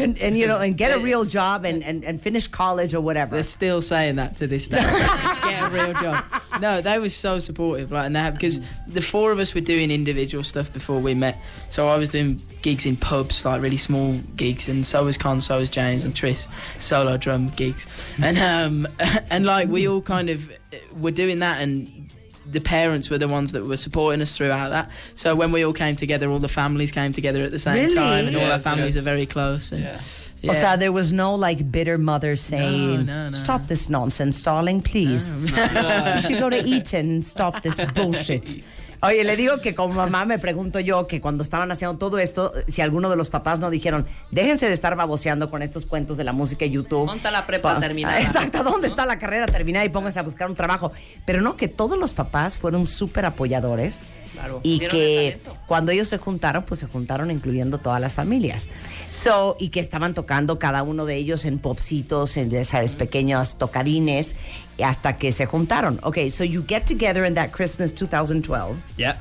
[0.00, 3.00] and, and, you know, and get a real job and, and, and finish college or
[3.00, 3.34] whatever.
[3.34, 4.76] They're still saying that to this day.
[5.42, 6.24] Get a real job.
[6.60, 9.90] No, they were so supportive, like, and that because the four of us were doing
[9.90, 11.38] individual stuff before we met.
[11.70, 15.40] So I was doing gigs in pubs, like really small gigs, and so was Con,
[15.40, 16.48] so was James and Tris,
[16.78, 17.86] solo drum gigs,
[18.22, 18.88] and um,
[19.30, 22.01] and like we all kind of uh, were doing that, and
[22.50, 24.90] the parents were the ones that were supporting us throughout that.
[25.14, 27.94] So when we all came together, all the families came together at the same Really?
[27.94, 29.72] time, and all our so families are very close.
[29.72, 30.00] And,
[30.48, 34.42] O sea, oh, there was no like bitter mother saying, no, no, "Stop this nonsense,
[34.42, 35.32] darling, please.
[35.40, 38.62] you should go to Eton and stop this bullshit."
[39.04, 42.52] Oye, le digo que como mamá me pregunto yo que cuando estaban haciendo todo esto,
[42.68, 46.22] si alguno de los papás no dijeron, déjense de estar baboseando con estos cuentos de
[46.22, 47.06] la música y YouTube.
[47.06, 48.20] ¿Dónde está la prepa Pa- terminada?
[48.22, 49.84] Exacto, ¿dónde está la carrera terminada?
[49.84, 50.92] Y pónganse a buscar un trabajo.
[51.24, 54.06] Pero no, que todos los papás fueron súper apoyadores.
[54.34, 54.60] Claro.
[54.62, 58.68] Y que el cuando ellos se juntaron, pues se juntaron incluyendo todas las familias.
[59.10, 63.58] So, y que estaban tocando cada uno de ellos en popsitos, en, ya sabes, pequeños
[63.58, 64.36] tocadines,
[64.78, 66.02] hasta que se juntaron.
[66.04, 68.76] Okay, so you get together in that Christmas 2012.
[68.96, 69.16] Yeah.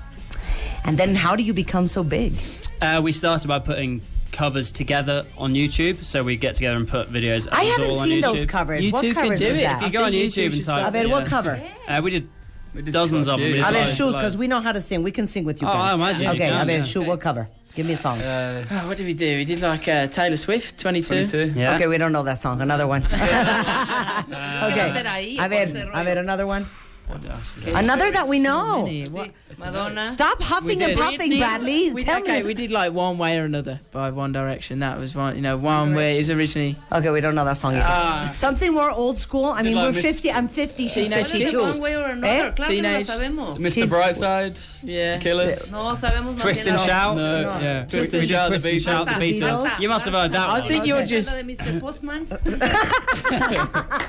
[0.85, 2.33] And then how do you become so big?
[2.81, 4.01] Uh, we started by putting
[4.31, 7.47] covers together on YouTube, so we get together and put videos.
[7.51, 8.49] I haven't all on seen those YouTube.
[8.49, 8.91] covers.
[8.91, 9.81] What covers was that?
[9.83, 11.61] If you go on YouTube and type, A ver, what cover?
[11.87, 12.29] Uh, we did,
[12.91, 13.49] dozens of them.
[13.49, 15.03] I did A ver, shoot, because we know how to sing.
[15.03, 15.91] We can sing with you Oh, guys.
[15.91, 16.83] I imagine Okay, I a ver, yeah.
[16.83, 17.49] shoot, what cover?
[17.76, 18.19] Give me a song.
[18.22, 19.38] Oh, what did we do?
[19.38, 21.53] We did like uh, Taylor Swift, 22.
[21.56, 22.61] yeah Okay, we don't know that song.
[22.61, 23.03] Another one.
[23.06, 23.14] okay.
[24.80, 25.38] hacer ahí?
[25.39, 25.68] A ¿Cuál ver,
[26.18, 26.68] es
[27.15, 28.88] el a another that we know.
[29.57, 30.07] Madonna.
[30.07, 31.91] Stop huffing and puffing, Bradley.
[31.93, 32.45] We, Tell okay, me.
[32.47, 34.79] we did like One Way or Another by One Direction.
[34.79, 36.75] That was one, you know, one Way it was originally.
[36.91, 37.85] Okay, we don't know that song either.
[37.85, 38.29] Ah.
[38.33, 39.45] Something more old school.
[39.45, 40.31] I mean, we're 50.
[40.31, 40.88] I'm 50.
[40.88, 41.59] She's Teenage 52.
[41.59, 42.27] One way or another.
[42.47, 42.51] Eh?
[42.51, 43.57] Claro Teenage- que sabemos.
[43.59, 43.88] Mr.
[43.88, 45.19] Brightside, yeah.
[45.19, 45.69] Killers.
[45.71, 47.17] No sabemos Twist and shout.
[47.17, 47.85] No, Yeah.
[47.85, 49.41] Twist and Shout, the Twist and Shout, Beatles.
[49.41, 49.79] Beatles.
[49.79, 50.61] You must have heard that one.
[50.61, 51.29] I think you're just.
[51.29, 51.79] Mr.
[51.79, 52.25] Postman.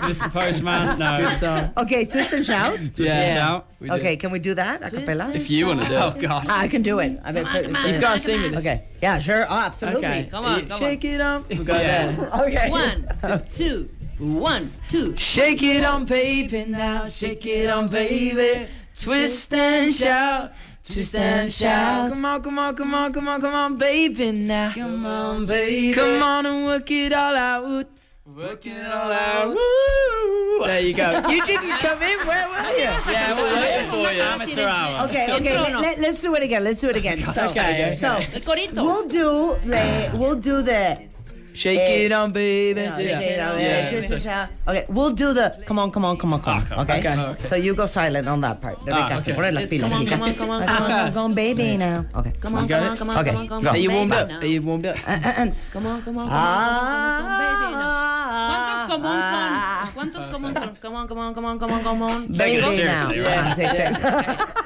[0.02, 0.30] Mr.
[0.32, 0.98] Postman.
[0.98, 1.18] No.
[1.18, 1.70] Good song.
[1.76, 2.78] Okay, twist and shout.
[2.94, 3.20] Twist Yeah.
[3.22, 3.66] and shout.
[3.80, 3.98] We did.
[4.00, 5.32] Okay, can we do that a cappella?
[5.34, 6.20] If you want to do Oh it.
[6.20, 6.48] God.
[6.50, 7.18] I can do it.
[7.24, 8.60] I bet, You've got to sing with us.
[8.60, 8.84] Okay.
[9.02, 9.46] Yeah, sure.
[9.48, 9.98] Oh, absolutely.
[10.06, 10.28] Okay.
[10.30, 10.78] Come on, come on.
[10.78, 11.44] Shake it on.
[11.48, 12.12] We'll go Yeah.
[12.12, 12.30] there.
[12.46, 12.70] Okay.
[12.70, 13.88] One, two,
[14.18, 15.16] one, two.
[15.16, 17.08] Shake it on, baby, now.
[17.08, 18.68] Shake it on, baby.
[18.98, 20.52] Twist and shout.
[20.84, 22.10] Twist and shout.
[22.10, 24.72] Come on, come on, come on, come on, come on, baby, now.
[24.74, 25.94] Come on, baby.
[25.94, 27.86] Come on and work it all out.
[28.36, 29.48] Work it all out.
[29.48, 30.66] Woo.
[30.66, 31.22] There you go.
[31.28, 32.18] You didn't come in.
[32.26, 33.12] Where were you?
[33.12, 34.22] Yeah, we're waiting for you.
[34.22, 35.08] Amateur hour.
[35.08, 35.54] Okay, okay.
[35.54, 35.80] Intro, no.
[35.80, 36.64] Let, us do it again.
[36.64, 37.22] Let's do it again.
[37.26, 38.20] Oh so, Okay, so
[38.82, 40.98] we'll do the we'll do the
[41.54, 42.80] Shake Eh, it on, baby.
[42.80, 43.18] Yeah, Yeah.
[43.18, 43.90] shake it on, Yeah.
[43.90, 44.48] twist and.
[44.68, 46.80] Okay, we'll do the come on, come on, come on, come on.
[46.88, 46.98] Okay.
[46.98, 47.42] Okay.
[47.44, 48.78] So you go silent on that part.
[48.86, 49.32] Rebeca, Ah, okay.
[49.34, 49.90] poner las Yes, pilas.
[49.90, 51.12] come on, come on, come on, Ah, come on.
[51.12, 52.04] Come on, baby now.
[52.16, 52.32] Okay.
[52.40, 53.68] Come on, come on, come on, Okay, come on, come go.
[53.68, 53.74] on.
[53.76, 54.28] Are you warmed up?
[54.28, 54.38] now.
[54.40, 54.96] Are you warmed up?
[55.06, 58.22] And, and, Come on, come on, come on, come on,
[58.52, 59.50] ¿Cuántos como son?
[59.94, 60.70] ¿Cuántos como son?
[60.82, 62.26] Come on, come on, come on, come on, come on.
[62.28, 63.08] baby now.
[63.08, 63.26] right?
[63.26, 63.84] Ah, sí, sí.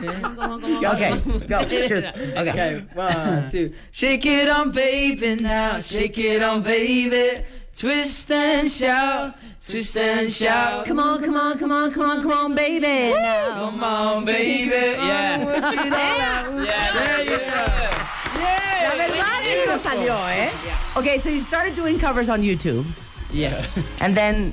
[0.06, 0.94] Come on, come on, come on.
[0.94, 1.10] Okay,
[1.48, 1.58] go,
[1.88, 2.04] shoot.
[2.04, 2.50] Okay.
[2.50, 3.72] Okay, one, two.
[3.90, 5.78] Shake it on, baby, now.
[5.80, 6.75] Shake it on, baby.
[7.74, 9.34] Twist and shout.
[9.66, 10.84] Twist and shout.
[10.86, 13.12] Come on, come on, come on, come on, come on, baby.
[13.14, 13.70] Now.
[13.70, 14.70] Come on, baby.
[14.70, 15.38] Yeah.
[15.38, 17.64] Yeah, yeah, there you go.
[18.86, 20.50] La verdad es que no salió, eh?
[20.96, 22.86] Okay, so you started doing covers on YouTube,
[23.32, 23.82] Yes.
[24.00, 24.52] and then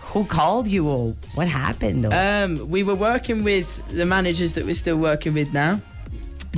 [0.00, 2.06] who called you or what happened?
[2.06, 5.80] Or- Um, we were working with the managers that we're still working with now.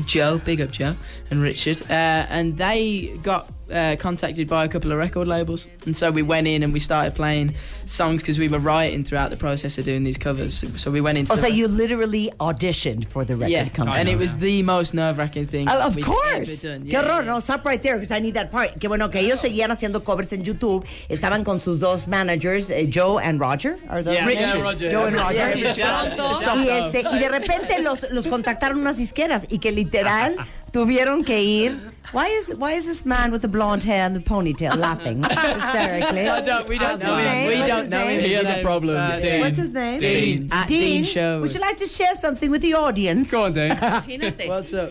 [0.06, 0.96] Joe, big up Joe,
[1.30, 1.80] and Richard.
[1.88, 5.66] Uh, and they got uh, contacted by a couple of record labels.
[5.86, 7.54] And so we went in and we started playing
[7.86, 10.64] songs because we were writing throughout the process of doing these covers.
[10.80, 11.32] So we went into.
[11.32, 13.98] oh, the- so you literally auditioned for the record yeah, company.
[13.98, 15.66] and it was the most nerve wracking thing.
[15.68, 16.62] Oh, of course.
[16.62, 16.84] done.
[16.86, 17.22] Qué horror.
[17.22, 17.32] yeah.
[17.34, 18.78] No, stop right there because I need that part.
[18.78, 20.84] Qué bueno que ellos seguían haciendo covers en YouTube.
[21.08, 23.78] Estaban con sus dos managers, eh, Joe and Roger.
[23.88, 24.90] Are those Yeah, yeah, Roger.
[24.90, 25.56] Joe and Roger.
[25.56, 26.54] yeah, yeah.
[26.56, 30.36] Y, este, y de repente los, los contactaron unas disqueras y que literal
[30.74, 31.72] tuvieron que ir.
[32.12, 36.28] Why is why is this man with the blonde hair and the ponytail laughing hysterically?
[36.28, 37.32] I don't- we don't What's know his him.
[37.32, 37.48] name?
[37.48, 38.20] We What's don't his know name?
[38.20, 38.24] him.
[38.24, 38.96] He has a problem.
[38.96, 39.40] Uh, Dean.
[39.40, 40.00] What's his name?
[40.00, 40.48] Dean.
[40.52, 41.40] At Dean Show.
[41.40, 43.30] Would you like to share something with the audience?
[43.30, 43.70] Go on, Dean.
[44.46, 44.90] What's up?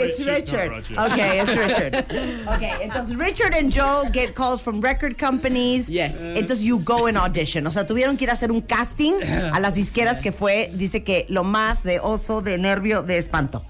[0.00, 0.84] It's Richard.
[0.96, 1.94] Okay, it's Richard.
[1.94, 5.88] Okay, entonces Richard and Joe get calls from record companies.
[5.88, 6.20] Yes.
[6.20, 7.66] Entonces you go and audition.
[7.66, 11.04] O sea, tuvieron que ir a hacer un casting a las disqueras que fue, dice
[11.04, 13.62] que lo más de oso, de nervio, de espanto.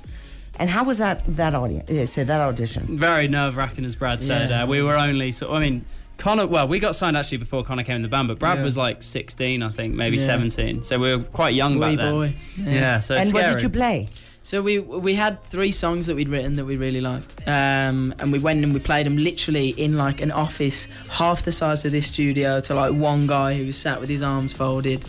[0.58, 2.14] And how was that that audience?
[2.14, 2.98] That audition?
[2.98, 4.50] Very nerve wracking, as Brad said.
[4.50, 4.64] Yeah.
[4.64, 5.84] Uh, we were only, so, I mean,
[6.22, 8.64] Connor, well, we got signed actually before Connor came in the band, but Brad Yeah.
[8.64, 10.26] was like 16, I think, maybe Yeah.
[10.26, 10.84] 17.
[10.84, 12.12] So we were quite young Wee back then.
[12.14, 12.34] boy.
[12.56, 13.44] Yeah, so and scary.
[13.46, 14.08] What did you play?
[14.44, 18.32] So we we had three songs that we'd written that we really liked, um, and
[18.32, 21.90] we went and we played them literally in like an office half the size of
[21.92, 25.00] this studio to like one guy who was sat with his arms folded,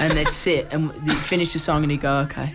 [0.00, 2.54] and they'd sit and finish the song and he'd go okay,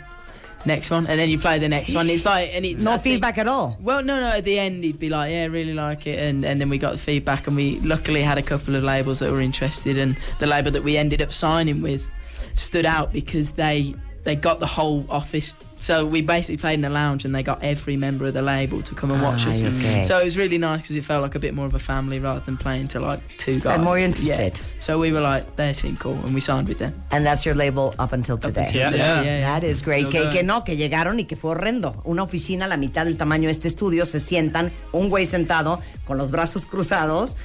[0.65, 2.09] next one, and then you play the next one.
[2.09, 3.77] It's like and it's No I think- feedback at all.
[3.81, 4.27] Well, no, no.
[4.27, 6.91] At the end, he'd be like, "Yeah, really like it," and and then we got
[6.93, 10.47] the feedback, and we luckily had a couple of labels that were interested, and the
[10.47, 12.05] label that we ended up signing with
[12.53, 15.55] stood out because they they got the whole office.
[15.81, 18.83] So we basically played in a lounge, and they got every member of the label
[18.83, 19.63] to come and watch Ah, us.
[19.63, 20.03] okay.
[20.03, 22.19] So it was really nice because it felt like a bit more of a family
[22.19, 23.83] rather than playing to like two So they're guys.
[23.83, 24.05] more Yeah.
[24.09, 24.59] interested.
[24.77, 26.93] So we were like, they seem cool, and we signed with them.
[27.11, 28.65] And that's your label up until today.
[28.67, 29.23] until today, Yeah.
[29.23, 29.59] yeah, yeah.
[29.59, 30.09] That is great.
[30.11, 31.99] Que, que no, que llegaron y que fue horrendo.
[32.05, 35.81] Una oficina a la mitad del tamaño de este estudio, se sientan, un güey sentado
[36.05, 37.37] con los brazos cruzados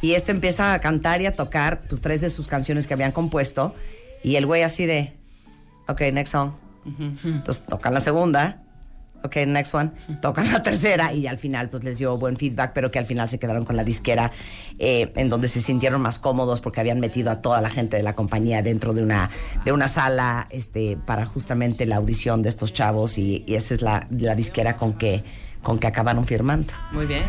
[0.00, 3.12] y este empieza a cantar y a tocar pues tres de sus canciones que habían
[3.12, 3.74] compuesto
[4.22, 5.12] y el güey así de,
[5.86, 6.52] ok, next song.
[6.84, 8.60] Entonces tocan la segunda.
[9.22, 9.90] Ok, next one.
[10.20, 13.26] Tocan la tercera y al final pues les dio buen feedback, pero que al final
[13.26, 14.32] se quedaron con la disquera
[14.78, 18.02] eh, en donde se sintieron más cómodos porque habían metido a toda la gente de
[18.02, 19.30] la compañía dentro de una,
[19.64, 23.80] de una sala este, para justamente la audición de estos chavos y, y esa es
[23.80, 25.24] la, la disquera con que,
[25.62, 26.74] con que acabaron firmando.
[26.92, 27.22] Muy bien.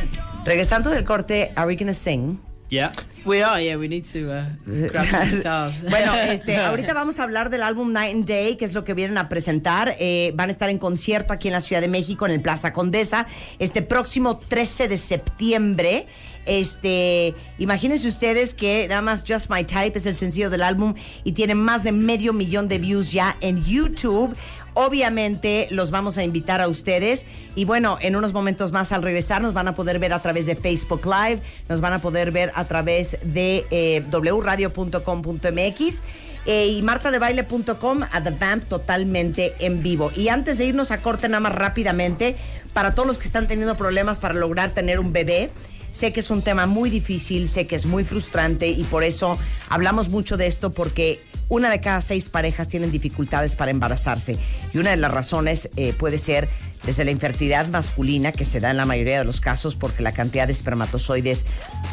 [0.44, 2.42] Regresando del corte, ¿Are we gonna sing?
[2.70, 2.92] Yeah.
[3.26, 3.62] We are.
[3.62, 4.46] Yeah, we need to uh,
[4.90, 5.82] grab some guitars.
[5.82, 8.94] Bueno, este, ahorita vamos a hablar del álbum Night and Day, que es lo que
[8.94, 9.96] vienen a presentar.
[10.00, 12.74] Eh, van a estar en concierto aquí en la Ciudad de México, en el Plaza
[12.74, 13.28] Condesa,
[13.60, 16.08] este próximo 13 de septiembre.
[16.46, 20.94] Este, imagínense ustedes que nada más Just My Type es el sencillo del álbum
[21.24, 24.36] y tiene más de medio millón de views ya en YouTube.
[24.76, 27.26] Obviamente los vamos a invitar a ustedes
[27.56, 30.46] y bueno, en unos momentos más al regresar nos van a poder ver a través
[30.46, 36.04] de Facebook Live, nos van a poder ver a través de eh, wradio.com.mx
[36.46, 40.12] eh, y martadebaile.com a The Vamp totalmente en vivo.
[40.14, 42.36] Y antes de irnos a corte nada más rápidamente,
[42.74, 45.52] para todos los que están teniendo problemas para lograr tener un bebé,
[45.96, 49.40] Sé que es un tema muy difícil, sé que es muy frustrante y por eso
[49.70, 54.38] hablamos mucho de esto porque una de cada seis parejas tienen dificultades para embarazarse
[54.74, 56.50] y una de las razones eh, puede ser
[56.86, 60.12] desde la infertilidad masculina que se da en la mayoría de los casos porque la
[60.12, 61.46] cantidad de espermatozoides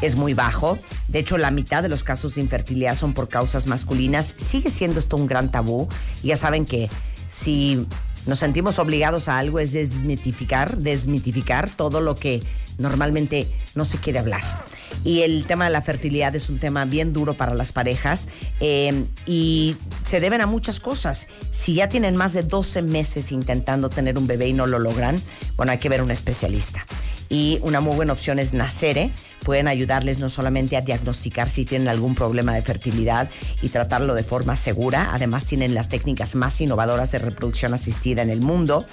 [0.02, 0.78] es muy bajo.
[1.08, 4.26] De hecho, la mitad de los casos de infertilidad son por causas masculinas.
[4.26, 5.88] Sigue siendo esto un gran tabú
[6.22, 6.90] y ya saben que
[7.28, 7.86] si
[8.26, 12.42] nos sentimos obligados a algo es desmitificar, desmitificar todo lo que
[12.78, 14.42] normalmente no se quiere hablar.
[15.04, 18.28] Y el tema de la fertilidad es un tema bien duro para las parejas
[18.60, 21.28] eh, y se deben a muchas cosas.
[21.50, 25.16] Si ya tienen más de 12 meses intentando tener un bebé y no lo logran,
[25.56, 26.84] bueno, hay que ver a un especialista.
[27.32, 29.10] Y una muy buena opción es Nacere.
[29.42, 33.30] Pueden ayudarles no solamente a diagnosticar si tienen algún problema de fertilidad
[33.62, 35.08] y tratarlo de forma segura.
[35.14, 38.84] Además, tienen las técnicas más innovadoras de reproducción asistida en el mundo.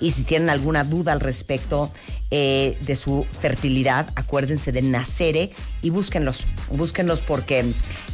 [0.00, 1.90] Y si tienen alguna duda al respecto
[2.30, 5.48] eh, de su fertilidad, acuérdense de Nacere
[5.80, 6.44] y búsquenlos.
[6.70, 7.64] Búsquenlos porque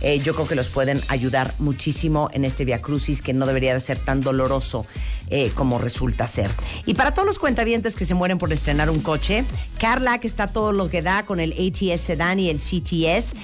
[0.02, 3.74] eh, yo creo que los pueden ayudar muchísimo en este Via Crucis que no debería
[3.74, 4.86] de ser tan doloroso
[5.30, 6.48] eh, como resulta ser.
[6.86, 9.44] Y para todos los cuentavientes que se mueren por estrenar un coche,
[9.80, 13.34] Carlac está todo lo que da con el ATS Sedan y el CTS,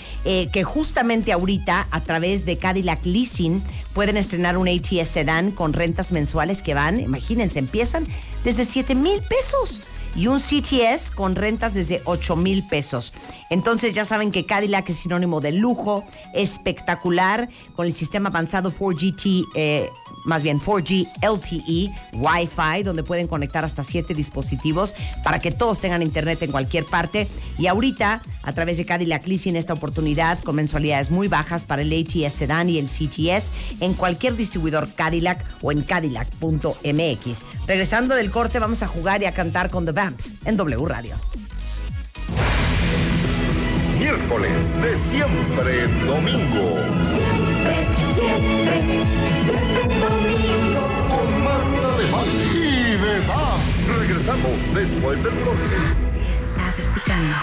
[0.52, 3.60] que justamente ahorita a través de Cadillac Leasing
[3.92, 8.06] pueden estrenar un ATS Sedan con rentas mensuales que van, imagínense, empiezan
[8.44, 9.82] desde 7 mil pesos
[10.16, 13.12] y un CTS con rentas desde 8 mil pesos.
[13.50, 16.04] Entonces ya saben que Cadillac es sinónimo de lujo,
[16.34, 19.88] espectacular, con el sistema avanzado 4GT, eh,
[20.24, 24.94] más bien 4G LTE Wi-Fi, donde pueden conectar hasta 7 dispositivos
[25.24, 27.28] para que todos tengan internet en cualquier parte.
[27.58, 31.92] Y ahorita, a través de Cadillac Leasing, esta oportunidad con mensualidades muy bajas para el
[31.92, 37.44] ATS Sedan y el CTS en cualquier distribuidor Cadillac o en cadillac.mx.
[37.66, 41.16] Regresando del corte, vamos a jugar y a cantar con The Vamps en W Radio.
[43.98, 47.39] Miércoles de siempre domingo.
[51.08, 53.20] Con Marta de Baile.
[53.98, 55.76] Regresamos después del corte.
[56.50, 57.36] Estás escuchando.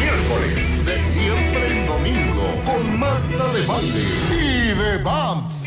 [0.00, 5.59] Miércoles de siempre en domingo con Marta de Valle y de Bumps.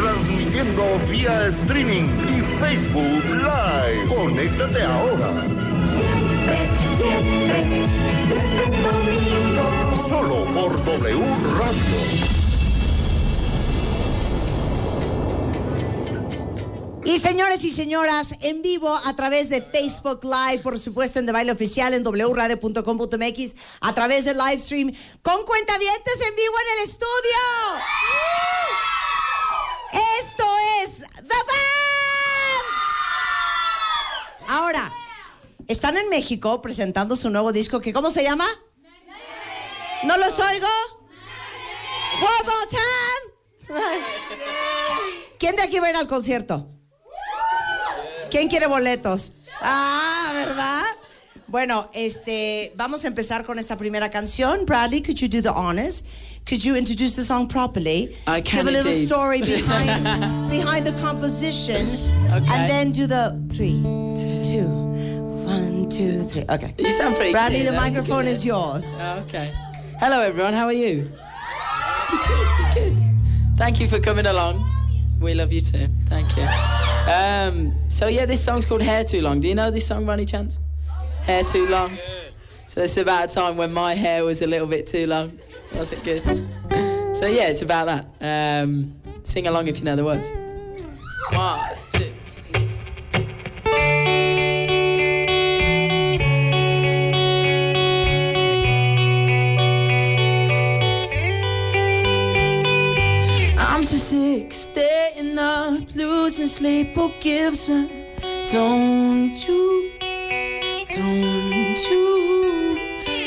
[0.00, 4.06] Transmitiendo vía streaming y Facebook Live.
[4.14, 5.44] Conéctate ahora.
[10.08, 11.18] Solo por W
[11.58, 12.28] Radio.
[17.04, 21.32] Y señores y señoras, en vivo a través de Facebook Live, por supuesto en De
[21.32, 24.92] Baile Oficial, en wradio.com.mx, a través del live stream,
[25.22, 28.57] con cuentavientes en vivo en el estudio.
[29.92, 30.44] Esto
[30.82, 31.68] es The Vamps.
[34.48, 34.92] Ahora,
[35.66, 38.46] están en México presentando su nuevo disco que ¿cómo se llama?
[40.04, 40.68] ¿No los oigo?
[42.20, 42.84] One more time.
[45.38, 46.68] ¿Quién de aquí va a ir al concierto?
[48.30, 49.32] ¿Quién quiere boletos?
[49.60, 50.84] Ah, ¿verdad?
[51.46, 54.66] Bueno, este, vamos a empezar con esta primera canción.
[54.66, 56.04] Bradley, could you do the honors?
[56.48, 58.16] Could you introduce the song properly?
[58.26, 59.06] I can Give a little indeed.
[59.06, 61.86] story behind behind the composition,
[62.32, 62.36] Okay.
[62.36, 63.78] and then do the three,
[64.42, 64.66] two,
[65.44, 66.44] one, two, three.
[66.48, 66.74] Okay.
[66.78, 68.30] You sound pretty Bradley, clear the microphone Good.
[68.30, 68.98] is yours.
[69.00, 69.52] Oh, okay.
[70.00, 70.54] Hello, everyone.
[70.54, 71.04] How are you?
[72.26, 72.94] Good, good.
[73.58, 74.64] Thank you for coming along.
[75.20, 75.88] We love you too.
[76.06, 76.46] Thank you.
[77.12, 80.14] Um, so yeah, this song's called "Hair Too Long." Do you know this song by
[80.14, 80.58] any chance?
[81.24, 81.98] Hair Too Long.
[82.68, 85.38] So it's about a time when my hair was a little bit too long.
[85.74, 86.24] Was it good?
[87.14, 88.06] So yeah, it's about that.
[88.62, 90.30] Um, sing along if you know the words.
[91.32, 91.60] One,
[91.92, 92.12] two.
[103.58, 106.94] I'm so sick, staying up, losing sleep.
[106.94, 107.88] Who gives her?
[108.48, 109.92] Don't you?
[110.90, 112.57] Don't you?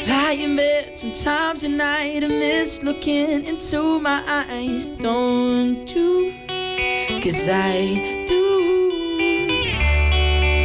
[0.07, 2.23] Lie in bed sometimes at night.
[2.23, 4.90] I miss looking into my eyes.
[4.90, 6.34] Don't you?
[7.22, 8.41] Cause I do.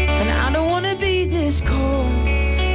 [0.09, 2.11] And I don't wanna be this cold,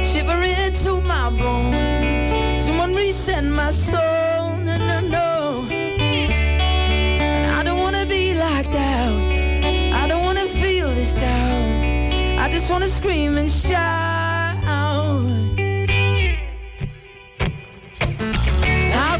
[0.04, 2.28] shivering to my bones.
[2.62, 4.56] Someone reset my soul.
[4.58, 5.66] No, no, no.
[5.70, 9.20] And I don't wanna be locked out.
[10.00, 12.38] I don't wanna feel this doubt.
[12.38, 14.21] I just wanna scream and shout.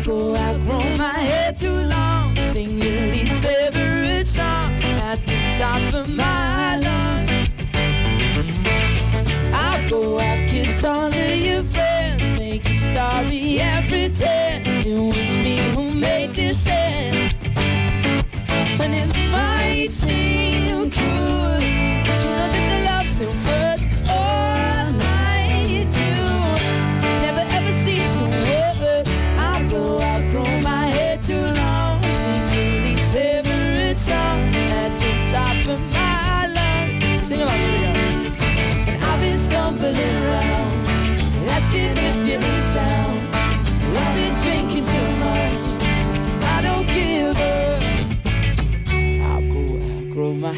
[0.04, 2.36] Go outgrow my hair too long.
[2.48, 7.30] Sing your least favorite song at the top of my lungs.
[9.54, 15.34] I'll go out, kiss all of your friends, make you starry and pretend it was
[15.44, 17.36] me who made this end.
[18.80, 21.51] And it might seem cruel,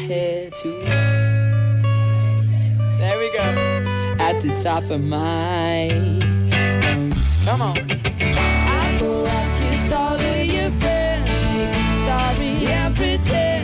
[0.05, 0.79] head too.
[2.99, 3.45] There we go.
[4.19, 5.87] At the top of my
[6.51, 7.37] lungs.
[7.43, 7.77] Come on.
[7.77, 13.54] I'll go out, kiss all of your friends, make it sorry and pretend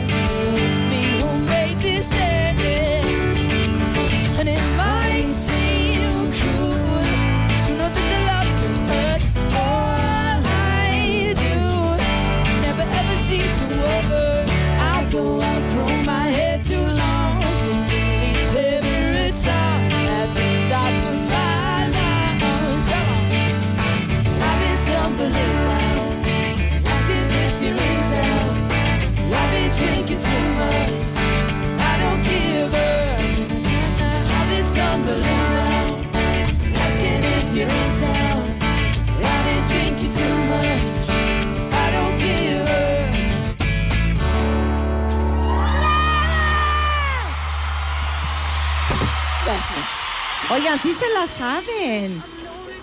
[50.50, 52.22] Oigan, sí se la saben.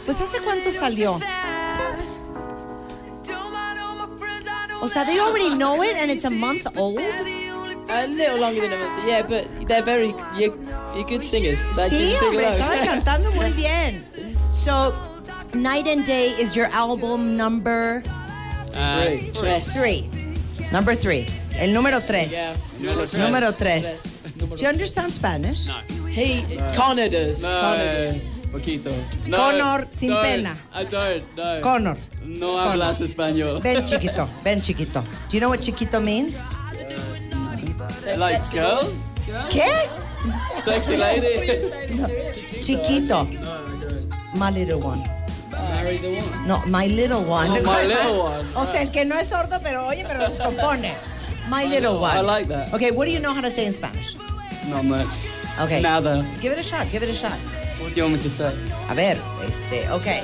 [0.06, 1.20] Pues ¿hace cuánto salió?
[4.82, 7.00] O sea, they already know it and it's a month old.
[7.90, 9.06] A little longer than a month.
[9.08, 10.56] Yeah, but they're very you're,
[10.96, 11.60] you're good singers.
[11.90, 12.60] Sí, sing hombre, along.
[12.60, 14.06] estaba cantando muy bien.
[14.54, 14.94] So,
[15.54, 18.02] Night and Day is your album number
[18.76, 19.74] Uh, tres.
[19.74, 20.08] three.
[20.72, 21.26] Number three.
[21.58, 22.32] El número tres.
[22.32, 22.54] Yeah.
[22.80, 23.20] Número tres.
[23.20, 24.22] Número tres.
[24.56, 25.68] Do you understand Spanish?
[26.20, 27.44] He Connor does.
[27.44, 28.30] No, Connor does.
[28.52, 28.92] poquito.
[29.32, 30.24] Connor, sin don't.
[30.24, 30.58] pena.
[30.74, 31.62] I don't, no.
[31.62, 31.98] Connor.
[32.24, 33.62] No hablas español.
[33.62, 35.02] Ven chiquito, ven chiquito.
[35.30, 36.38] Do you know what chiquito means?
[38.18, 39.16] like girls?
[39.50, 39.90] ¿Qué?
[40.64, 41.60] Sexy lady?
[42.62, 43.26] Chiquito.
[44.36, 45.02] My little one.
[45.52, 46.48] Marry the one.
[46.48, 47.50] No, my little one.
[47.52, 48.46] Oh, my little one.
[48.56, 50.94] O sea, el que no es sordo, pero oye, pero los compone.
[51.50, 52.18] My little one.
[52.18, 52.74] I like that.
[52.74, 54.16] Okay, what do you know how to say in Spanish?
[54.68, 55.08] Not much.
[55.60, 55.82] Okay.
[55.82, 56.26] Nada.
[56.42, 57.38] Give it a shot, give it a shot.
[57.80, 58.54] What do you want me to say?
[58.90, 60.22] A ver, este, okay.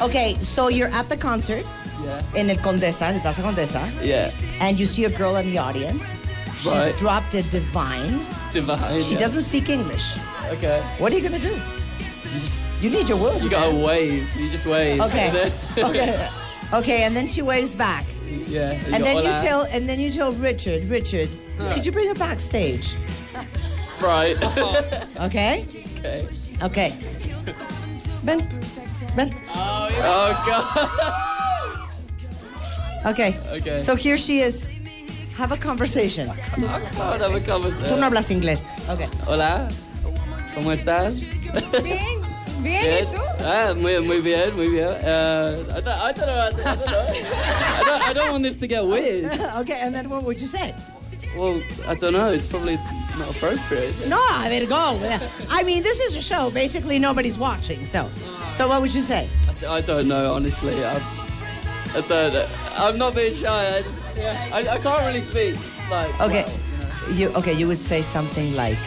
[0.00, 1.64] Okay, so you're at the concert
[2.04, 2.20] Yeah.
[2.34, 4.30] en el Condesa, el Plaza Condesa, Yeah.
[4.60, 6.02] and you see a girl in the audience.
[6.58, 6.96] She's Right.
[6.98, 8.20] dropped a divine.
[8.52, 9.02] Divine.
[9.02, 9.18] She yeah.
[9.20, 10.16] doesn't speak English.
[10.52, 10.80] Okay.
[10.98, 11.54] What are you gonna do?
[11.54, 12.60] You just.
[12.80, 13.44] You need your words.
[13.44, 14.26] You gotta wave.
[14.36, 15.00] You just wave.
[15.00, 15.52] Okay.
[15.78, 16.28] Okay.
[16.72, 18.04] Okay, and then she waves back.
[18.48, 18.72] yeah.
[18.92, 21.28] And then you tell and then you tell Richard, Richard,
[21.70, 22.96] could you bring her backstage?
[24.02, 24.36] Right.
[25.22, 25.64] Okay?
[26.02, 26.26] okay.
[26.62, 26.90] Okay.
[28.24, 28.42] Ben.
[29.14, 29.30] Ben.
[29.54, 29.88] Oh
[30.46, 30.88] god.
[33.12, 33.34] Okay.
[33.58, 33.78] Okay.
[33.78, 34.70] So here she is.
[35.36, 36.28] Have a conversation.
[36.30, 36.36] I
[36.94, 37.84] can't have a conversation.
[37.88, 38.66] Tú no hablas inglés.
[38.88, 39.08] Okay.
[39.26, 39.68] Hola.
[40.54, 41.20] ¿Cómo estás?
[41.82, 42.20] Bien,
[42.62, 43.06] bien, Bien.
[43.08, 43.22] ¿y tú?
[43.40, 44.86] Ah, muy, muy bien, muy bien.
[45.02, 46.38] Uh, I, don't, I don't know.
[46.38, 47.06] I don't, I don't know.
[47.08, 49.24] I don't, I don't want this to get weird.
[49.62, 50.74] okay, and then what would you say?
[51.36, 52.30] Well, I don't know.
[52.32, 52.74] It's probably
[53.18, 53.94] not appropriate.
[54.08, 55.00] No, a ver, go.
[55.50, 56.50] I mean, this is a show.
[56.50, 57.84] Basically, nobody's watching.
[57.86, 58.08] So,
[58.52, 59.28] so what would you say?
[59.48, 60.74] I, d- I don't know, honestly.
[60.84, 61.00] I'm,
[61.94, 62.48] I don't know.
[62.76, 63.76] I'm not being shy.
[63.76, 63.96] I, just,
[64.52, 65.56] I, I can't really speak.
[65.90, 66.44] Like, Okay.
[66.46, 67.52] well, You okay?
[67.54, 68.78] You would say something like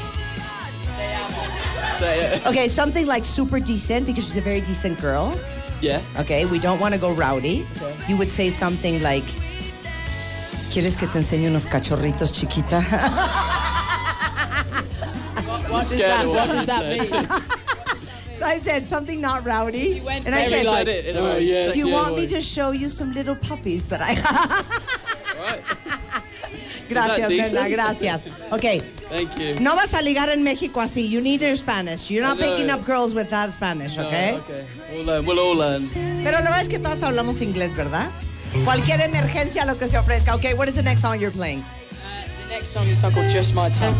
[2.46, 5.40] okay, something like super decent because she's a very decent girl.
[5.82, 6.02] Yeah.
[6.20, 7.66] Okay, we don't want to go rowdy.
[8.08, 9.24] You would say something like,
[10.76, 12.80] ¿Quieres que te enseñe unos cachorritos, chiquita?
[15.72, 17.08] What scared that, what does that said.
[17.08, 18.44] so mean?
[18.44, 21.50] I said something not rowdy, went and I said, like- it in a very "Do
[21.50, 24.16] you sexy want me voice." to show you some little puppies that I?"
[25.40, 25.64] Right.
[26.90, 27.30] gracias?
[27.30, 28.24] Brenda, gracias.
[28.52, 29.58] Okay, Thank you.
[29.62, 31.08] no vas a ligar en México así.
[31.10, 32.12] You need your Spanish.
[32.12, 34.34] You're not picking up girls with that Spanish, No, okay?
[34.44, 34.66] okay.
[34.92, 35.26] We'll learn.
[35.26, 35.90] We'll all learn.
[36.22, 38.12] Pero la verdad es que todas hablamos inglés, ¿verdad?
[38.64, 40.36] Cualquier emergencia, lo que se ofrezca.
[40.36, 41.60] Okay, what is the next song you're playing?
[41.60, 41.64] Uh,
[42.44, 43.96] the next song is called Just My Tongue.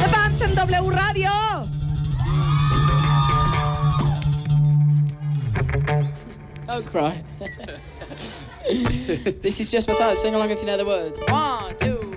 [0.00, 1.30] The Babs en W Radio.
[6.66, 7.22] Don't cry.
[9.42, 10.16] this is just my tongue.
[10.16, 11.18] Sing along if you know the words.
[11.28, 12.13] One, two,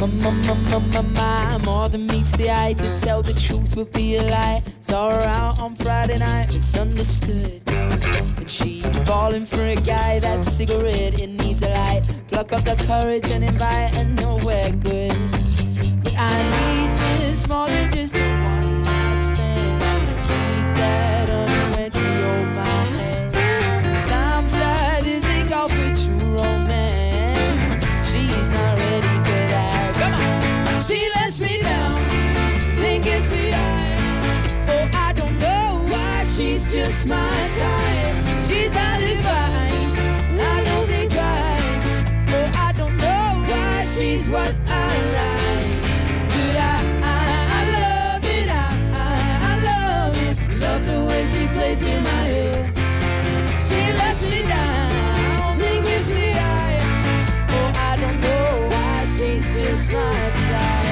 [0.00, 3.76] My, my, my, my, my, my, more than meets the eye to tell the truth
[3.76, 4.62] would be a lie.
[4.80, 7.60] Saw her out on Friday night, misunderstood.
[7.68, 12.02] And she's falling for a guy, that cigarette, it needs a light.
[12.28, 15.12] Pluck up the courage and invite her nowhere good.
[16.02, 18.14] But I need this more than just
[37.06, 37.40] not
[41.02, 42.04] advise.
[42.26, 45.80] But I don't know why she's what I like.
[49.42, 50.36] I love it.
[50.60, 52.72] Love the way she plays in my hair.
[53.60, 54.90] She lets me down,
[55.42, 56.78] only gives me eye.
[57.90, 60.90] I don't know why she's just my side.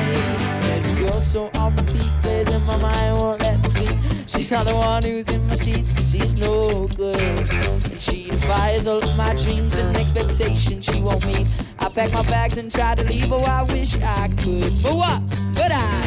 [4.27, 5.48] She's not the one who's in
[6.19, 7.19] she's no good.
[7.19, 11.47] And she defies all of my dreams and expectations she won't meet.
[11.79, 14.83] I pack my bags and try to leave, oh, I wish I could.
[14.83, 15.23] But what?
[15.55, 15.98] But I.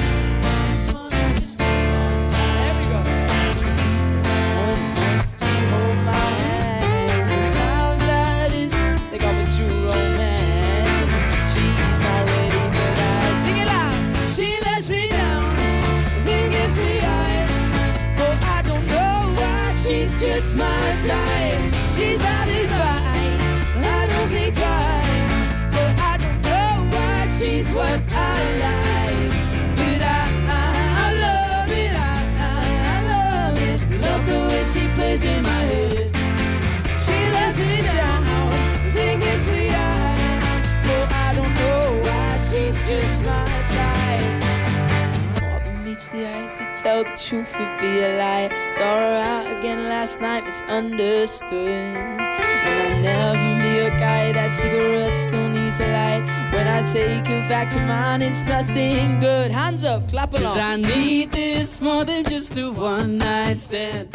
[46.81, 48.49] tell the truth would be a lie.
[48.73, 51.51] Saw her out again last night, misunderstood.
[51.53, 56.23] And I'll never be a guy that cigarettes don't need to light.
[56.53, 59.51] When I take her back to mine, it's nothing good.
[59.51, 60.53] Hands up, clap along.
[60.55, 64.09] Cause I need this more than just a one night stand.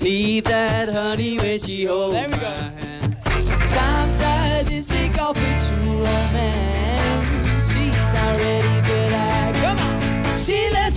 [0.00, 2.40] Need that honey when she holds There we go.
[2.40, 3.16] my hand.
[3.70, 7.70] Times like this, they call for true romance.
[7.70, 9.54] She's not ready for that.
[9.62, 10.38] Come on.
[10.38, 10.89] She lets.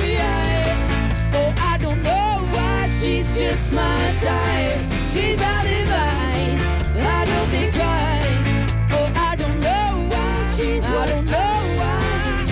[0.00, 1.40] Think it's real.
[1.40, 4.80] Oh, I don't know why she's just my type.
[5.08, 6.66] She's bad advice.
[6.96, 8.72] I don't think twice.
[8.92, 10.84] Oh, I don't know why she's.
[10.84, 12.44] I don't know why.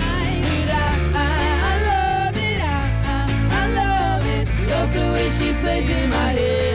[0.43, 1.27] But I, I,
[1.71, 2.61] I love it.
[2.61, 2.65] I,
[3.13, 3.19] I,
[3.61, 4.69] I love it.
[4.69, 6.66] Love the way she plays in my head.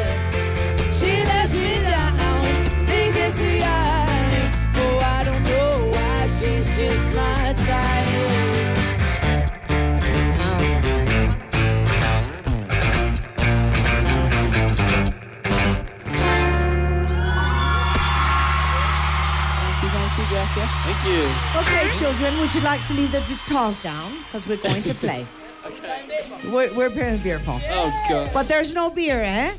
[20.55, 20.71] Gracias.
[20.85, 21.61] Thank you.
[21.61, 24.13] Okay, children, would you like to leave the guitars down?
[24.25, 25.27] Because we're going to play.
[26.53, 27.61] We're, we're playing beer pong.
[27.71, 28.31] Oh, God.
[28.35, 29.53] But there's no beer, ¿eh?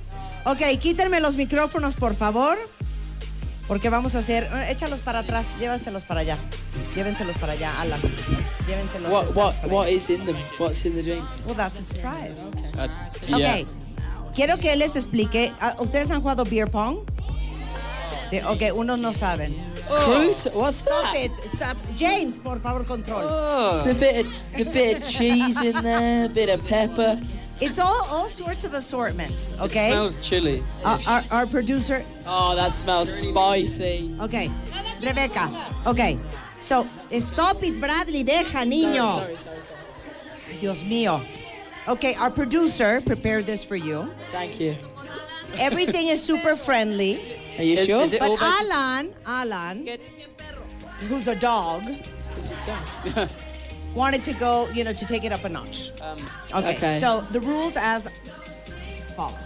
[0.45, 2.57] Ok, quítenme los micrófonos, por favor.
[3.69, 4.43] Porque vamos a hacer.
[4.51, 6.37] eh, Échalos para atrás, llévenselos para allá.
[6.93, 8.01] Llévenselos para allá, Alan.
[8.67, 9.09] Llévenselos.
[9.09, 9.95] What, what, para what allá.
[9.95, 10.35] is in them?
[10.59, 11.41] What's in the drinks?
[11.45, 12.35] Well, that's a surprise.
[12.77, 12.87] Uh,
[13.33, 13.63] Ok, yeah.
[14.35, 15.53] quiero que les explique.
[15.61, 17.05] ah, ¿Ustedes han jugado beer pong?
[18.29, 19.55] Sí, ok, unos no saben.
[19.87, 20.47] Fruit?
[20.53, 20.59] Oh.
[20.59, 21.31] What's Stop that?
[21.31, 21.95] Stop it, stop.
[21.95, 23.21] James, por favor, control.
[23.23, 23.77] Oh.
[23.77, 27.19] It's a bit of, a bit of cheese in there, a bit of pepper.
[27.61, 29.87] It's all all sorts of assortments, Okay.
[29.87, 30.63] It smells chilly.
[30.83, 32.03] Our, our, our producer.
[32.25, 34.15] Oh, that smells spicy.
[34.19, 34.49] Okay.
[35.01, 35.49] Rebecca.
[35.85, 36.19] Okay.
[36.59, 36.87] So,
[37.19, 38.23] stop it, Bradley.
[38.23, 38.95] Deja, niño.
[38.95, 40.59] Sorry, sorry, sorry, sorry.
[40.59, 41.21] Dios mío.
[41.87, 44.09] Okay, our producer prepared this for you.
[44.31, 44.75] Thank you.
[45.57, 47.19] Everything is super friendly.
[47.57, 48.07] Are you Is- sure?
[48.19, 49.87] But Alan, Alan,
[51.07, 51.83] who's a dog,
[53.95, 55.91] wanted to go, you know, to take it up a notch.
[56.01, 56.17] Um,
[56.53, 56.75] Okay.
[56.77, 56.99] okay.
[56.99, 58.07] So the rules as
[59.15, 59.37] follows.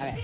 [0.00, 0.16] A ver.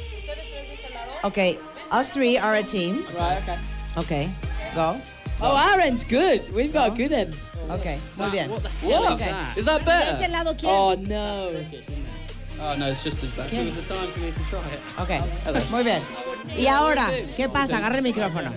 [1.24, 1.58] Okay,
[1.90, 3.04] us three are a team.
[3.16, 3.58] Right, okay.
[3.96, 4.28] Okay,
[4.74, 5.00] go.
[5.40, 6.52] Oh, our end's good.
[6.54, 7.34] We've got a good end.
[7.70, 8.50] Okay, muy bien.
[8.50, 9.30] What the hell is Okay.
[9.30, 9.56] that?
[9.58, 10.24] Is that ¿De better?
[10.24, 10.70] ese lado quién?
[10.72, 11.52] Oh, no.
[12.60, 13.52] Oh, no, it's just as bad.
[13.52, 14.80] It was the time for me to try it.
[15.00, 15.20] Okay,
[15.70, 16.02] muy bien.
[16.56, 17.76] Y ahora, ¿qué pasa?
[17.78, 18.52] Agarre el micrófono.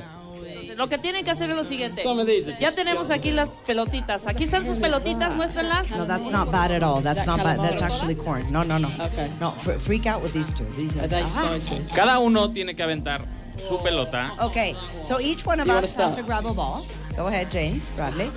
[0.76, 2.02] Lo que tienen que hacer es lo siguiente.
[2.02, 4.26] Some of these are Ya tenemos aquí las pelotitas.
[4.26, 5.92] Aquí están sus pelotitas, muéstrenlas.
[5.92, 7.02] No, that's not bad at all.
[7.04, 7.60] That's not bad.
[7.60, 8.52] That's actually corn.
[8.52, 8.88] No, no, no.
[8.88, 9.30] Okay.
[9.40, 10.66] No, fr- freak out with these two.
[10.78, 11.26] These are, Ah.
[11.60, 11.76] spicy?
[11.94, 13.22] Cada uno tiene que aventar
[13.58, 16.16] su pelota Okay, so each one of Do you wanna us has start?
[16.16, 16.84] to grab a ball.
[17.16, 18.32] Go ahead, James, Bradley.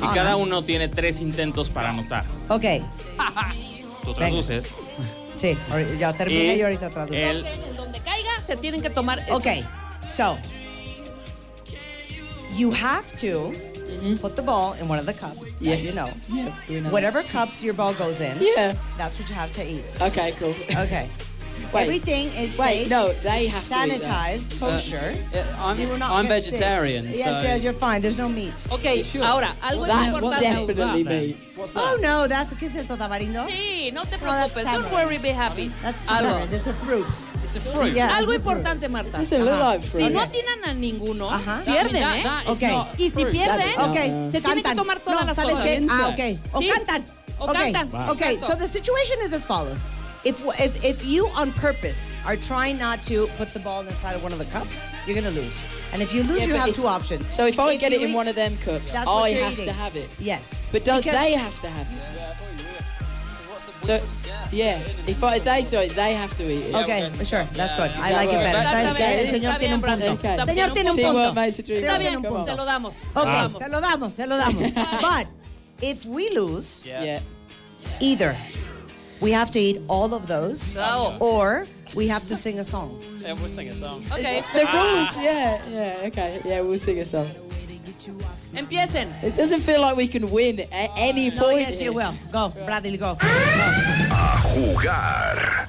[0.00, 2.24] y cada uno tiene tres intentos para anotar.
[2.48, 2.82] Okay,
[4.04, 4.42] Tú Venga.
[4.42, 5.56] sí,
[5.98, 7.16] ya terminé Y y ahorita traduzco.
[7.16, 9.36] el- En donde caiga, se tienen que tomar eso.
[9.36, 9.64] Okay,
[10.06, 10.38] so
[12.56, 14.16] you have to mm-hmm.
[14.16, 15.56] put the ball in one of the cups.
[15.60, 15.84] Yes.
[15.84, 16.08] you know.
[16.28, 16.90] Yeah, we know.
[16.90, 18.74] Whatever cups your ball goes in, Yeah.
[18.96, 19.98] that's what you have to eat.
[20.00, 20.54] Okay, cool.
[20.70, 21.08] Okay.
[21.74, 21.82] Wait.
[21.82, 24.02] Everything is Wait, safe, no, they have to eat that.
[24.02, 25.14] sanitized, kosher.
[25.34, 28.00] Uh, I'm- so you will not I'm vegetarian, Yes, so- yes, you're fine.
[28.00, 28.54] There's no meat.
[28.70, 28.86] Ok,
[29.22, 30.66] ahora, algo That's importante.
[30.66, 31.36] definitely me.
[31.76, 33.44] Oh no, that's ¿qué es esto, tamarindo?
[33.48, 34.64] Sí, no te No, that's preocupes.
[34.64, 34.92] Don't tamarind.
[34.92, 35.70] worry, be happy.
[35.82, 36.28] That's Algo.
[36.30, 36.52] tamarind.
[36.52, 37.06] It's a fruit.
[37.42, 37.92] It's a fruit.
[37.94, 38.40] Yeah, Algo it's a fruit.
[38.40, 39.18] importante, Marta.
[39.18, 39.70] Look Ajá.
[39.72, 40.02] like fruit.
[40.06, 40.40] Si no Okay.
[40.40, 41.62] atinan a ninguno, Ajá.
[41.64, 42.22] pierden, That- ¿eh?
[42.22, 42.74] that is Okay.
[42.98, 43.30] Y si fruit.
[43.30, 45.66] pierden, That's- Okay, se tienen que tomar todas no, las ¿sabes cosas.
[45.66, 45.86] qué?
[45.90, 46.38] Ah, okay.
[46.52, 46.68] O Sí.
[46.68, 47.04] cantan.
[47.38, 47.72] O okay.
[47.72, 48.08] cantan.
[48.10, 49.78] Okay, so the situation is as follows.
[50.24, 54.22] If, if, if you on purpose are trying not to put the ball inside of
[54.22, 55.62] one of the cups, you're going to lose.
[55.92, 57.32] And if you lose, Yeah, you have if- two options.
[57.34, 59.30] So if I If get you it in eat- one of them cups, That's I
[59.30, 59.66] have eating.
[59.66, 60.08] to have it.
[60.18, 60.60] Yes.
[60.72, 61.98] But don't Because- they have to have it?
[63.80, 64.00] So,
[64.50, 66.74] yeah, if I, they sorry, they have to eat it.
[66.74, 67.90] Okay, sure, that's good.
[67.90, 68.58] I like that it better.
[68.58, 69.24] Está ¿Sabes qué?
[69.26, 70.16] El señor tiene un punto.
[70.16, 70.46] Brandon.
[70.46, 71.34] Señor tiene un punto.
[71.34, 72.46] makes a dream Está bien, Come on.
[72.46, 72.94] se lo damos.
[73.14, 74.72] Ok, se lo damos, se lo damos.
[75.02, 75.26] But
[75.82, 77.20] if we lose, Yeah.
[78.00, 78.34] either
[79.20, 81.18] we have to eat all of those, Bravo.
[81.24, 83.00] or we have to sing a song.
[83.20, 84.02] Yeah, we'll sing a song.
[84.12, 84.22] Ok,
[84.52, 84.72] The ah.
[84.74, 87.30] rules, yeah, yeah, okay, yeah, we'll sing a song.
[88.54, 89.08] empiecen.
[89.22, 91.60] It doesn't feel like we can win at oh, any No, point.
[91.60, 92.14] yes, you will.
[92.30, 93.16] Go, Bradley, go.
[93.20, 95.68] A jugar.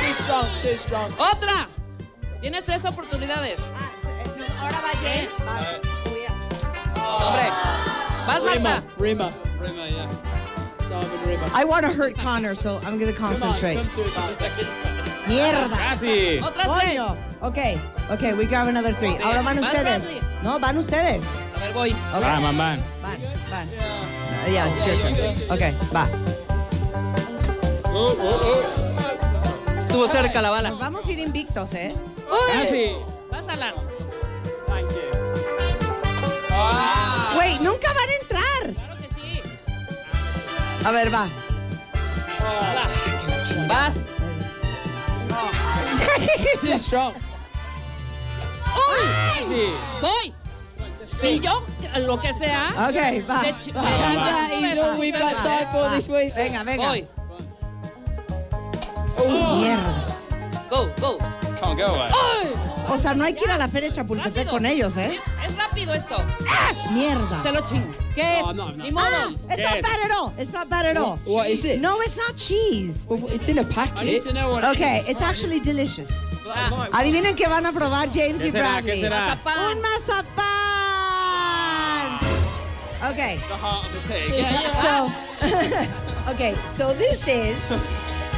[0.00, 1.10] Too strong, too strong.
[1.18, 1.68] Otra.
[2.42, 3.58] Tienes tres oportunidades.
[4.74, 5.30] Ahora va James.
[6.98, 7.48] Hombre.
[8.26, 8.82] Vas, Marta.
[8.98, 9.32] Rima.
[9.60, 10.08] Rima, yeah.
[11.26, 11.46] Rima.
[11.54, 13.78] I want to hurt Connor, so I'm going to concentrate.
[15.26, 15.76] Mierda.
[15.76, 16.40] Casi.
[16.40, 16.98] Otras tres.
[16.98, 17.16] Coño.
[17.42, 17.78] Okay,
[18.10, 19.16] okay, we grab another three.
[19.22, 20.02] Ahora van ustedes.
[20.42, 21.24] No, van ustedes.
[21.54, 21.90] A ver, voy.
[21.90, 22.20] Okay.
[22.20, 22.82] Van, van, van.
[23.02, 23.18] Van,
[23.50, 23.68] van.
[24.52, 25.14] Yeah, it's your turn.
[25.50, 26.06] Okay, va.
[29.78, 30.70] Estuvo cerca la bala.
[30.70, 31.94] Nos vamos a ir invictos, ¿eh?
[32.52, 32.96] Casi.
[33.30, 33.46] Vas,
[37.38, 38.74] Wait, nunca van a entrar.
[38.74, 39.42] Claro que sí.
[40.84, 41.26] A ver, va.
[43.68, 43.94] Vas.
[46.60, 47.14] Too strong.
[48.76, 49.72] ¡Uy!
[50.00, 50.34] ¡Voy!
[51.20, 51.64] Si yo,
[51.98, 52.70] lo que sea.
[52.88, 53.42] Okay, va.
[53.58, 53.72] ch-
[54.98, 56.34] we've got time for this week.
[56.34, 56.88] Venga, venga.
[56.88, 57.06] Voy.
[59.16, 59.94] Oh, mierda.
[60.70, 61.18] Go, go.
[62.88, 64.50] O sea, no hay que ir a la feria de Chapultepec Rápido.
[64.52, 65.18] con ellos, ¿eh?
[65.46, 66.16] Es rápido esto.
[66.92, 67.42] Mierda.
[67.42, 67.92] Se lo chingo.
[68.14, 68.40] ¿Qué?
[68.44, 68.84] Oh, no, no.
[68.84, 69.06] Ni modo.
[69.10, 70.32] Ah, it's not bad at all.
[70.38, 71.16] It's not bad at all.
[71.26, 71.80] What is it?
[71.80, 73.06] No, it's not cheese.
[73.08, 74.22] Well, it's in a I need packet.
[74.24, 75.08] to know what it Okay, is.
[75.08, 76.28] it's actually delicious.
[76.46, 78.74] Ah, Adivinen qué van a probar James ¿Qué y será?
[78.74, 79.00] Bradley.
[79.00, 79.20] ¿Qué será?
[79.20, 79.76] mazapán.
[79.76, 80.44] Un mazapán.
[83.10, 83.36] Okay.
[83.48, 84.44] The heart of the pig.
[84.74, 85.10] So,
[86.32, 86.54] okay.
[86.68, 87.56] So this is,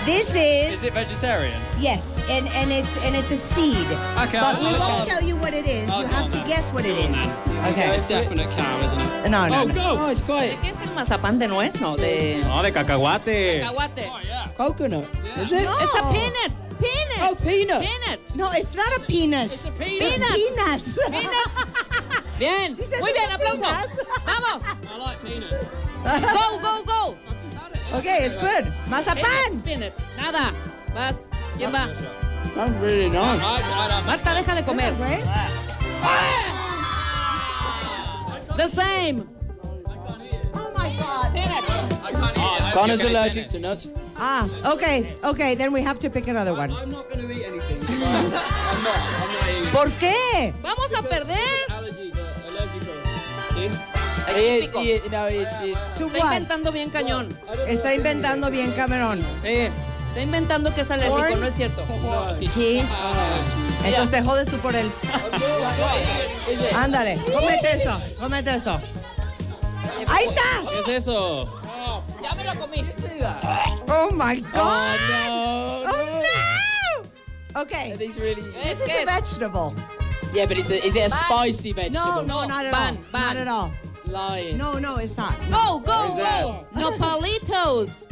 [0.06, 1.58] this is, Is it vegetarian?
[1.78, 3.76] yes, and and it's and it's a seed.
[3.76, 5.90] Okay, But I'll- we I'll- won't I'll- tell you what it is.
[5.90, 6.46] I'll You have to then.
[6.48, 7.42] guess what it Go on is.
[7.44, 7.72] then.
[7.72, 7.94] Okay.
[7.96, 9.30] It's definite cow, isn't it?
[9.30, 9.74] No, no, Oh, no.
[9.74, 9.82] go.
[9.98, 11.80] Oh, it's quite ¿Qué es el mazapán de nuez?
[11.80, 13.60] No, de No, de cacahuate.
[13.60, 14.08] cacahuate.
[14.12, 14.46] Oh, yeah.
[14.56, 15.04] coconut.
[15.36, 15.64] Is it?
[15.64, 15.76] No.
[15.80, 16.52] It's a peanut.
[16.80, 17.20] Peanut.
[17.22, 17.80] Oh, peanut.
[17.82, 18.20] Peanut.
[18.36, 19.52] No, it's not a penis.
[19.52, 20.36] It's a peanut.
[20.36, 20.98] It's peanuts.
[21.10, 21.50] Peanut.
[22.38, 22.76] Bien.
[23.00, 23.62] Muy bien, a aplauso.
[23.62, 23.98] peanuts.
[24.26, 24.62] Vamos.
[24.62, 25.64] I like peanuts.
[26.04, 27.16] Go, go, go.
[27.94, 28.64] Okay, it's good.
[28.88, 29.62] Mazapán.
[29.64, 29.92] Peanut.
[30.16, 30.52] Nada.
[30.94, 31.28] Vas.
[31.56, 31.88] ¿Quién va?
[32.54, 33.38] That's really don't
[34.06, 34.92] Marta, deja de comer.
[34.98, 35.24] Right?
[38.56, 39.28] The same.
[40.54, 41.36] Oh my God.
[41.36, 42.72] I can't eat it.
[42.72, 43.88] Connor's allergic to nuts.
[44.18, 45.54] Ah, okay, okay.
[45.54, 46.70] Then we have to pick another one.
[46.72, 47.82] I'm not going to eat anything.
[47.88, 48.42] I'm not.
[48.66, 48.98] I'm not
[49.50, 49.72] eating.
[49.72, 50.52] ¿Por qué?
[50.62, 51.66] Vamos a perder.
[51.68, 52.12] Allergy,
[52.48, 54.05] allergic.
[54.34, 55.78] Is, he is, no, is, is.
[55.98, 57.28] To Está inventando bien cañón.
[57.68, 59.20] Está inventando bien Cameron.
[59.42, 59.68] Sí.
[60.08, 61.40] Está inventando que es alérgico, Corn.
[61.40, 61.82] no es cierto.
[62.40, 62.84] Cheese.
[63.84, 64.90] Entonces te jodes tú por él.
[66.52, 66.72] Is it?
[66.74, 68.80] Ándale, cómete eso, cómete eso.
[70.08, 70.68] Ahí está.
[70.70, 71.48] ¿Qué es eso?
[72.22, 72.84] Ya me lo comí.
[73.88, 74.54] Oh my God.
[74.54, 75.90] Oh, no.
[75.92, 76.22] Oh
[77.54, 77.60] no.
[77.62, 78.42] Okay, These really.
[78.42, 79.06] this is ¿Qué a es?
[79.06, 79.72] vegetable.
[80.34, 81.24] Yeah, but is it, is it a Ban.
[81.24, 82.22] spicy No, vegetable?
[82.26, 83.02] no, not at Ban, all.
[83.12, 83.22] ban.
[83.22, 83.70] Not at all.
[84.08, 84.56] Lying.
[84.56, 85.38] No, no, it's not.
[85.50, 86.64] Go, go, go.
[86.74, 87.90] Nopalitos.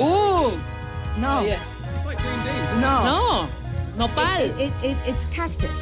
[0.00, 0.52] Uh,
[1.18, 1.58] No, Yeah.
[2.80, 3.02] no.
[3.02, 3.48] no.
[4.06, 4.38] Nopal.
[4.42, 5.80] It, it, it, it's cactus.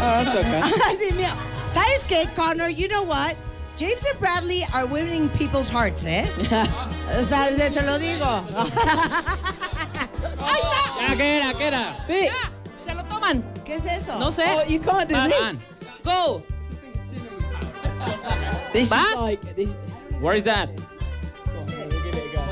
[0.00, 0.60] Oh, that's okay.
[0.88, 1.34] Así, mira,
[1.70, 2.70] ¿Sabes qué, Connor?
[2.70, 3.36] You know what?
[3.76, 6.24] James and Bradley are winning people's hearts, ¿eh?
[6.38, 8.24] o sea, te lo digo.
[10.38, 11.08] ¡Ahí está!
[11.08, 11.52] ¿Ya qué era?
[11.54, 11.94] ¿Qué era?
[12.06, 12.60] Fix.
[12.86, 13.42] ¿Se lo toman?
[13.66, 14.18] ¿Qué es eso?
[14.18, 14.44] No sé.
[14.46, 15.50] Oh, you can't do Van, van.
[15.52, 15.66] this.
[16.02, 16.42] Go.
[18.72, 19.06] This Vas.
[19.06, 19.74] is like this.
[20.20, 20.68] Where is that?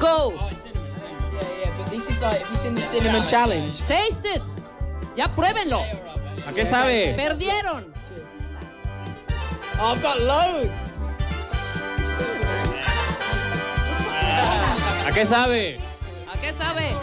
[0.00, 0.32] Go.
[0.34, 0.50] Yeah,
[1.60, 3.80] yeah, but this is like if you've seen the cinnamon challenge.
[3.86, 4.42] Taste it.
[5.16, 5.82] Ya pruébenlo.
[6.46, 7.14] ¿A qué sabe?
[7.16, 7.84] Perdieron.
[9.80, 10.78] Oh, I've got loads.
[15.06, 15.78] ¿A qué sabe?
[16.32, 16.94] ¿A qué sabe?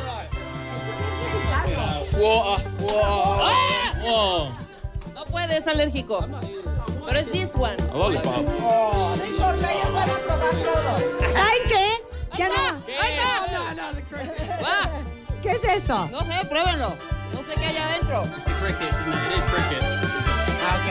[2.18, 3.44] Water, water.
[3.44, 3.94] ¡Ah!
[4.04, 4.50] Oh,
[5.14, 6.26] No puede, es alérgico.
[7.10, 7.76] Pero es this one.
[7.91, 8.45] a lollipop.
[11.34, 11.98] ¿Saben qué?
[12.30, 12.77] Ahí Ya no.
[12.88, 13.94] Está.
[14.61, 14.91] Va.
[15.41, 16.07] ¿Qué es eso?
[16.11, 16.90] No sé, pruébenlo.
[17.34, 18.22] No sé qué hay adentro.
[18.22, 19.19] It's the crickets, isn't it?
[19.31, 19.88] It is crickets.
[20.61, 20.88] Ah, ok.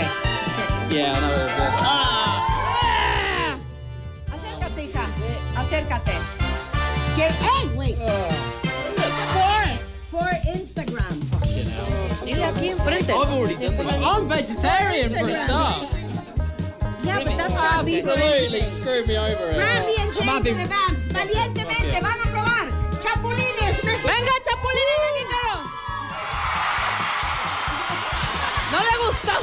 [0.91, 0.97] it.
[0.97, 1.57] Yeah, I know it is.
[1.57, 1.77] Yeah.
[1.83, 3.57] Ah.
[4.33, 5.05] Acércate, hija.
[5.57, 6.17] Acércate.
[7.15, 7.35] Quiero...
[7.35, 7.99] ¡Hey, wait!
[10.09, 11.17] For, for Instagram.
[12.25, 13.13] Dile aquí enfrente.
[13.13, 14.05] I've already done this.
[14.05, 16.08] I'm vegetarian for a start.
[17.03, 17.87] Yeah, but that's not.
[17.87, 19.53] Absolutely screwed me over.
[19.55, 22.67] Bradley and James and the Vamps, valientemente van a probar
[23.01, 24.05] chapulines mexicanos.
[24.05, 25.57] ¡Venga, chapulines mexicano!
[28.73, 29.35] ¿No le gustó?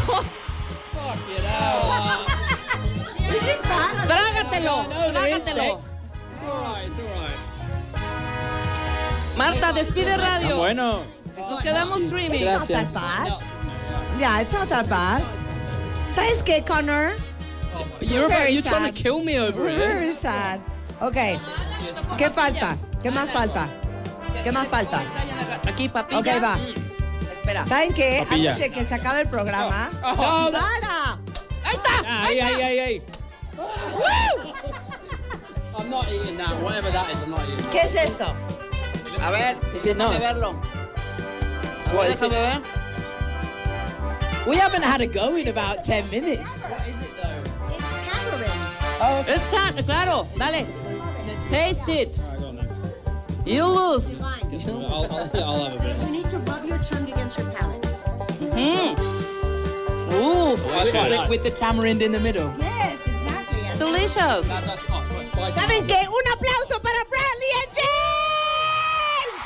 [3.29, 3.95] Is it bad?
[4.07, 4.75] Trágatelo,
[5.13, 5.79] trágatelo.
[5.79, 7.37] It's alright, it's alright.
[9.37, 10.57] Marta, despide Ah, radio.
[10.57, 11.01] bueno.
[11.37, 12.41] Nos quedamos streaming.
[12.41, 12.93] It's not that Gracias.
[12.93, 13.33] bad.
[14.19, 15.21] Yeah, it's not that bad.
[16.07, 17.13] ¿Sabes qué, Connor?
[18.01, 18.95] You're, about, Very you're trying sad.
[18.95, 19.77] to kill me over here.
[19.77, 20.59] Very sad.
[21.01, 21.15] Ok.
[22.17, 22.77] ¿Qué falta?
[23.03, 23.67] ¿Qué más falta?
[24.43, 25.01] ¿Qué más falta?
[25.67, 26.19] Aquí, papilla.
[26.19, 26.55] Ok, va.
[26.57, 27.65] Espera.
[27.65, 28.23] ¿Saben qué?
[28.27, 28.51] Papilla.
[28.53, 29.89] Antes de que se acabe el programa.
[30.01, 31.17] No, that- ¡Para!
[31.63, 32.23] Ahí está.
[32.25, 33.01] Ahí, ahí, ahí, ahí.
[35.77, 36.49] I'm not eating that.
[36.61, 37.65] Whatever that is, I'm not eating.
[37.71, 38.25] ¿Qué es esto?
[39.23, 40.19] A ver, is it nice?
[40.19, 40.53] Déjame verlo.
[41.93, 42.31] What is Déjame it?
[42.31, 42.61] ver.
[44.47, 46.39] We haven't had a go in about 10 minutes.
[46.61, 47.01] What is it?
[47.01, 47.04] Oh,
[49.27, 50.27] It's tan, claro.
[50.37, 50.65] Dale.
[51.49, 52.21] Taste it.
[53.45, 54.21] You lose.
[54.21, 55.95] I'll, I'll, I'll have a bit.
[56.05, 57.81] You need to rub your tongue against your palate.
[58.55, 58.95] Mm.
[60.13, 62.49] Ooh, With, with, with the tamarind in the middle.
[62.57, 63.59] Yes, exactly.
[63.59, 64.15] it's delicious.
[64.47, 65.59] That, that's, spicy.
[65.59, 66.07] ¿Saben qué?
[66.07, 69.41] Un aplauso para Bradley and James.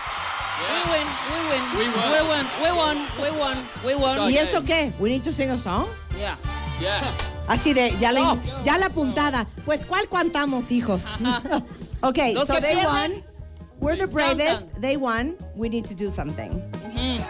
[0.69, 1.07] We win.
[1.33, 1.63] We win.
[1.73, 1.87] We
[2.29, 2.45] won.
[2.61, 3.07] We won.
[3.19, 3.65] We won.
[3.83, 4.31] We won.
[4.31, 4.93] ¿Y eso qué?
[4.99, 5.87] We need to sing a song.
[6.17, 6.35] Yeah.
[6.79, 7.01] Yeah.
[7.49, 9.45] Así de, ya la, ya la puntada.
[9.65, 11.01] Pues, ¿cuál cantamos, hijos?
[12.01, 13.23] okay, Los so they pierden, won.
[13.81, 14.79] We're the bravest.
[14.79, 15.35] They won.
[15.55, 16.61] We need to do something.
[16.93, 17.21] Mm.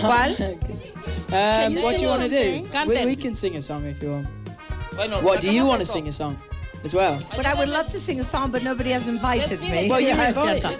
[0.00, 0.36] ¿Cuál?
[1.32, 2.64] Um, you what do you want to do?
[2.88, 4.26] We, we can sing a song if you want.
[4.96, 6.36] Bueno, What do you want to sing a song
[6.84, 7.20] as well?
[7.36, 9.88] But I would love to sing a song, but nobody has invited me.
[9.88, 10.70] Well, you have radio.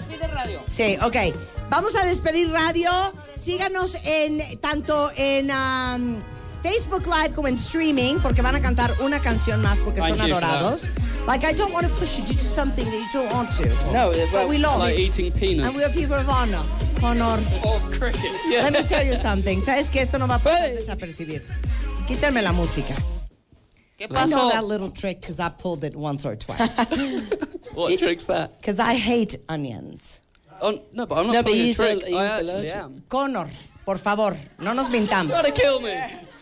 [0.66, 1.32] Sí, ok.
[1.70, 2.90] Vamos a despedir radio.
[3.36, 6.18] Síganos en tanto en um,
[6.62, 10.28] Facebook Live como en streaming, porque van a cantar una canción más porque Thank son
[10.28, 10.88] you adorados.
[11.26, 13.66] Like, I don't want to push you to do something that you don't want to.
[13.92, 15.16] No, But we love Like it.
[15.18, 15.68] eating peanuts.
[15.68, 16.62] And we're people of honor.
[17.02, 17.38] Honor.
[17.64, 18.30] Oh, cricket.
[18.50, 18.62] Yeah.
[18.64, 19.60] Let me tell you something.
[19.60, 21.44] ¿Sabes que esto no va a pasar desapercibido?
[22.06, 22.94] Quítenme la música.
[23.96, 24.52] ¿Qué I know pasó?
[24.52, 26.76] that little trick because I pulled it once or twice.
[27.74, 28.50] What trick's that?
[28.60, 30.20] Because I hate onions.
[30.60, 32.04] Oh, no, but I'm not No, pulling a trick.
[32.04, 33.02] I actually am.
[33.08, 33.48] Connor,
[33.86, 35.30] por favor, no nos mintamos.
[35.40, 35.94] Trying to kill me.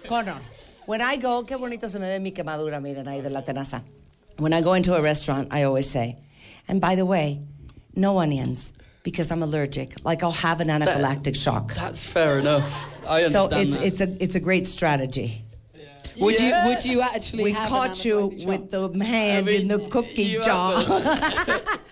[0.09, 0.40] Connor,
[0.86, 3.82] when I go, qué bonito se me ve mi quemadura, miren ahí de la tenaza.
[4.39, 6.16] When I go into a restaurant, I always say,
[6.68, 7.40] and by the way,
[7.94, 8.72] no onions
[9.02, 9.94] because I'm allergic.
[10.05, 11.74] Like I'll have an anaphylactic shock.
[11.74, 12.89] That's fair enough.
[13.06, 13.86] I So understand it's that.
[13.86, 15.44] it's a it's a great strategy.
[16.20, 16.64] Would Yeah.
[16.64, 19.89] you would you actually We caught you anaphylactic with the hand I mean, in the
[19.89, 20.72] cookie jar.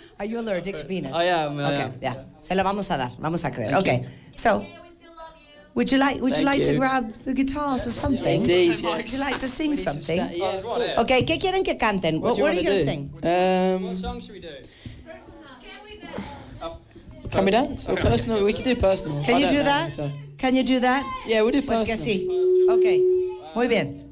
[0.18, 1.14] Are you allergic to peanuts?
[1.14, 1.94] I am, I okay, am.
[2.00, 2.14] yeah.
[2.40, 3.10] Se la vamos a dar.
[3.20, 3.70] Vamos a creer.
[3.70, 4.06] Thank okay.
[4.34, 4.64] So,
[5.76, 8.40] would you like would you Thank like to grab the guitars or something?
[8.40, 8.96] Indeed, yeah.
[8.96, 10.18] Would you like to sing something?
[10.18, 11.00] sta- yeah.
[11.02, 12.20] Okay, ¿qué quieren que canten?
[12.20, 13.10] What, do what are you going to sing?
[13.22, 14.48] Um, What song should we do?
[17.30, 17.88] can we dance?
[17.88, 18.44] Or personal?
[18.44, 19.22] We can do personal.
[19.22, 20.12] Can you don't know that?
[20.38, 21.02] Can you do that?
[21.26, 21.96] Yeah, we'll do Pues personal.
[21.96, 22.70] que sí.
[22.70, 22.98] Okay.
[23.54, 24.02] Muy bien.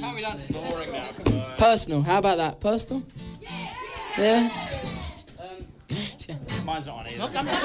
[0.00, 1.08] Can't be that's boring now.
[1.24, 1.56] Come on.
[1.56, 2.02] Personal.
[2.02, 2.60] How about that?
[2.60, 3.02] Personal?
[4.18, 4.42] Yeah.
[4.42, 4.97] Mine's
[6.28, 7.18] either.
[7.18, 7.56] No cambies.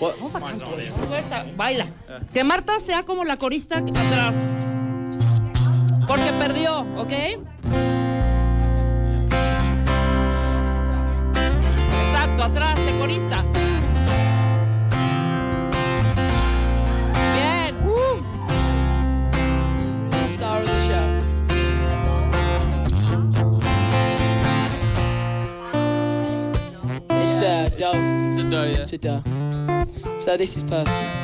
[0.00, 0.92] Either.
[0.92, 1.86] Suelta, baila.
[2.32, 4.36] Que Marta sea como la corista atrás.
[6.06, 7.12] Porque perdió, ¿ok?
[12.06, 13.44] Exacto, atrás, de corista.
[17.34, 17.76] Bien.
[20.28, 20.71] Star
[27.74, 28.26] of the.
[28.26, 28.36] It's do.
[28.36, 28.82] It's a do, yeah.
[28.82, 30.20] It's a do.
[30.20, 31.22] So this is personal.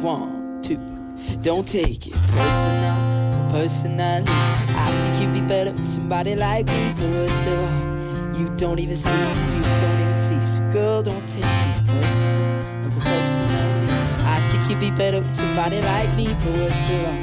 [0.02, 0.92] One, two.
[1.40, 6.94] Don't take it personal, personally, I think you'd be better with somebody like me.
[6.96, 10.40] But worst of all, you don't even see, you don't even see.
[10.40, 13.92] So girl, don't take it personal, but personally,
[14.24, 16.34] I think you'd be better with somebody like me.
[16.34, 17.14] But worst of all,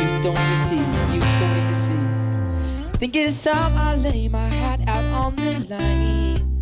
[0.00, 0.76] you don't even see,
[1.14, 2.98] you don't even see.
[2.98, 6.53] Think it's time I lay my hat out on the line.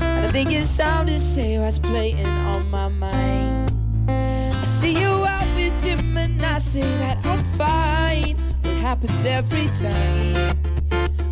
[0.00, 3.72] And I think it's time to say what's playing on my mind.
[4.08, 8.36] I see you out with him and I say that I'm fine.
[8.62, 10.34] What happens every time?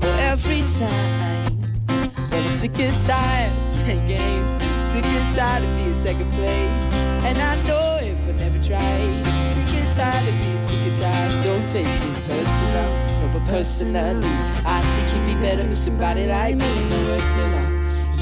[0.02, 1.58] Oh, every time.
[1.86, 3.52] But I'm sick and tired
[3.88, 4.52] of games.
[4.90, 6.94] Sick and tired of being second place.
[7.26, 10.96] And I know if I never try, I'm sick and tired of being sick and
[10.96, 11.44] tired.
[11.44, 14.28] Don't take it personal, but personally,
[14.64, 16.66] I think you'd be better with somebody like me.
[16.88, 17.75] The worst of all,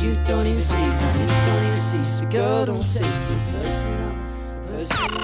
[0.04, 2.04] you don't even see, you don't even see.
[2.04, 4.14] So girl, don't take it personal,
[4.66, 5.23] personal.